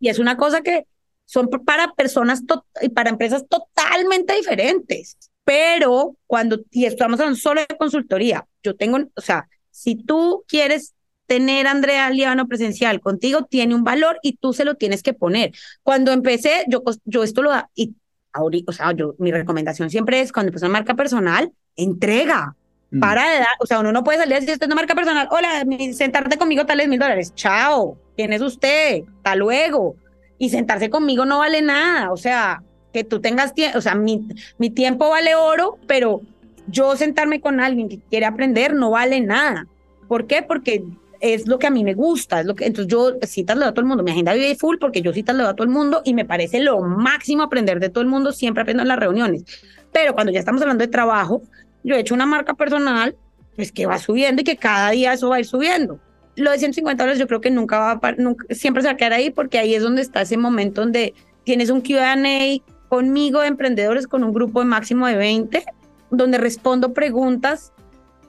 Y 0.01 0.09
es 0.09 0.19
una 0.19 0.39
cosa 0.39 0.63
que 0.63 0.87
son 1.27 1.49
para 1.49 1.93
personas 1.93 2.43
y 2.81 2.89
para 2.89 3.11
empresas 3.11 3.47
totalmente 3.49 4.35
diferentes. 4.35 5.19
Pero 5.45 6.17
cuando, 6.27 6.61
y 6.71 6.87
estamos 6.87 7.21
hablando 7.21 7.39
solo 7.39 7.61
de 7.61 7.77
consultoría, 7.77 8.47
yo 8.63 8.75
tengo, 8.77 8.99
o 9.15 9.21
sea, 9.21 9.47
si 9.71 9.95
tú 9.95 10.45
quieres 10.49 10.95
tener 11.27 11.67
a 11.67 11.73
Andrea 11.73 12.11
Liano 12.11 12.49
presencial 12.49 13.01
contigo, 13.01 13.45
tiene 13.45 13.75
un 13.75 13.85
valor 13.85 14.19
y 14.23 14.37
tú 14.37 14.53
se 14.53 14.65
lo 14.65 14.77
tienes 14.77 15.03
que 15.03 15.13
poner. 15.13 15.53
Cuando 15.83 16.13
empecé, 16.13 16.65
yo, 16.69 16.83
yo 17.05 17.23
esto 17.23 17.43
lo, 17.43 17.53
y 17.75 17.95
ahorita, 18.33 18.71
o 18.71 18.75
sea, 18.75 18.93
yo, 18.93 19.15
mi 19.19 19.33
recomendación 19.33 19.91
siempre 19.91 20.21
es 20.21 20.33
cuando 20.33 20.49
empezó 20.49 20.67
una 20.67 20.75
marca 20.75 20.95
personal, 20.95 21.53
entrega. 21.77 22.57
Mm. 22.93 23.01
Para 23.01 23.29
de 23.29 23.39
dar, 23.39 23.57
o 23.59 23.67
sea, 23.67 23.81
uno 23.81 23.91
no 23.91 24.05
puede 24.05 24.19
salir 24.19 24.43
si 24.43 24.53
usted 24.53 24.67
una 24.67 24.75
marca 24.75 24.95
personal, 24.95 25.27
hola, 25.31 25.65
sentarte 25.95 26.37
conmigo 26.37 26.67
tales 26.67 26.89
mil 26.89 26.99
dólares, 26.99 27.35
chao, 27.35 27.97
¿quién 28.17 28.33
es 28.33 28.43
usted? 28.43 29.03
Hasta 29.17 29.35
luego. 29.35 29.97
Y 30.39 30.51
sentarse 30.51 30.91
conmigo 30.91 31.25
no 31.25 31.39
vale 31.39 31.63
nada, 31.63 32.13
o 32.13 32.17
sea, 32.19 32.63
que 32.93 33.03
tú 33.03 33.21
tengas 33.21 33.55
tiempo, 33.55 33.79
o 33.79 33.81
sea, 33.81 33.95
mi, 33.95 34.29
mi 34.59 34.69
tiempo 34.69 35.09
vale 35.09 35.35
oro, 35.35 35.79
pero 35.87 36.21
yo 36.67 36.95
sentarme 36.97 37.41
con 37.41 37.61
alguien 37.61 37.89
que 37.89 37.99
quiere 37.99 38.27
aprender 38.27 38.75
no 38.75 38.91
vale 38.91 39.21
nada. 39.21 39.67
¿Por 40.07 40.27
qué? 40.27 40.43
Porque 40.43 40.85
es 41.21 41.47
lo 41.47 41.59
que 41.59 41.69
a 41.69 41.71
mí 41.71 41.85
me 41.85 41.95
gusta, 41.95 42.41
es 42.41 42.47
lo 42.47 42.55
que, 42.55 42.67
entonces 42.67 42.93
yo 42.93 43.13
citas 43.23 43.57
le 43.57 43.65
a 43.65 43.71
todo 43.71 43.81
el 43.81 43.87
mundo, 43.87 44.03
mi 44.03 44.11
agenda 44.11 44.35
vive 44.35 44.55
full 44.57 44.77
porque 44.79 45.01
yo 45.01 45.13
citas 45.13 45.37
le 45.37 45.45
a 45.45 45.55
todo 45.55 45.65
el 45.65 45.73
mundo 45.73 46.03
y 46.05 46.13
me 46.13 46.25
parece 46.25 46.61
lo 46.61 46.81
máximo 46.83 47.45
aprender 47.45 47.81
de 47.81 47.89
todo 47.89 48.03
el 48.03 48.11
mundo, 48.11 48.33
siempre 48.33 48.63
aprendo 48.63 48.83
en 48.83 48.89
las 48.89 48.99
reuniones. 48.99 49.45
Pero 49.93 50.15
cuando 50.15 50.33
ya 50.33 50.41
estamos 50.41 50.61
hablando 50.61 50.83
de 50.85 50.91
trabajo, 50.91 51.43
yo 51.85 51.95
he 51.95 52.01
hecho 52.01 52.15
una 52.15 52.27
marca 52.27 52.55
personal, 52.55 53.17
pues 53.57 53.73
que 53.73 53.87
va 53.87 53.99
subiendo 53.99 54.43
y 54.43 54.45
que 54.45 54.57
cada 54.57 54.91
día 54.91 55.13
eso 55.13 55.29
va 55.29 55.37
a 55.37 55.41
ir 55.41 55.47
subiendo. 55.47 55.99
Lo 56.37 56.51
de 56.51 56.59
150 56.59 57.03
dólares 57.03 57.19
yo 57.19 57.27
creo 57.27 57.41
que 57.41 57.51
nunca 57.51 57.79
va 57.79 58.01
a, 58.03 58.13
nunca, 58.13 58.47
siempre 58.55 58.83
se 58.83 58.89
va 58.89 58.95
a 58.95 58.97
quedar 58.97 59.13
ahí 59.13 59.31
porque 59.31 59.59
ahí 59.59 59.75
es 59.75 59.83
donde 59.83 60.03
está 60.03 60.23
ese 60.23 60.37
momento 60.37 60.81
donde 60.81 61.15
tienes 61.45 61.71
un 61.71 61.81
Q&A 61.81 62.63
conmigo 62.89 63.41
de 63.41 63.49
emprendedores 63.49 64.07
con 64.07 64.25
un 64.25 64.33
grupo 64.33 64.61
de 64.61 64.67
máximo 64.67 65.07
de 65.07 65.17
20, 65.17 65.65
donde 66.11 66.39
respondo 66.39 66.93
preguntas 66.93 67.73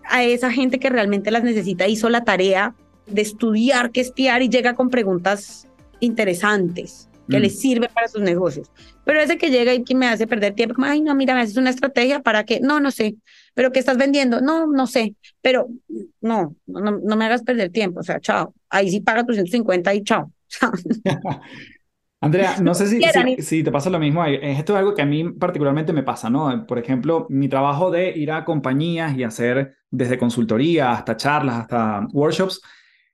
a 0.06 0.24
esa 0.24 0.52
gente 0.52 0.80
que 0.80 0.90
realmente 0.90 1.32
las 1.32 1.44
necesita, 1.44 1.88
hizo 1.88 2.10
la 2.10 2.24
tarea 2.24 2.76
de 3.08 3.22
estudiar 3.22 3.92
qué 3.92 4.02
espiar 4.02 4.42
y 4.42 4.50
llega 4.50 4.74
con 4.74 4.90
preguntas 4.90 5.68
interesantes 6.00 7.10
que 7.30 7.40
mm. 7.40 7.50
sirven 7.50 7.90
para 7.94 8.08
sus 8.08 8.22
negocios. 8.22 8.70
Pero 9.06 9.20
ese 9.20 9.38
que 9.38 9.50
llega 9.50 9.74
y 9.74 9.84
que 9.84 9.96
me 9.96 10.08
hace 10.08 10.28
perder 10.28 10.54
tiempo, 10.54 10.76
como, 10.76 10.88
ay, 10.88 11.02
no, 11.02 11.16
mira, 11.16 11.34
me 11.34 11.42
haces 11.42 11.58
una 11.58 11.70
estrategia 11.70 12.22
para 12.22 12.44
que, 12.44 12.60
no, 12.60 12.80
no 12.80 12.92
sé, 12.92 13.16
pero 13.54 13.72
¿qué 13.72 13.80
estás 13.80 13.98
vendiendo? 13.98 14.42
No, 14.42 14.68
no 14.68 14.88
sé, 14.88 15.16
pero 15.42 15.68
no, 16.22 16.56
no, 16.66 17.00
no 17.04 17.16
me 17.16 17.26
hagas 17.26 17.44
perder 17.44 17.72
tiempo, 17.72 18.00
o 18.00 18.04
sea, 18.04 18.20
chao, 18.20 18.54
ahí 18.70 18.90
sí 18.90 19.02
paga 19.02 19.26
tus 19.26 19.36
150 19.36 19.94
y 19.94 20.04
chao. 20.04 20.32
Andrea, 22.24 22.56
no 22.62 22.74
sé 22.74 22.88
si, 22.88 23.02
si, 23.40 23.64
te 23.64 23.72
pasa 23.72 23.90
lo 23.90 24.00
mismo. 24.00 24.24
Esto 24.24 24.74
es 24.74 24.80
algo 24.80 24.94
que 24.94 25.02
a 25.02 25.06
mí 25.06 25.30
particularmente 25.34 25.92
me 25.92 26.04
pasa, 26.04 26.30
¿no? 26.30 26.66
Por 26.66 26.80
ejemplo, 26.80 27.28
mi 27.30 27.50
trabajo 27.50 27.92
de 27.92 28.18
ir 28.18 28.32
a 28.32 28.46
compañías 28.46 29.18
y 29.18 29.24
hacer 29.24 29.76
desde 29.92 30.18
consultoría 30.18 30.94
hasta 30.94 31.18
charlas, 31.18 31.58
hasta 31.58 32.08
workshops, 32.14 32.62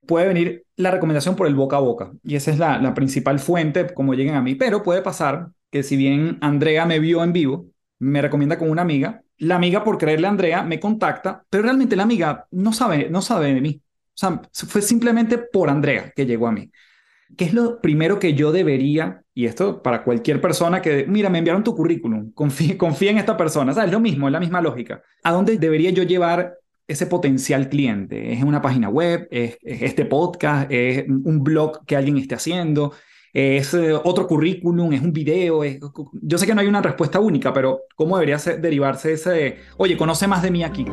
puede 0.06 0.28
venir 0.28 0.64
la 0.80 0.90
recomendación 0.90 1.36
por 1.36 1.46
el 1.46 1.54
boca 1.54 1.76
a 1.76 1.80
boca. 1.80 2.12
Y 2.24 2.36
esa 2.36 2.50
es 2.50 2.58
la, 2.58 2.94
principal 2.94 3.38
fuente 3.38 3.92
como 3.94 4.14
lleguen 4.14 4.34
a 4.34 4.42
mí. 4.42 4.54
Pero 4.54 4.82
puede 4.82 5.02
pasar 5.02 5.50
que 5.70 5.82
si 5.82 5.96
bien 5.96 6.38
Andrea 6.40 6.86
me 6.86 6.98
vio 6.98 7.22
en 7.22 7.32
vivo, 7.32 7.66
me 7.98 8.22
recomienda 8.22 8.58
con 8.58 8.70
una 8.70 8.82
amiga, 8.82 9.22
la 9.38 9.56
amiga 9.56 9.84
por 9.84 9.98
creerle 9.98 10.26
a 10.26 10.30
Andrea 10.30 10.62
me 10.62 10.80
contacta, 10.80 11.44
pero 11.48 11.64
realmente 11.64 11.96
la 11.96 12.02
amiga 12.02 12.46
no 12.50 12.72
sabe, 12.72 13.08
no 13.10 13.22
sabe 13.22 13.54
de 13.54 13.60
mí. 13.60 13.80
O 13.82 14.18
sea, 14.20 14.40
fue 14.52 14.82
simplemente 14.82 15.38
por 15.38 15.70
Andrea 15.70 16.12
que 16.14 16.26
llegó 16.26 16.46
a 16.46 16.52
mí. 16.52 16.70
¿Qué 17.36 17.44
es 17.44 17.54
lo 17.54 17.80
primero 17.80 18.18
que 18.18 18.34
yo 18.34 18.52
debería, 18.52 19.22
y 19.34 19.46
esto 19.46 19.82
para 19.82 20.02
cualquier 20.02 20.40
persona 20.40 20.82
que, 20.82 21.06
mira, 21.06 21.30
me 21.30 21.38
enviaron 21.38 21.62
tu 21.62 21.74
currículum, 21.74 22.32
confía, 22.34 22.76
confía 22.76 23.12
en 23.12 23.18
esta 23.18 23.36
persona, 23.36 23.72
¿sabes? 23.72 23.88
Es 23.88 23.92
lo 23.92 24.00
mismo, 24.00 24.28
es 24.28 24.32
la 24.32 24.40
misma 24.40 24.60
lógica. 24.60 25.02
¿A 25.22 25.32
dónde 25.32 25.58
debería 25.58 25.90
yo 25.90 26.02
llevar 26.02 26.54
ese 26.90 27.06
potencial 27.06 27.68
cliente? 27.68 28.32
¿Es 28.32 28.42
una 28.42 28.60
página 28.60 28.88
web? 28.88 29.28
¿Es, 29.30 29.58
este 29.62 30.04
podcast? 30.04 30.70
¿Es 30.70 31.08
un 31.08 31.44
blog 31.44 31.84
que 31.86 31.96
alguien 31.96 32.18
esté 32.18 32.34
haciendo? 32.34 32.92
¿Es 33.32 33.74
eh, 33.74 33.92
otro 33.92 34.26
currículum? 34.26 34.92
¿Es 34.92 35.00
un 35.00 35.12
video? 35.12 35.62
Yo 36.22 36.36
sé 36.36 36.46
que 36.46 36.54
no 36.54 36.60
hay 36.60 36.66
una 36.66 36.82
respuesta 36.82 37.20
única, 37.20 37.52
pero 37.52 37.82
¿cómo 37.94 38.18
debería 38.18 38.38
derivarse 38.38 39.12
ese, 39.12 39.58
oye, 39.76 39.96
conoce 39.96 40.26
más 40.26 40.42
de 40.42 40.50
mí 40.50 40.64
aquí? 40.64 40.84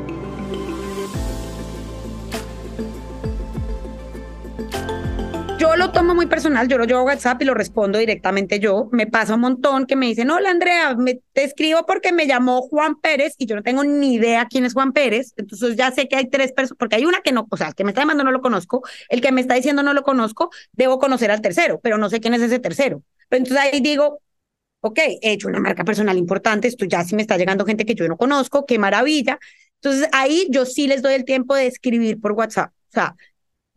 Yo 5.57 5.75
lo 5.75 5.91
tomo 5.91 6.13
muy 6.13 6.27
personal, 6.27 6.67
yo 6.67 6.77
lo 6.77 6.85
llevo 6.85 6.99
a 6.99 7.03
WhatsApp 7.03 7.41
y 7.41 7.45
lo 7.45 7.55
respondo 7.55 7.97
directamente 7.97 8.59
yo. 8.59 8.89
Me 8.91 9.07
pasa 9.07 9.33
un 9.33 9.41
montón 9.41 9.87
que 9.87 9.95
me 9.95 10.05
dicen, 10.05 10.29
hola 10.29 10.51
Andrea, 10.51 10.95
me, 10.95 11.19
te 11.33 11.43
escribo 11.43 11.83
porque 11.87 12.11
me 12.11 12.27
llamó 12.27 12.61
Juan 12.61 12.95
Pérez 13.01 13.33
y 13.39 13.47
yo 13.47 13.55
no 13.55 13.63
tengo 13.63 13.83
ni 13.83 14.13
idea 14.13 14.45
quién 14.47 14.65
es 14.65 14.73
Juan 14.73 14.93
Pérez. 14.93 15.33
Entonces 15.35 15.75
ya 15.75 15.91
sé 15.91 16.07
que 16.07 16.15
hay 16.15 16.29
tres 16.29 16.51
personas, 16.51 16.77
porque 16.77 16.97
hay 16.97 17.05
una 17.05 17.21
que 17.21 17.31
no, 17.31 17.47
o 17.49 17.57
sea, 17.57 17.69
el 17.69 17.73
que 17.73 17.83
me 17.83 17.89
está 17.89 18.01
llamando 18.01 18.23
no 18.23 18.31
lo 18.31 18.41
conozco, 18.41 18.83
el 19.09 19.19
que 19.19 19.31
me 19.31 19.41
está 19.41 19.55
diciendo 19.55 19.81
no 19.81 19.95
lo 19.95 20.03
conozco, 20.03 20.51
debo 20.73 20.99
conocer 20.99 21.31
al 21.31 21.41
tercero, 21.41 21.79
pero 21.81 21.97
no 21.97 22.09
sé 22.09 22.19
quién 22.19 22.35
es 22.35 22.41
ese 22.43 22.59
tercero. 22.59 23.01
entonces 23.31 23.57
ahí 23.57 23.81
digo, 23.81 24.19
ok, 24.81 24.99
he 25.21 25.31
hecho 25.31 25.47
una 25.47 25.59
marca 25.59 25.83
personal 25.83 26.19
importante, 26.19 26.67
esto 26.67 26.85
ya 26.85 27.03
sí 27.03 27.15
me 27.15 27.23
está 27.23 27.35
llegando 27.35 27.65
gente 27.65 27.85
que 27.85 27.95
yo 27.95 28.07
no 28.07 28.17
conozco, 28.17 28.65
qué 28.67 28.77
maravilla. 28.77 29.39
Entonces 29.81 30.07
ahí 30.11 30.47
yo 30.51 30.65
sí 30.65 30.87
les 30.87 31.01
doy 31.01 31.15
el 31.15 31.25
tiempo 31.25 31.55
de 31.55 31.65
escribir 31.67 32.19
por 32.21 32.33
WhatsApp. 32.33 32.71
O 32.89 32.91
sea, 32.91 33.15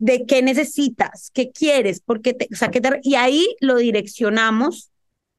de 0.01 0.25
qué 0.25 0.41
necesitas, 0.41 1.29
qué 1.31 1.51
quieres, 1.51 2.01
porque 2.03 2.33
te, 2.33 2.47
o 2.51 2.55
sea, 2.57 2.71
te, 2.71 2.99
y 3.03 3.15
ahí 3.15 3.55
lo 3.61 3.77
direccionamos 3.77 4.90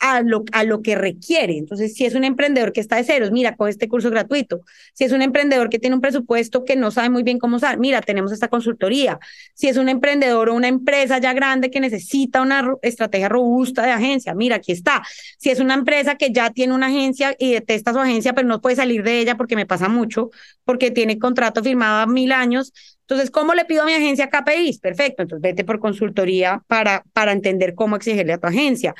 a 0.03 0.21
lo, 0.21 0.45
a 0.51 0.65
lo 0.65 0.83
que 0.83 0.97
requiere. 0.97 1.57
Entonces, 1.57 1.95
si 1.95 2.05
es 2.05 2.17
un 2.17 2.25
emprendedor 2.25 2.73
que 2.73 2.81
está 2.81 2.97
de 2.97 3.05
ceros, 3.05 3.31
mira, 3.31 3.55
con 3.55 3.69
este 3.69 3.89
curso 3.89 4.11
gratuito. 4.11 4.63
Si 4.95 5.05
es 5.05 5.13
un 5.13 5.23
emprendedor 5.23 5.71
que 5.71 5.79
tiene 5.79 5.95
un 5.95 6.03
presupuesto 6.03 6.65
que 6.65 6.75
no 6.75 6.91
sabe 6.91 7.09
muy 7.09 7.23
bien 7.23 7.39
cómo 7.39 7.57
usar, 7.57 7.79
mira, 7.79 8.01
tenemos 8.03 8.33
esta 8.33 8.49
consultoría. 8.49 9.21
Si 9.55 9.69
es 9.69 9.77
un 9.77 9.89
emprendedor 9.89 10.49
o 10.49 10.55
una 10.55 10.67
empresa 10.67 11.19
ya 11.19 11.33
grande 11.33 11.71
que 11.71 11.79
necesita 11.79 12.43
una 12.43 12.75
estrategia 12.83 13.29
robusta 13.29 13.83
de 13.87 13.93
agencia, 13.93 14.35
mira, 14.35 14.57
aquí 14.57 14.73
está. 14.73 15.03
Si 15.39 15.51
es 15.51 15.61
una 15.61 15.75
empresa 15.75 16.17
que 16.17 16.33
ya 16.33 16.51
tiene 16.51 16.75
una 16.75 16.89
agencia 16.89 17.37
y 17.39 17.53
detesta 17.53 17.93
su 17.93 18.01
agencia, 18.01 18.33
pero 18.33 18.49
no 18.49 18.61
puede 18.61 18.75
salir 18.75 19.05
de 19.05 19.21
ella 19.21 19.37
porque 19.37 19.55
me 19.55 19.67
pasa 19.67 19.89
mucho, 19.89 20.31
porque 20.65 20.91
tiene 20.91 21.21
contrato 21.21 21.63
firmado 21.63 22.01
a 22.01 22.07
mil 22.07 22.33
años, 22.33 22.73
entonces, 23.03 23.31
¿cómo 23.31 23.53
le 23.53 23.67
pido 23.67 23.83
a 23.83 23.87
mi 23.87 23.93
agencia 23.93 24.31
KPIs? 24.31 24.79
Perfecto, 24.79 25.23
entonces 25.23 25.43
vete 25.43 25.65
por 25.65 25.81
consultoría 25.81 26.63
para, 26.67 27.05
para 27.13 27.33
entender 27.33 27.75
cómo 27.75 27.97
exigirle 27.97 28.33
a 28.33 28.39
tu 28.39 28.47
agencia. 28.47 28.95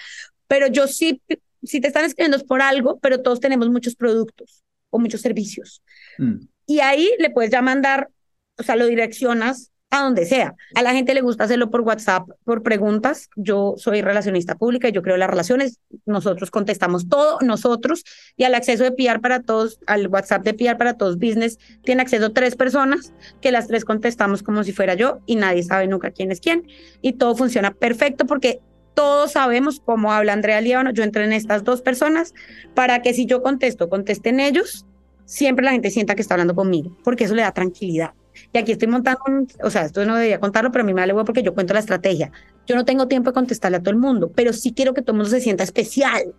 Pero 0.53 0.67
yo 0.67 0.87
sí, 0.87 1.19
si 1.63 1.81
te 1.81 1.89
están 1.89 2.05
escribiendo 2.05 2.37
es 2.37 2.45
por 2.45 2.61
algo, 2.61 2.99
pero 3.01 3.23
todos 3.23 3.41
tenemos 3.41 3.71
muchos 3.71 3.97
productos 3.97 4.63
o 4.91 4.99
muchos 4.99 5.23
servicios. 5.23 5.83
Mm. 6.19 6.45
Y 6.67 6.81
ahí 6.81 7.09
le 7.19 7.31
puedes 7.31 7.51
ya 7.51 7.63
mandar, 7.63 8.11
o 8.59 8.63
sea, 8.63 8.77
lo 8.77 8.85
direccionas 8.85 9.73
a 9.89 10.03
donde 10.03 10.27
sea. 10.27 10.55
A 10.75 10.83
la 10.83 10.93
gente 10.93 11.15
le 11.15 11.23
gusta 11.23 11.45
hacerlo 11.45 11.71
por 11.71 11.81
WhatsApp, 11.81 12.29
por 12.45 12.63
preguntas. 12.63 13.31
Yo 13.35 13.77
soy 13.79 14.03
relacionista 14.03 14.55
pública 14.55 14.91
y 14.91 14.93
yo 14.93 15.01
creo 15.01 15.17
las 15.17 15.31
relaciones. 15.31 15.79
Nosotros 16.05 16.51
contestamos 16.51 17.09
todo, 17.09 17.39
nosotros. 17.41 18.05
Y 18.37 18.45
al 18.45 18.55
acceso 18.55 18.85
de 18.85 18.93
PR 18.93 19.23
para 19.23 19.41
todos, 19.41 19.81
al 19.87 20.09
WhatsApp 20.09 20.45
de 20.45 20.53
PR 20.53 20.77
para 20.77 20.99
todos 20.99 21.17
business, 21.17 21.59
tiene 21.83 22.03
acceso 22.03 22.33
tres 22.33 22.57
personas, 22.57 23.15
que 23.41 23.53
las 23.53 23.69
tres 23.69 23.87
contestamos 23.87 24.43
como 24.43 24.65
si 24.65 24.73
fuera 24.73 24.93
yo 24.93 25.21
y 25.25 25.37
nadie 25.37 25.63
sabe 25.63 25.87
nunca 25.87 26.11
quién 26.11 26.31
es 26.31 26.41
quién. 26.41 26.67
Y 27.01 27.15
todo 27.15 27.35
funciona 27.35 27.71
perfecto 27.71 28.27
porque 28.27 28.61
todos 28.95 29.33
sabemos 29.33 29.81
cómo 29.85 30.13
habla 30.13 30.33
Andrea 30.33 30.61
Líbano. 30.61 30.91
Yo 30.93 31.03
entré 31.03 31.25
en 31.25 31.33
estas 31.33 31.65
dos 31.65 31.83
personas 31.83 32.35
para 32.75 33.03
que 33.03 33.15
si 33.15 33.27
yo 33.27 33.43
contesto, 33.43 33.89
contesten 33.89 34.41
ellos, 34.41 34.87
siempre 35.25 35.65
la 35.65 35.73
gente 35.73 35.91
sienta 35.91 36.15
que 36.15 36.23
está 36.23 36.35
hablando 36.35 36.55
conmigo, 36.55 36.97
porque 37.05 37.25
eso 37.25 37.35
le 37.35 37.43
da 37.43 37.53
tranquilidad. 37.53 38.13
Y 38.53 38.59
aquí 38.59 38.73
estoy 38.73 38.89
montando, 38.89 39.21
o 39.63 39.71
sea, 39.71 39.83
esto 39.85 40.05
no 40.05 40.15
debería 40.15 40.41
contarlo, 40.41 40.73
pero 40.73 40.83
a 40.83 40.87
mí 40.87 40.95
me 40.95 41.01
vale 41.01 41.15
porque 41.15 41.43
yo 41.43 41.55
cuento 41.55 41.75
la 41.75 41.81
estrategia. 41.81 42.33
Yo 42.67 42.77
no 42.77 42.85
tengo 42.85 43.09
tiempo 43.09 43.31
de 43.31 43.35
contestarle 43.35 43.79
a 43.79 43.81
todo 43.81 43.91
el 43.91 43.99
mundo, 43.99 44.31
pero 44.35 44.53
sí 44.53 44.73
quiero 44.73 44.95
que 44.95 45.03
todo 45.03 45.13
el 45.13 45.19
mundo 45.19 45.31
se 45.31 45.41
sienta 45.41 45.65
especial. 45.65 46.35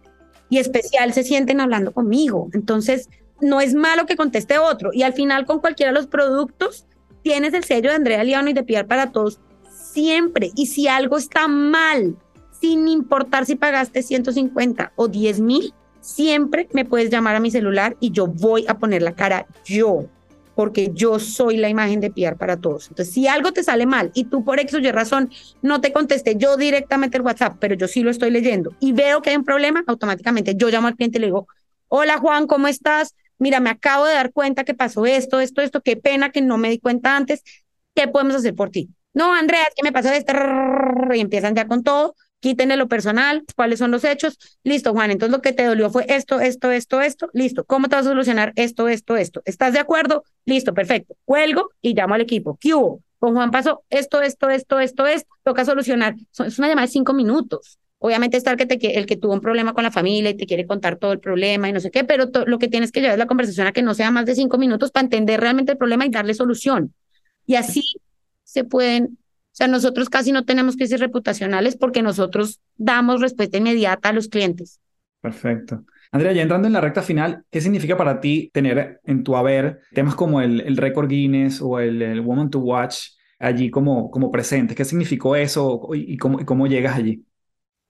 Y 0.49 0.58
especial 0.58 1.14
se 1.14 1.24
sienten 1.24 1.60
hablando 1.60 1.93
conmigo. 1.93 2.49
Entonces, 2.54 3.10
no 3.41 3.62
es 3.62 3.74
malo 3.74 4.06
que 4.06 4.16
conteste 4.16 4.58
otro. 4.58 4.91
Y 4.93 5.04
al 5.04 5.14
final, 5.14 5.45
con 5.45 5.60
cualquiera 5.60 5.91
de 5.91 5.97
los 5.97 6.08
productos, 6.08 6.86
tienes 7.24 7.54
el 7.54 7.64
sello 7.64 7.89
de 7.89 7.95
Andrea 7.95 8.24
Liano 8.24 8.49
y 8.49 8.54
de 8.54 8.64
Piar 8.64 8.88
para 8.88 9.12
Todos 9.12 9.39
siempre. 9.93 10.51
Y 10.56 10.68
si 10.68 10.88
algo 10.88 11.18
está 11.18 11.47
mal, 11.47 12.18
sin 12.64 12.88
importar 12.88 13.45
si 13.45 13.57
pagaste 13.57 14.01
150 14.01 14.93
o 14.95 15.09
10 15.09 15.41
mil, 15.41 15.74
siempre 15.99 16.70
me 16.72 16.86
puedes 16.86 17.09
llamar 17.09 17.36
a 17.36 17.41
mi 17.41 17.51
celular 17.51 17.97
y 17.99 18.11
yo 18.11 18.26
voy 18.26 18.64
a 18.70 18.80
poner 18.80 19.01
la 19.01 19.16
cara 19.16 19.45
yo, 19.66 20.05
porque 20.55 20.91
yo 20.93 21.20
soy 21.20 21.57
la 21.57 21.68
imagen 21.68 21.99
de 21.99 22.09
PR 22.09 22.38
para 22.38 22.55
todos. 22.55 22.88
Entonces, 22.88 23.14
si 23.14 23.28
algo 23.28 23.51
te 23.51 23.66
sale 23.66 23.86
mal 23.86 24.11
y 24.14 24.24
tú 24.24 24.45
por 24.45 24.61
X 24.61 24.76
o 24.76 24.80
Y 24.80 24.89
razón 24.91 25.30
no 25.61 25.82
te 25.82 25.91
contesté 25.91 26.38
yo 26.38 26.55
directamente 26.55 27.18
el 27.18 27.24
WhatsApp, 27.24 27.57
pero 27.59 27.76
yo 27.76 27.89
sí 27.89 28.01
lo 28.01 28.09
estoy 28.09 28.32
leyendo 28.32 28.74
y 28.80 28.93
veo 28.93 29.22
que 29.22 29.32
hay 29.32 29.36
un 29.36 29.43
problema, 29.43 29.84
automáticamente 29.86 30.55
yo 30.55 30.70
llamo 30.70 30.88
al 30.88 30.95
cliente 30.95 31.18
y 31.18 31.20
le 31.20 31.28
digo, 31.28 31.49
hola 31.89 32.18
Juan, 32.18 32.47
¿cómo 32.47 32.70
estás? 32.70 33.14
Mira, 33.39 33.59
me 33.59 33.72
acabo 33.72 34.05
de 34.05 34.14
dar 34.14 34.32
cuenta 34.32 34.64
que 34.64 34.74
pasó 34.74 35.05
esto, 35.05 35.41
esto, 35.41 35.61
esto, 35.61 35.82
qué 35.82 35.97
pena 35.97 36.30
que 36.30 36.41
no 36.41 36.57
me 36.57 36.70
di 36.70 36.80
cuenta 36.80 37.18
antes, 37.18 37.43
¿qué 37.93 38.07
podemos 38.07 38.36
hacer 38.36 38.55
por 38.55 38.70
ti? 38.70 38.89
No, 39.14 39.34
Andrea, 39.34 39.64
es 39.64 39.76
que 39.76 39.84
me 39.84 39.91
pasó 39.91 40.07
esto 40.14 40.32
y 41.14 41.20
empiezan 41.20 41.55
ya 41.55 41.68
con 41.68 41.84
todo 41.84 42.16
quítenle 42.44 42.76
lo 42.76 42.89
personal, 42.89 43.46
cuáles 43.56 43.80
son 43.80 43.89
los 43.89 44.04
hechos, 44.04 44.38
listo, 44.66 44.91
Juan, 44.91 45.12
entonces 45.12 45.32
lo 45.32 45.41
que 45.41 45.54
te 45.54 45.64
dolió 45.64 45.89
fue 45.89 46.06
esto, 46.10 46.41
esto, 46.41 46.72
esto, 46.72 47.00
esto, 47.00 47.30
listo, 47.32 47.64
¿cómo 47.64 47.88
te 47.88 47.96
vas 47.96 48.06
a 48.06 48.10
solucionar 48.10 48.52
esto, 48.58 48.89
esto, 48.89 49.16
esto? 49.16 49.41
¿Estás 49.46 49.72
de 49.72 49.80
acuerdo? 49.80 50.26
Listo, 50.44 50.74
perfecto, 50.74 51.16
cuelgo 51.24 51.70
y 51.82 51.96
llamo 51.96 52.16
al 52.16 52.22
equipo, 52.22 52.58
¿qué 52.60 52.74
hubo? 52.74 53.02
Con 53.18 53.34
Juan 53.34 53.50
pasó 53.50 53.86
esto, 53.89 54.22
esto, 54.22 54.50
esto, 54.50 54.82
esto, 54.82 55.08
esto, 55.08 55.30
toca 55.41 55.64
solucionar, 55.64 56.16
es 56.46 56.60
una 56.60 56.68
llamada 56.68 56.86
de 56.86 56.91
cinco 56.91 57.14
minutos. 57.14 57.80
Obviamente 58.00 58.36
está 58.36 58.52
el 58.52 58.58
que, 58.58 58.66
te, 58.66 59.00
el 59.00 59.06
que 59.06 59.16
tuvo 59.16 59.32
un 59.32 59.39
problema 59.39 59.74
con 59.74 59.86
la 59.86 59.91
familia 59.91 60.32
y 60.32 60.34
te 60.36 60.46
quiere 60.46 60.68
contar 60.68 60.98
todo 60.98 61.14
el 61.14 61.22
problema 61.22 61.70
y 61.70 61.72
no 61.72 61.80
sé 61.80 61.91
qué, 61.91 62.04
pero 62.04 62.30
lo 62.46 62.60
que 62.60 62.68
tienes 62.68 62.91
que 62.91 63.00
llevar 63.00 63.14
es 63.14 63.20
la 63.20 63.28
conversación 63.28 63.68
a 63.68 63.72
que 63.72 63.82
no 63.82 63.94
sea 63.94 64.12
más 64.12 64.26
de 64.26 64.36
cinco 64.36 64.58
minutos 64.58 64.91
para 64.91 65.06
entender 65.06 65.39
realmente 65.39 65.72
el 65.72 65.78
problema 65.78 66.06
y 66.06 66.10
darle 66.10 66.34
solución. 66.34 66.94
Y 67.46 67.56
así 67.56 67.82
se 68.44 68.66
pueden 68.66 69.18
o 69.54 69.56
sea, 69.56 69.68
nosotros 69.68 70.10
casi 70.10 70.32
no 70.32 70.45
tenemos 70.45 70.76
crisis 70.76 70.99
reputacionales 70.99 71.76
porque 71.76 72.01
nosotros 72.01 72.60
damos 72.76 73.22
respuesta 73.22 73.58
inmediata 73.58 74.10
a 74.10 74.14
los 74.14 74.28
clientes. 74.28 74.82
Perfecto. 75.22 75.86
Andrea, 76.12 76.32
ya 76.34 76.41
entrando 76.41 76.66
en 76.66 76.74
la 76.74 76.82
recta 76.82 77.04
final, 77.04 77.45
¿qué 77.51 77.62
significa 77.62 77.95
para 77.95 78.20
ti 78.20 78.49
tener 78.51 78.99
en 79.04 79.24
tu 79.24 79.36
haber 79.36 79.82
temas 79.93 80.16
como 80.16 80.41
el, 80.41 80.62
el 80.62 80.76
récord 80.76 81.08
Guinness 81.08 81.62
o 81.62 81.80
el, 81.80 82.01
el, 82.01 82.22
Woman 82.22 82.49
to 82.49 82.60
Watch 82.62 83.10
allí 83.38 83.70
como, 83.70 84.10
como 84.10 84.32
presentes? 84.32 84.76
¿Qué 84.76 84.86
significó 84.86 85.36
eso 85.36 85.88
y, 85.93 86.18
cómo, 86.18 86.39
y 86.39 86.45
cómo 86.45 86.66
llegas 86.66 86.97
allí? 86.97 87.24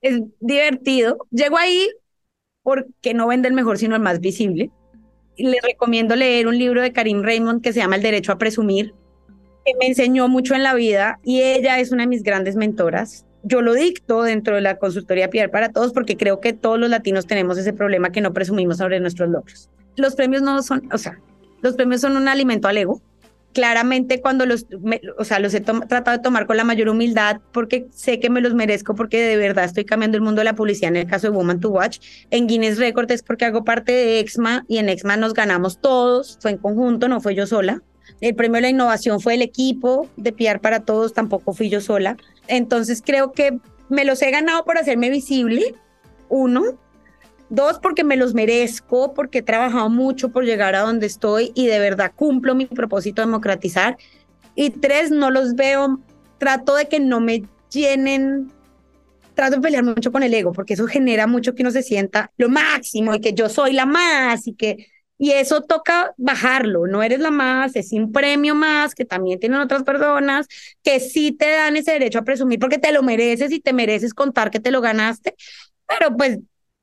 Es 0.01 0.19
divertido. 0.41 1.17
Llego 1.31 1.57
ahí 1.57 1.87
porque 2.61 3.13
no 3.13 3.27
vende 3.27 3.47
el 3.47 3.53
mejor, 3.53 3.77
sino 3.77 3.95
el 3.95 4.01
más 4.01 4.19
visible. 4.19 4.69
Les 5.37 5.61
recomiendo 5.61 6.17
leer 6.17 6.47
un 6.47 6.57
libro 6.57 6.81
de 6.81 6.91
Karim 6.91 7.23
Raymond 7.23 7.61
que 7.61 7.71
se 7.71 7.79
llama 7.79 7.95
El 7.95 8.01
Derecho 8.01 8.33
a 8.33 8.37
Presumir 8.37 8.93
me 9.79 9.87
enseñó 9.87 10.27
mucho 10.27 10.55
en 10.55 10.63
la 10.63 10.73
vida 10.73 11.19
y 11.23 11.41
ella 11.41 11.79
es 11.79 11.91
una 11.91 12.03
de 12.03 12.07
mis 12.07 12.23
grandes 12.23 12.55
mentoras. 12.55 13.25
Yo 13.43 13.61
lo 13.61 13.73
dicto 13.73 14.23
dentro 14.23 14.55
de 14.55 14.61
la 14.61 14.77
consultoría 14.77 15.29
PR 15.29 15.49
para 15.49 15.69
todos 15.69 15.93
porque 15.93 16.17
creo 16.17 16.39
que 16.39 16.53
todos 16.53 16.79
los 16.79 16.89
latinos 16.89 17.27
tenemos 17.27 17.57
ese 17.57 17.73
problema 17.73 18.11
que 18.11 18.21
no 18.21 18.33
presumimos 18.33 18.77
sobre 18.77 18.99
nuestros 18.99 19.29
logros. 19.29 19.69
Los 19.95 20.15
premios 20.15 20.41
no 20.41 20.61
son, 20.63 20.89
o 20.91 20.97
sea, 20.97 21.19
los 21.61 21.75
premios 21.75 22.01
son 22.01 22.17
un 22.17 22.27
alimento 22.27 22.67
al 22.67 22.77
ego. 22.77 23.01
Claramente 23.53 24.19
cuando 24.19 24.47
los, 24.47 24.65
o 25.19 25.23
sea, 25.23 25.37
los 25.37 25.53
he 25.53 25.61
tratado 25.61 26.17
de 26.17 26.23
tomar 26.23 26.47
con 26.47 26.57
la 26.57 26.63
mayor 26.63 26.89
humildad 26.89 27.39
porque 27.51 27.85
sé 27.91 28.19
que 28.19 28.31
me 28.31 28.41
los 28.41 28.55
merezco 28.55 28.95
porque 28.95 29.21
de 29.21 29.37
verdad 29.37 29.65
estoy 29.65 29.85
cambiando 29.85 30.17
el 30.17 30.23
mundo 30.23 30.39
de 30.39 30.45
la 30.45 30.55
publicidad 30.55 30.89
en 30.89 30.95
el 30.95 31.07
caso 31.07 31.27
de 31.27 31.37
Woman 31.37 31.59
to 31.59 31.69
Watch. 31.69 31.99
En 32.31 32.47
Guinness 32.47 32.79
Records 32.79 33.13
es 33.13 33.21
porque 33.21 33.45
hago 33.45 33.63
parte 33.63 33.91
de 33.91 34.19
EXMA 34.19 34.65
y 34.67 34.77
en 34.77 34.89
EXMA 34.89 35.17
nos 35.17 35.35
ganamos 35.35 35.79
todos, 35.79 36.39
fue 36.41 36.51
en 36.51 36.57
conjunto, 36.57 37.07
no 37.07 37.21
fue 37.21 37.35
yo 37.35 37.45
sola. 37.45 37.83
El 38.21 38.35
premio 38.35 38.55
de 38.55 38.61
la 38.61 38.69
innovación 38.69 39.19
fue 39.19 39.35
el 39.35 39.41
equipo 39.41 40.07
de 40.17 40.31
PR 40.31 40.59
para 40.59 40.81
todos, 40.81 41.13
tampoco 41.13 41.53
fui 41.53 41.69
yo 41.69 41.81
sola. 41.81 42.17
Entonces 42.47 43.01
creo 43.05 43.31
que 43.31 43.59
me 43.89 44.05
los 44.05 44.21
he 44.21 44.31
ganado 44.31 44.65
por 44.65 44.77
hacerme 44.77 45.09
visible, 45.09 45.75
uno. 46.29 46.79
Dos, 47.49 47.77
porque 47.79 48.03
me 48.03 48.17
los 48.17 48.33
merezco, 48.33 49.13
porque 49.13 49.39
he 49.39 49.43
trabajado 49.43 49.89
mucho 49.89 50.29
por 50.29 50.43
llegar 50.43 50.75
a 50.75 50.81
donde 50.81 51.05
estoy 51.05 51.51
y 51.53 51.67
de 51.67 51.77
verdad 51.77 52.11
cumplo 52.15 52.55
mi 52.55 52.65
propósito 52.65 53.21
de 53.21 53.27
democratizar. 53.27 53.97
Y 54.55 54.71
tres, 54.71 55.11
no 55.11 55.29
los 55.29 55.55
veo, 55.55 55.99
trato 56.39 56.75
de 56.75 56.87
que 56.87 56.99
no 56.99 57.19
me 57.19 57.43
llenen, 57.71 58.51
trato 59.35 59.57
de 59.57 59.61
pelear 59.61 59.83
mucho 59.83 60.11
con 60.11 60.23
el 60.23 60.33
ego, 60.33 60.51
porque 60.51 60.73
eso 60.73 60.87
genera 60.87 61.27
mucho 61.27 61.53
que 61.53 61.61
uno 61.61 61.71
se 61.71 61.83
sienta 61.83 62.31
lo 62.37 62.49
máximo 62.49 63.13
y 63.13 63.19
que 63.19 63.33
yo 63.33 63.49
soy 63.49 63.73
la 63.73 63.85
más 63.85 64.47
y 64.47 64.53
que 64.53 64.87
y 65.17 65.31
eso 65.31 65.61
toca 65.61 66.13
bajarlo, 66.17 66.87
no 66.87 67.03
eres 67.03 67.19
la 67.19 67.31
más, 67.31 67.75
es 67.75 67.91
un 67.93 68.11
premio 68.11 68.55
más 68.55 68.95
que 68.95 69.05
también 69.05 69.39
tienen 69.39 69.59
otras 69.59 69.83
personas 69.83 70.47
que 70.83 70.99
sí 70.99 71.31
te 71.31 71.49
dan 71.51 71.77
ese 71.77 71.93
derecho 71.93 72.19
a 72.19 72.23
presumir 72.23 72.59
porque 72.59 72.77
te 72.77 72.91
lo 72.91 73.03
mereces 73.03 73.51
y 73.51 73.59
te 73.59 73.73
mereces 73.73 74.13
contar 74.13 74.51
que 74.51 74.59
te 74.59 74.71
lo 74.71 74.81
ganaste, 74.81 75.35
pero 75.87 76.15
pues 76.17 76.39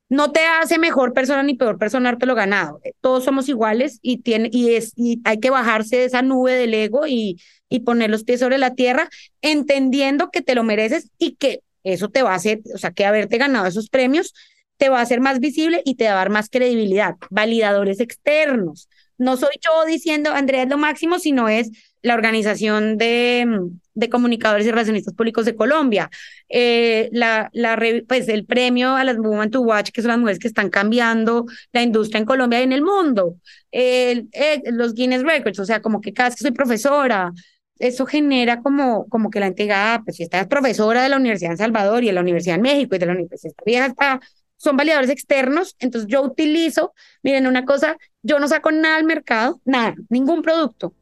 no 0.09 0.33
te 0.33 0.41
hace 0.41 0.79
mejor 0.79 1.15
persona 1.15 1.43
ni 1.43 1.55
peor 1.55 1.79
persona 1.79 2.17
lo 2.21 2.35
ganado. 2.35 2.81
Todos 3.01 3.25
somos 3.25 3.49
iguales 3.49 4.01
y, 4.03 4.19
tiene, 4.19 4.51
y, 4.53 4.75
es, 4.75 4.93
y 4.97 5.21
hay 5.25 5.39
que 5.39 5.51
bajarse 5.51 5.97
de 5.97 6.05
esa 6.07 6.23
nube 6.23 6.53
del 6.55 6.75
ego 6.75 7.07
y, 7.07 7.41
y 7.69 7.81
poner 7.81 8.11
los 8.11 8.25
pies 8.25 8.41
sobre 8.41 8.59
la 8.59 8.75
tierra, 8.75 9.09
entendiendo 9.41 10.31
que 10.31 10.43
te 10.43 10.57
lo 10.57 10.65
mereces 10.65 11.11
y 11.17 11.37
que 11.37 11.61
eso 11.85 12.09
te 12.09 12.23
va 12.23 12.33
a 12.33 12.35
hacer, 12.35 12.61
o 12.75 12.79
sea, 12.79 12.91
que 12.91 13.07
haberte 13.07 13.39
ganado 13.39 13.67
esos 13.67 13.89
premios 13.89 14.35
te 14.81 14.89
va 14.89 15.01
a 15.01 15.03
hacer 15.03 15.21
más 15.21 15.41
visible 15.41 15.83
y 15.85 15.97
te 15.97 16.07
va 16.07 16.13
a 16.13 16.15
dar 16.15 16.31
más 16.31 16.49
credibilidad. 16.49 17.15
Validadores 17.29 18.01
externos. 18.01 18.89
No 19.19 19.37
soy 19.37 19.51
yo 19.61 19.85
diciendo 19.87 20.31
Andrea 20.31 20.63
es 20.63 20.71
lo 20.71 20.79
máximo, 20.79 21.19
sino 21.19 21.51
es 21.51 21.71
la 22.01 22.15
Organización 22.15 22.97
de, 22.97 23.47
de 23.93 24.09
Comunicadores 24.09 24.67
y 24.67 24.71
Relacionistas 24.71 25.13
Públicos 25.13 25.45
de 25.45 25.55
Colombia, 25.55 26.09
eh, 26.49 27.11
la, 27.13 27.51
la, 27.53 27.79
pues 28.09 28.29
el 28.29 28.47
premio 28.47 28.97
a 28.97 29.05
las 29.05 29.19
Women 29.19 29.51
to 29.51 29.61
Watch, 29.61 29.91
que 29.91 30.01
son 30.01 30.09
las 30.09 30.19
mujeres 30.19 30.39
que 30.39 30.49
están 30.49 30.71
cambiando 30.71 31.45
la 31.75 31.83
industria 31.83 32.21
en 32.21 32.25
Colombia 32.25 32.61
y 32.61 32.63
en 32.63 32.73
el 32.73 32.83
mundo, 32.83 33.37
eh, 33.73 34.25
los 34.73 34.95
Guinness 34.95 35.25
Records, 35.25 35.59
o 35.59 35.67
sea, 35.67 35.83
como 35.83 36.01
que 36.01 36.15
cada 36.15 36.31
vez 36.31 36.37
que 36.37 36.45
soy 36.45 36.53
profesora, 36.53 37.31
eso 37.79 38.07
genera 38.07 38.63
como, 38.63 39.07
como 39.09 39.29
que 39.29 39.41
la 39.41 39.49
entidad, 39.49 39.95
ah, 39.95 40.03
pues 40.03 40.17
si 40.17 40.23
estás 40.23 40.47
profesora 40.47 41.03
de 41.03 41.11
la 41.11 41.19
Universidad 41.19 41.51
de 41.51 41.57
Salvador 41.59 42.03
y 42.03 42.07
de 42.07 42.13
la 42.15 42.23
Universidad 42.23 42.57
de 42.57 42.63
México 42.63 42.95
y 42.95 42.99
de 42.99 43.07
la 43.07 43.13
Universidad, 43.13 43.51
esta 43.51 43.65
vieja 43.67 43.87
está 43.87 44.21
son 44.61 44.77
validadores 44.77 45.09
externos, 45.09 45.75
entonces 45.79 46.07
yo 46.07 46.21
utilizo, 46.21 46.93
miren 47.23 47.47
una 47.47 47.65
cosa, 47.65 47.97
yo 48.23 48.39
no 48.39 48.47
saco 48.47 48.71
nada 48.71 48.97
al 48.97 49.05
mercado, 49.05 49.59
nada, 49.65 49.95
ningún 50.11 50.43
producto, 50.43 50.93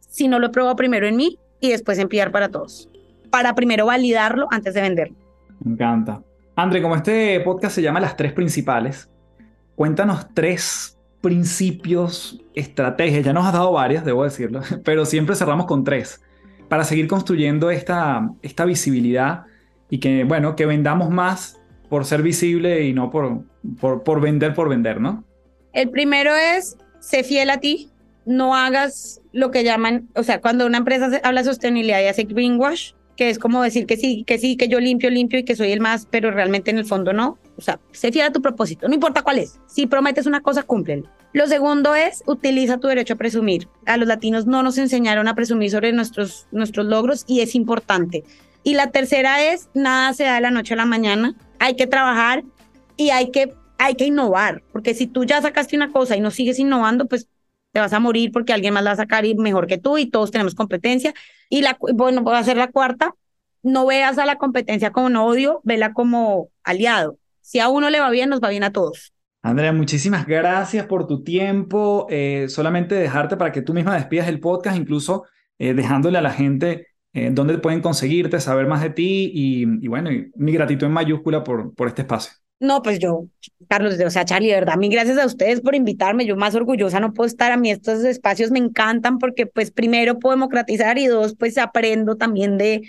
si 0.00 0.26
no 0.26 0.40
lo 0.40 0.48
he 0.48 0.74
primero 0.74 1.06
en 1.06 1.14
mí 1.14 1.38
y 1.60 1.70
después 1.70 2.00
enviar 2.00 2.32
para 2.32 2.48
todos, 2.48 2.90
para 3.30 3.54
primero 3.54 3.86
validarlo 3.86 4.48
antes 4.50 4.74
de 4.74 4.80
venderlo. 4.80 5.16
Me 5.60 5.74
encanta. 5.74 6.22
André, 6.56 6.82
como 6.82 6.96
este 6.96 7.38
podcast 7.40 7.76
se 7.76 7.82
llama 7.82 8.00
Las 8.00 8.16
Tres 8.16 8.32
Principales, 8.32 9.08
cuéntanos 9.76 10.26
tres 10.34 10.98
principios, 11.20 12.42
estrategias, 12.52 13.24
ya 13.24 13.32
nos 13.32 13.46
has 13.46 13.52
dado 13.52 13.70
varias, 13.70 14.04
debo 14.04 14.24
decirlo, 14.24 14.60
pero 14.84 15.04
siempre 15.04 15.36
cerramos 15.36 15.66
con 15.66 15.84
tres, 15.84 16.20
para 16.68 16.82
seguir 16.82 17.06
construyendo 17.06 17.70
esta, 17.70 18.28
esta 18.42 18.64
visibilidad 18.64 19.44
y 19.88 20.00
que, 20.00 20.24
bueno, 20.24 20.56
que 20.56 20.66
vendamos 20.66 21.10
más 21.10 21.61
por 21.92 22.06
ser 22.06 22.22
visible 22.22 22.86
y 22.86 22.94
no 22.94 23.10
por, 23.10 23.42
por, 23.78 24.02
por 24.02 24.22
vender 24.22 24.54
por 24.54 24.70
vender, 24.70 24.98
¿no? 24.98 25.24
El 25.74 25.90
primero 25.90 26.34
es, 26.34 26.78
sé 27.00 27.22
fiel 27.22 27.50
a 27.50 27.60
ti, 27.60 27.90
no 28.24 28.56
hagas 28.56 29.20
lo 29.32 29.50
que 29.50 29.62
llaman, 29.62 30.08
o 30.14 30.22
sea, 30.22 30.40
cuando 30.40 30.64
una 30.64 30.78
empresa 30.78 31.10
habla 31.22 31.42
de 31.42 31.50
sostenibilidad 31.50 32.00
y 32.00 32.06
hace 32.06 32.22
greenwash, 32.22 32.92
que 33.14 33.28
es 33.28 33.38
como 33.38 33.62
decir 33.62 33.84
que 33.84 33.98
sí, 33.98 34.24
que 34.26 34.38
sí, 34.38 34.56
que 34.56 34.68
yo 34.68 34.80
limpio, 34.80 35.10
limpio 35.10 35.38
y 35.38 35.44
que 35.44 35.54
soy 35.54 35.70
el 35.70 35.80
más, 35.80 36.08
pero 36.10 36.30
realmente 36.30 36.70
en 36.70 36.78
el 36.78 36.86
fondo 36.86 37.12
no. 37.12 37.36
O 37.58 37.60
sea, 37.60 37.78
sé 37.90 38.10
fiel 38.10 38.24
a 38.24 38.32
tu 38.32 38.40
propósito, 38.40 38.88
no 38.88 38.94
importa 38.94 39.20
cuál 39.20 39.40
es. 39.40 39.60
Si 39.66 39.86
prometes 39.86 40.24
una 40.24 40.40
cosa, 40.40 40.62
cúmplelo. 40.62 41.10
Lo 41.34 41.46
segundo 41.46 41.94
es, 41.94 42.22
utiliza 42.24 42.78
tu 42.78 42.88
derecho 42.88 43.12
a 43.12 43.18
presumir. 43.18 43.68
A 43.84 43.98
los 43.98 44.08
latinos 44.08 44.46
no 44.46 44.62
nos 44.62 44.78
enseñaron 44.78 45.28
a 45.28 45.34
presumir 45.34 45.70
sobre 45.70 45.92
nuestros, 45.92 46.46
nuestros 46.52 46.86
logros 46.86 47.26
y 47.28 47.40
es 47.40 47.54
importante. 47.54 48.24
Y 48.62 48.74
la 48.74 48.90
tercera 48.90 49.42
es, 49.42 49.68
nada 49.74 50.12
se 50.14 50.24
da 50.24 50.36
de 50.36 50.40
la 50.40 50.50
noche 50.50 50.74
a 50.74 50.76
la 50.76 50.86
mañana 50.86 51.34
hay 51.62 51.76
que 51.76 51.86
trabajar 51.86 52.42
y 52.96 53.10
hay 53.10 53.30
que, 53.30 53.54
hay 53.78 53.94
que 53.94 54.06
innovar, 54.06 54.64
porque 54.72 54.94
si 54.94 55.06
tú 55.06 55.24
ya 55.24 55.40
sacaste 55.40 55.76
una 55.76 55.92
cosa 55.92 56.16
y 56.16 56.20
no 56.20 56.32
sigues 56.32 56.58
innovando, 56.58 57.06
pues 57.06 57.28
te 57.70 57.78
vas 57.78 57.92
a 57.92 58.00
morir 58.00 58.32
porque 58.32 58.52
alguien 58.52 58.74
más 58.74 58.82
la 58.82 58.90
va 58.90 58.94
a 58.94 58.96
sacar 58.96 59.24
y 59.24 59.36
mejor 59.36 59.68
que 59.68 59.78
tú 59.78 59.96
y 59.96 60.06
todos 60.06 60.32
tenemos 60.32 60.56
competencia. 60.56 61.14
Y 61.48 61.62
la, 61.62 61.78
bueno, 61.94 62.22
voy 62.22 62.34
a 62.34 62.38
hacer 62.38 62.56
la 62.56 62.72
cuarta, 62.72 63.14
no 63.62 63.86
veas 63.86 64.18
a 64.18 64.26
la 64.26 64.38
competencia 64.38 64.90
como 64.90 65.06
un 65.06 65.14
odio, 65.14 65.60
vela 65.62 65.92
como 65.92 66.48
aliado. 66.64 67.16
Si 67.42 67.60
a 67.60 67.68
uno 67.68 67.90
le 67.90 68.00
va 68.00 68.10
bien, 68.10 68.28
nos 68.28 68.40
va 68.40 68.50
bien 68.50 68.64
a 68.64 68.72
todos. 68.72 69.12
Andrea, 69.40 69.72
muchísimas 69.72 70.26
gracias 70.26 70.86
por 70.86 71.06
tu 71.06 71.22
tiempo. 71.22 72.08
Eh, 72.10 72.46
solamente 72.48 72.96
dejarte 72.96 73.36
para 73.36 73.52
que 73.52 73.62
tú 73.62 73.72
misma 73.72 73.94
despidas 73.94 74.26
el 74.26 74.40
podcast, 74.40 74.76
incluso 74.76 75.26
eh, 75.60 75.74
dejándole 75.74 76.18
a 76.18 76.22
la 76.22 76.30
gente 76.30 76.88
eh, 77.14 77.30
dónde 77.32 77.58
pueden 77.58 77.82
conseguirte, 77.82 78.40
saber 78.40 78.66
más 78.66 78.82
de 78.82 78.90
ti 78.90 79.30
y, 79.34 79.88
bueno, 79.88 80.10
mi 80.34 80.52
gratitud 80.52 80.86
en 80.86 80.92
mayúscula 80.92 81.44
por, 81.44 81.74
por 81.74 81.88
este 81.88 82.02
espacio. 82.02 82.32
No, 82.58 82.80
pues 82.80 83.00
yo, 83.00 83.26
Carlos, 83.68 83.98
o 83.98 84.10
sea, 84.10 84.24
Charlie, 84.24 84.48
de 84.48 84.54
verdad, 84.54 84.76
mil 84.76 84.90
gracias 84.90 85.18
a 85.18 85.26
ustedes 85.26 85.60
por 85.60 85.74
invitarme. 85.74 86.26
Yo 86.26 86.36
más 86.36 86.54
orgullosa 86.54 87.00
no 87.00 87.12
puedo 87.12 87.26
estar. 87.26 87.50
A 87.50 87.56
mí 87.56 87.72
estos 87.72 88.04
espacios 88.04 88.52
me 88.52 88.60
encantan 88.60 89.18
porque, 89.18 89.46
pues, 89.46 89.72
primero 89.72 90.20
puedo 90.20 90.36
democratizar 90.36 90.96
y 90.96 91.06
dos, 91.06 91.34
pues, 91.36 91.58
aprendo 91.58 92.16
también 92.16 92.58
de, 92.58 92.82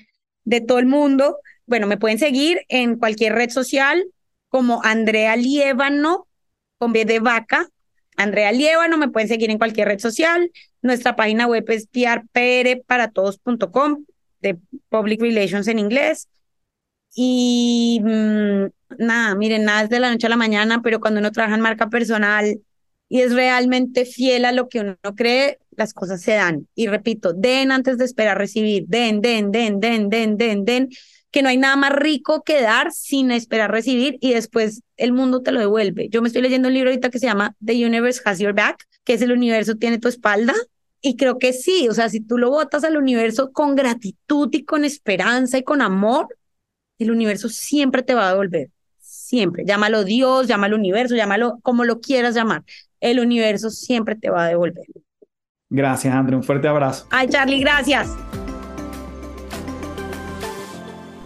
de 0.44 0.62
todo 0.62 0.78
el 0.78 0.86
mundo. 0.86 1.38
Bueno, 1.66 1.88
me 1.88 1.98
pueden 1.98 2.20
seguir 2.20 2.62
en 2.70 2.98
cualquier 2.98 3.34
red 3.34 3.50
social 3.50 4.06
como 4.48 4.84
Andrea 4.84 5.36
Liévano, 5.36 6.28
con 6.78 6.94
B 6.94 7.06
de 7.06 7.20
vaca. 7.20 7.68
Andrea 8.16 8.52
Liévano, 8.52 8.98
me 8.98 9.10
pueden 9.10 9.28
seguir 9.28 9.50
en 9.50 9.58
cualquier 9.58 9.88
red 9.88 9.98
social. 9.98 10.52
Nuestra 10.84 11.16
página 11.16 11.48
web 11.48 11.66
es 11.70 11.88
piarpereparatodos.com 11.88 14.06
de 14.44 14.60
Public 14.90 15.22
Relations 15.22 15.68
en 15.68 15.80
inglés. 15.80 16.28
Y 17.16 18.00
mm, 18.04 18.66
nada, 19.00 19.36
miren, 19.36 19.66
nada 19.66 19.84
es 19.84 19.90
de 19.90 20.00
la 20.00 20.12
noche 20.12 20.28
a 20.28 20.30
la 20.30 20.38
mañana, 20.38 20.82
pero 20.84 21.00
cuando 21.00 21.20
uno 21.20 21.32
trabaja 21.32 21.56
en 21.56 21.62
marca 21.62 21.90
personal 21.90 22.60
y 23.10 23.22
es 23.22 23.34
realmente 23.34 24.06
fiel 24.06 24.46
a 24.46 24.52
lo 24.52 24.70
que 24.70 24.80
uno 24.80 24.98
cree, 25.16 25.60
las 25.72 25.94
cosas 25.94 26.22
se 26.22 26.34
dan. 26.34 26.68
Y 26.76 26.88
repito, 26.88 27.34
den 27.34 27.72
antes 27.72 27.98
de 27.98 28.06
esperar 28.06 28.38
recibir, 28.38 28.86
den, 28.88 29.22
den, 29.22 29.52
den, 29.52 29.80
den, 29.80 30.10
den, 30.10 30.38
den, 30.38 30.66
den, 30.66 30.90
que 31.32 31.42
no 31.42 31.50
hay 31.50 31.58
nada 31.58 31.76
más 31.76 31.92
rico 31.92 32.44
que 32.44 32.62
dar 32.62 32.92
sin 32.92 33.32
esperar 33.32 33.72
recibir 33.72 34.18
y 34.22 34.34
después 34.34 34.82
el 34.98 35.14
mundo 35.14 35.42
te 35.42 35.52
lo 35.52 35.60
devuelve. 35.60 36.10
Yo 36.10 36.22
me 36.22 36.28
estoy 36.28 36.44
leyendo 36.44 36.68
un 36.68 36.74
libro 36.74 36.90
ahorita 36.90 37.10
que 37.10 37.20
se 37.20 37.26
llama 37.26 37.56
The 37.64 37.86
Universe 37.86 38.22
Has 38.26 38.40
Your 38.40 38.54
Back, 38.54 38.86
que 39.04 39.14
es 39.14 39.22
el 39.22 39.32
universo 39.32 39.76
tiene 39.76 39.98
tu 39.98 40.08
espalda 40.08 40.54
y 41.06 41.18
creo 41.18 41.38
que 41.38 41.52
sí, 41.52 41.90
o 41.90 41.94
sea, 41.94 42.08
si 42.08 42.22
tú 42.22 42.38
lo 42.38 42.50
botas 42.50 42.86
al 42.86 42.96
universo 42.96 43.52
con 43.52 43.76
gratitud 43.76 44.48
y 44.54 44.64
con 44.64 44.86
esperanza 44.86 45.58
y 45.58 45.64
con 45.64 45.82
amor, 45.82 46.30
el 46.98 47.12
universo 47.12 47.50
siempre 47.50 48.04
te 48.04 48.16
va 48.16 48.28
a 48.28 48.30
devolver. 48.32 48.70
Siempre. 49.00 49.66
Llámalo 49.66 50.06
Dios, 50.06 50.48
llámalo 50.48 50.78
universo, 50.78 51.14
llámalo 51.16 51.60
como 51.62 51.84
lo 51.84 52.00
quieras 52.00 52.36
llamar. 52.36 52.64
El 53.02 53.20
universo 53.20 53.70
siempre 53.70 54.16
te 54.16 54.30
va 54.30 54.46
a 54.46 54.48
devolver. 54.48 54.86
Gracias, 55.70 56.16
André. 56.16 56.38
Un 56.38 56.44
fuerte 56.44 56.70
abrazo. 56.70 57.06
Ay, 57.12 57.28
Charlie, 57.28 57.60
gracias. 57.60 58.10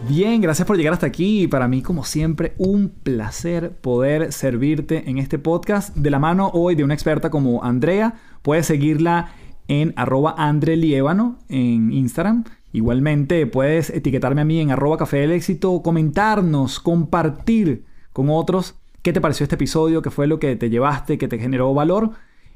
Bien, 0.09 0.41
gracias 0.41 0.65
por 0.65 0.77
llegar 0.77 0.93
hasta 0.93 1.05
aquí 1.05 1.47
para 1.47 1.67
mí 1.67 1.83
como 1.83 2.03
siempre 2.03 2.53
un 2.57 2.89
placer 2.89 3.73
poder 3.73 4.31
servirte 4.31 5.07
en 5.07 5.19
este 5.19 5.37
podcast 5.37 5.95
de 5.95 6.09
la 6.09 6.17
mano 6.17 6.49
hoy 6.53 6.73
de 6.73 6.83
una 6.83 6.95
experta 6.95 7.29
como 7.29 7.63
Andrea. 7.63 8.15
Puedes 8.41 8.65
seguirla 8.65 9.33
en 9.67 9.93
arroba 9.95 10.35
en 10.37 11.91
Instagram. 11.91 12.43
Igualmente 12.73 13.47
puedes 13.47 13.89
etiquetarme 13.89 14.41
a 14.41 14.45
mí 14.45 14.59
en 14.59 14.71
arroba 14.71 14.97
café 14.97 15.17
del 15.17 15.31
éxito, 15.31 15.81
comentarnos, 15.81 16.79
compartir 16.79 17.85
con 18.13 18.29
otros 18.29 18.75
qué 19.01 19.13
te 19.13 19.21
pareció 19.21 19.43
este 19.45 19.55
episodio, 19.55 20.01
qué 20.01 20.09
fue 20.09 20.27
lo 20.27 20.39
que 20.39 20.55
te 20.55 20.69
llevaste, 20.69 21.17
que 21.17 21.27
te 21.27 21.39
generó 21.39 21.73
valor. 21.73 22.11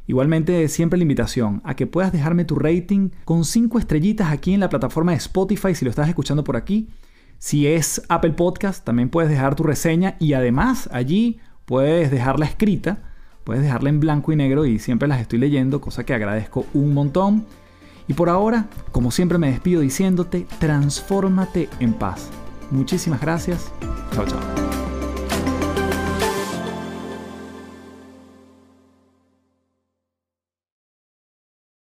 Igualmente 0.07 0.67
siempre 0.67 0.97
la 0.97 1.03
invitación 1.03 1.61
a 1.63 1.75
que 1.75 1.87
puedas 1.87 2.11
dejarme 2.11 2.43
tu 2.43 2.55
rating 2.55 3.11
con 3.23 3.45
5 3.45 3.79
estrellitas 3.79 4.31
aquí 4.31 4.53
en 4.53 4.59
la 4.59 4.69
plataforma 4.69 5.11
de 5.11 5.19
Spotify 5.19 5.73
si 5.75 5.85
lo 5.85 5.89
estás 5.89 6.09
escuchando 6.09 6.43
por 6.43 6.57
aquí. 6.57 6.89
Si 7.37 7.67
es 7.67 8.03
Apple 8.09 8.33
Podcast, 8.33 8.83
también 8.83 9.09
puedes 9.09 9.29
dejar 9.29 9.55
tu 9.55 9.63
reseña 9.63 10.17
y 10.19 10.33
además 10.33 10.89
allí 10.91 11.39
puedes 11.65 12.11
dejarla 12.11 12.45
escrita 12.45 13.10
Puedes 13.43 13.63
dejarla 13.63 13.89
en 13.89 13.99
blanco 13.99 14.31
y 14.31 14.35
negro 14.35 14.65
y 14.65 14.79
siempre 14.79 15.07
las 15.07 15.21
estoy 15.21 15.39
leyendo, 15.39 15.81
cosa 15.81 16.05
que 16.05 16.13
agradezco 16.13 16.65
un 16.73 16.93
montón. 16.93 17.45
Y 18.07 18.13
por 18.13 18.29
ahora, 18.29 18.67
como 18.91 19.11
siempre 19.11 19.37
me 19.37 19.51
despido 19.51 19.81
diciéndote, 19.81 20.45
transfórmate 20.59 21.69
en 21.79 21.93
paz. 21.93 22.29
Muchísimas 22.69 23.21
gracias. 23.21 23.71
Chao, 24.13 24.25
chao. 24.25 24.80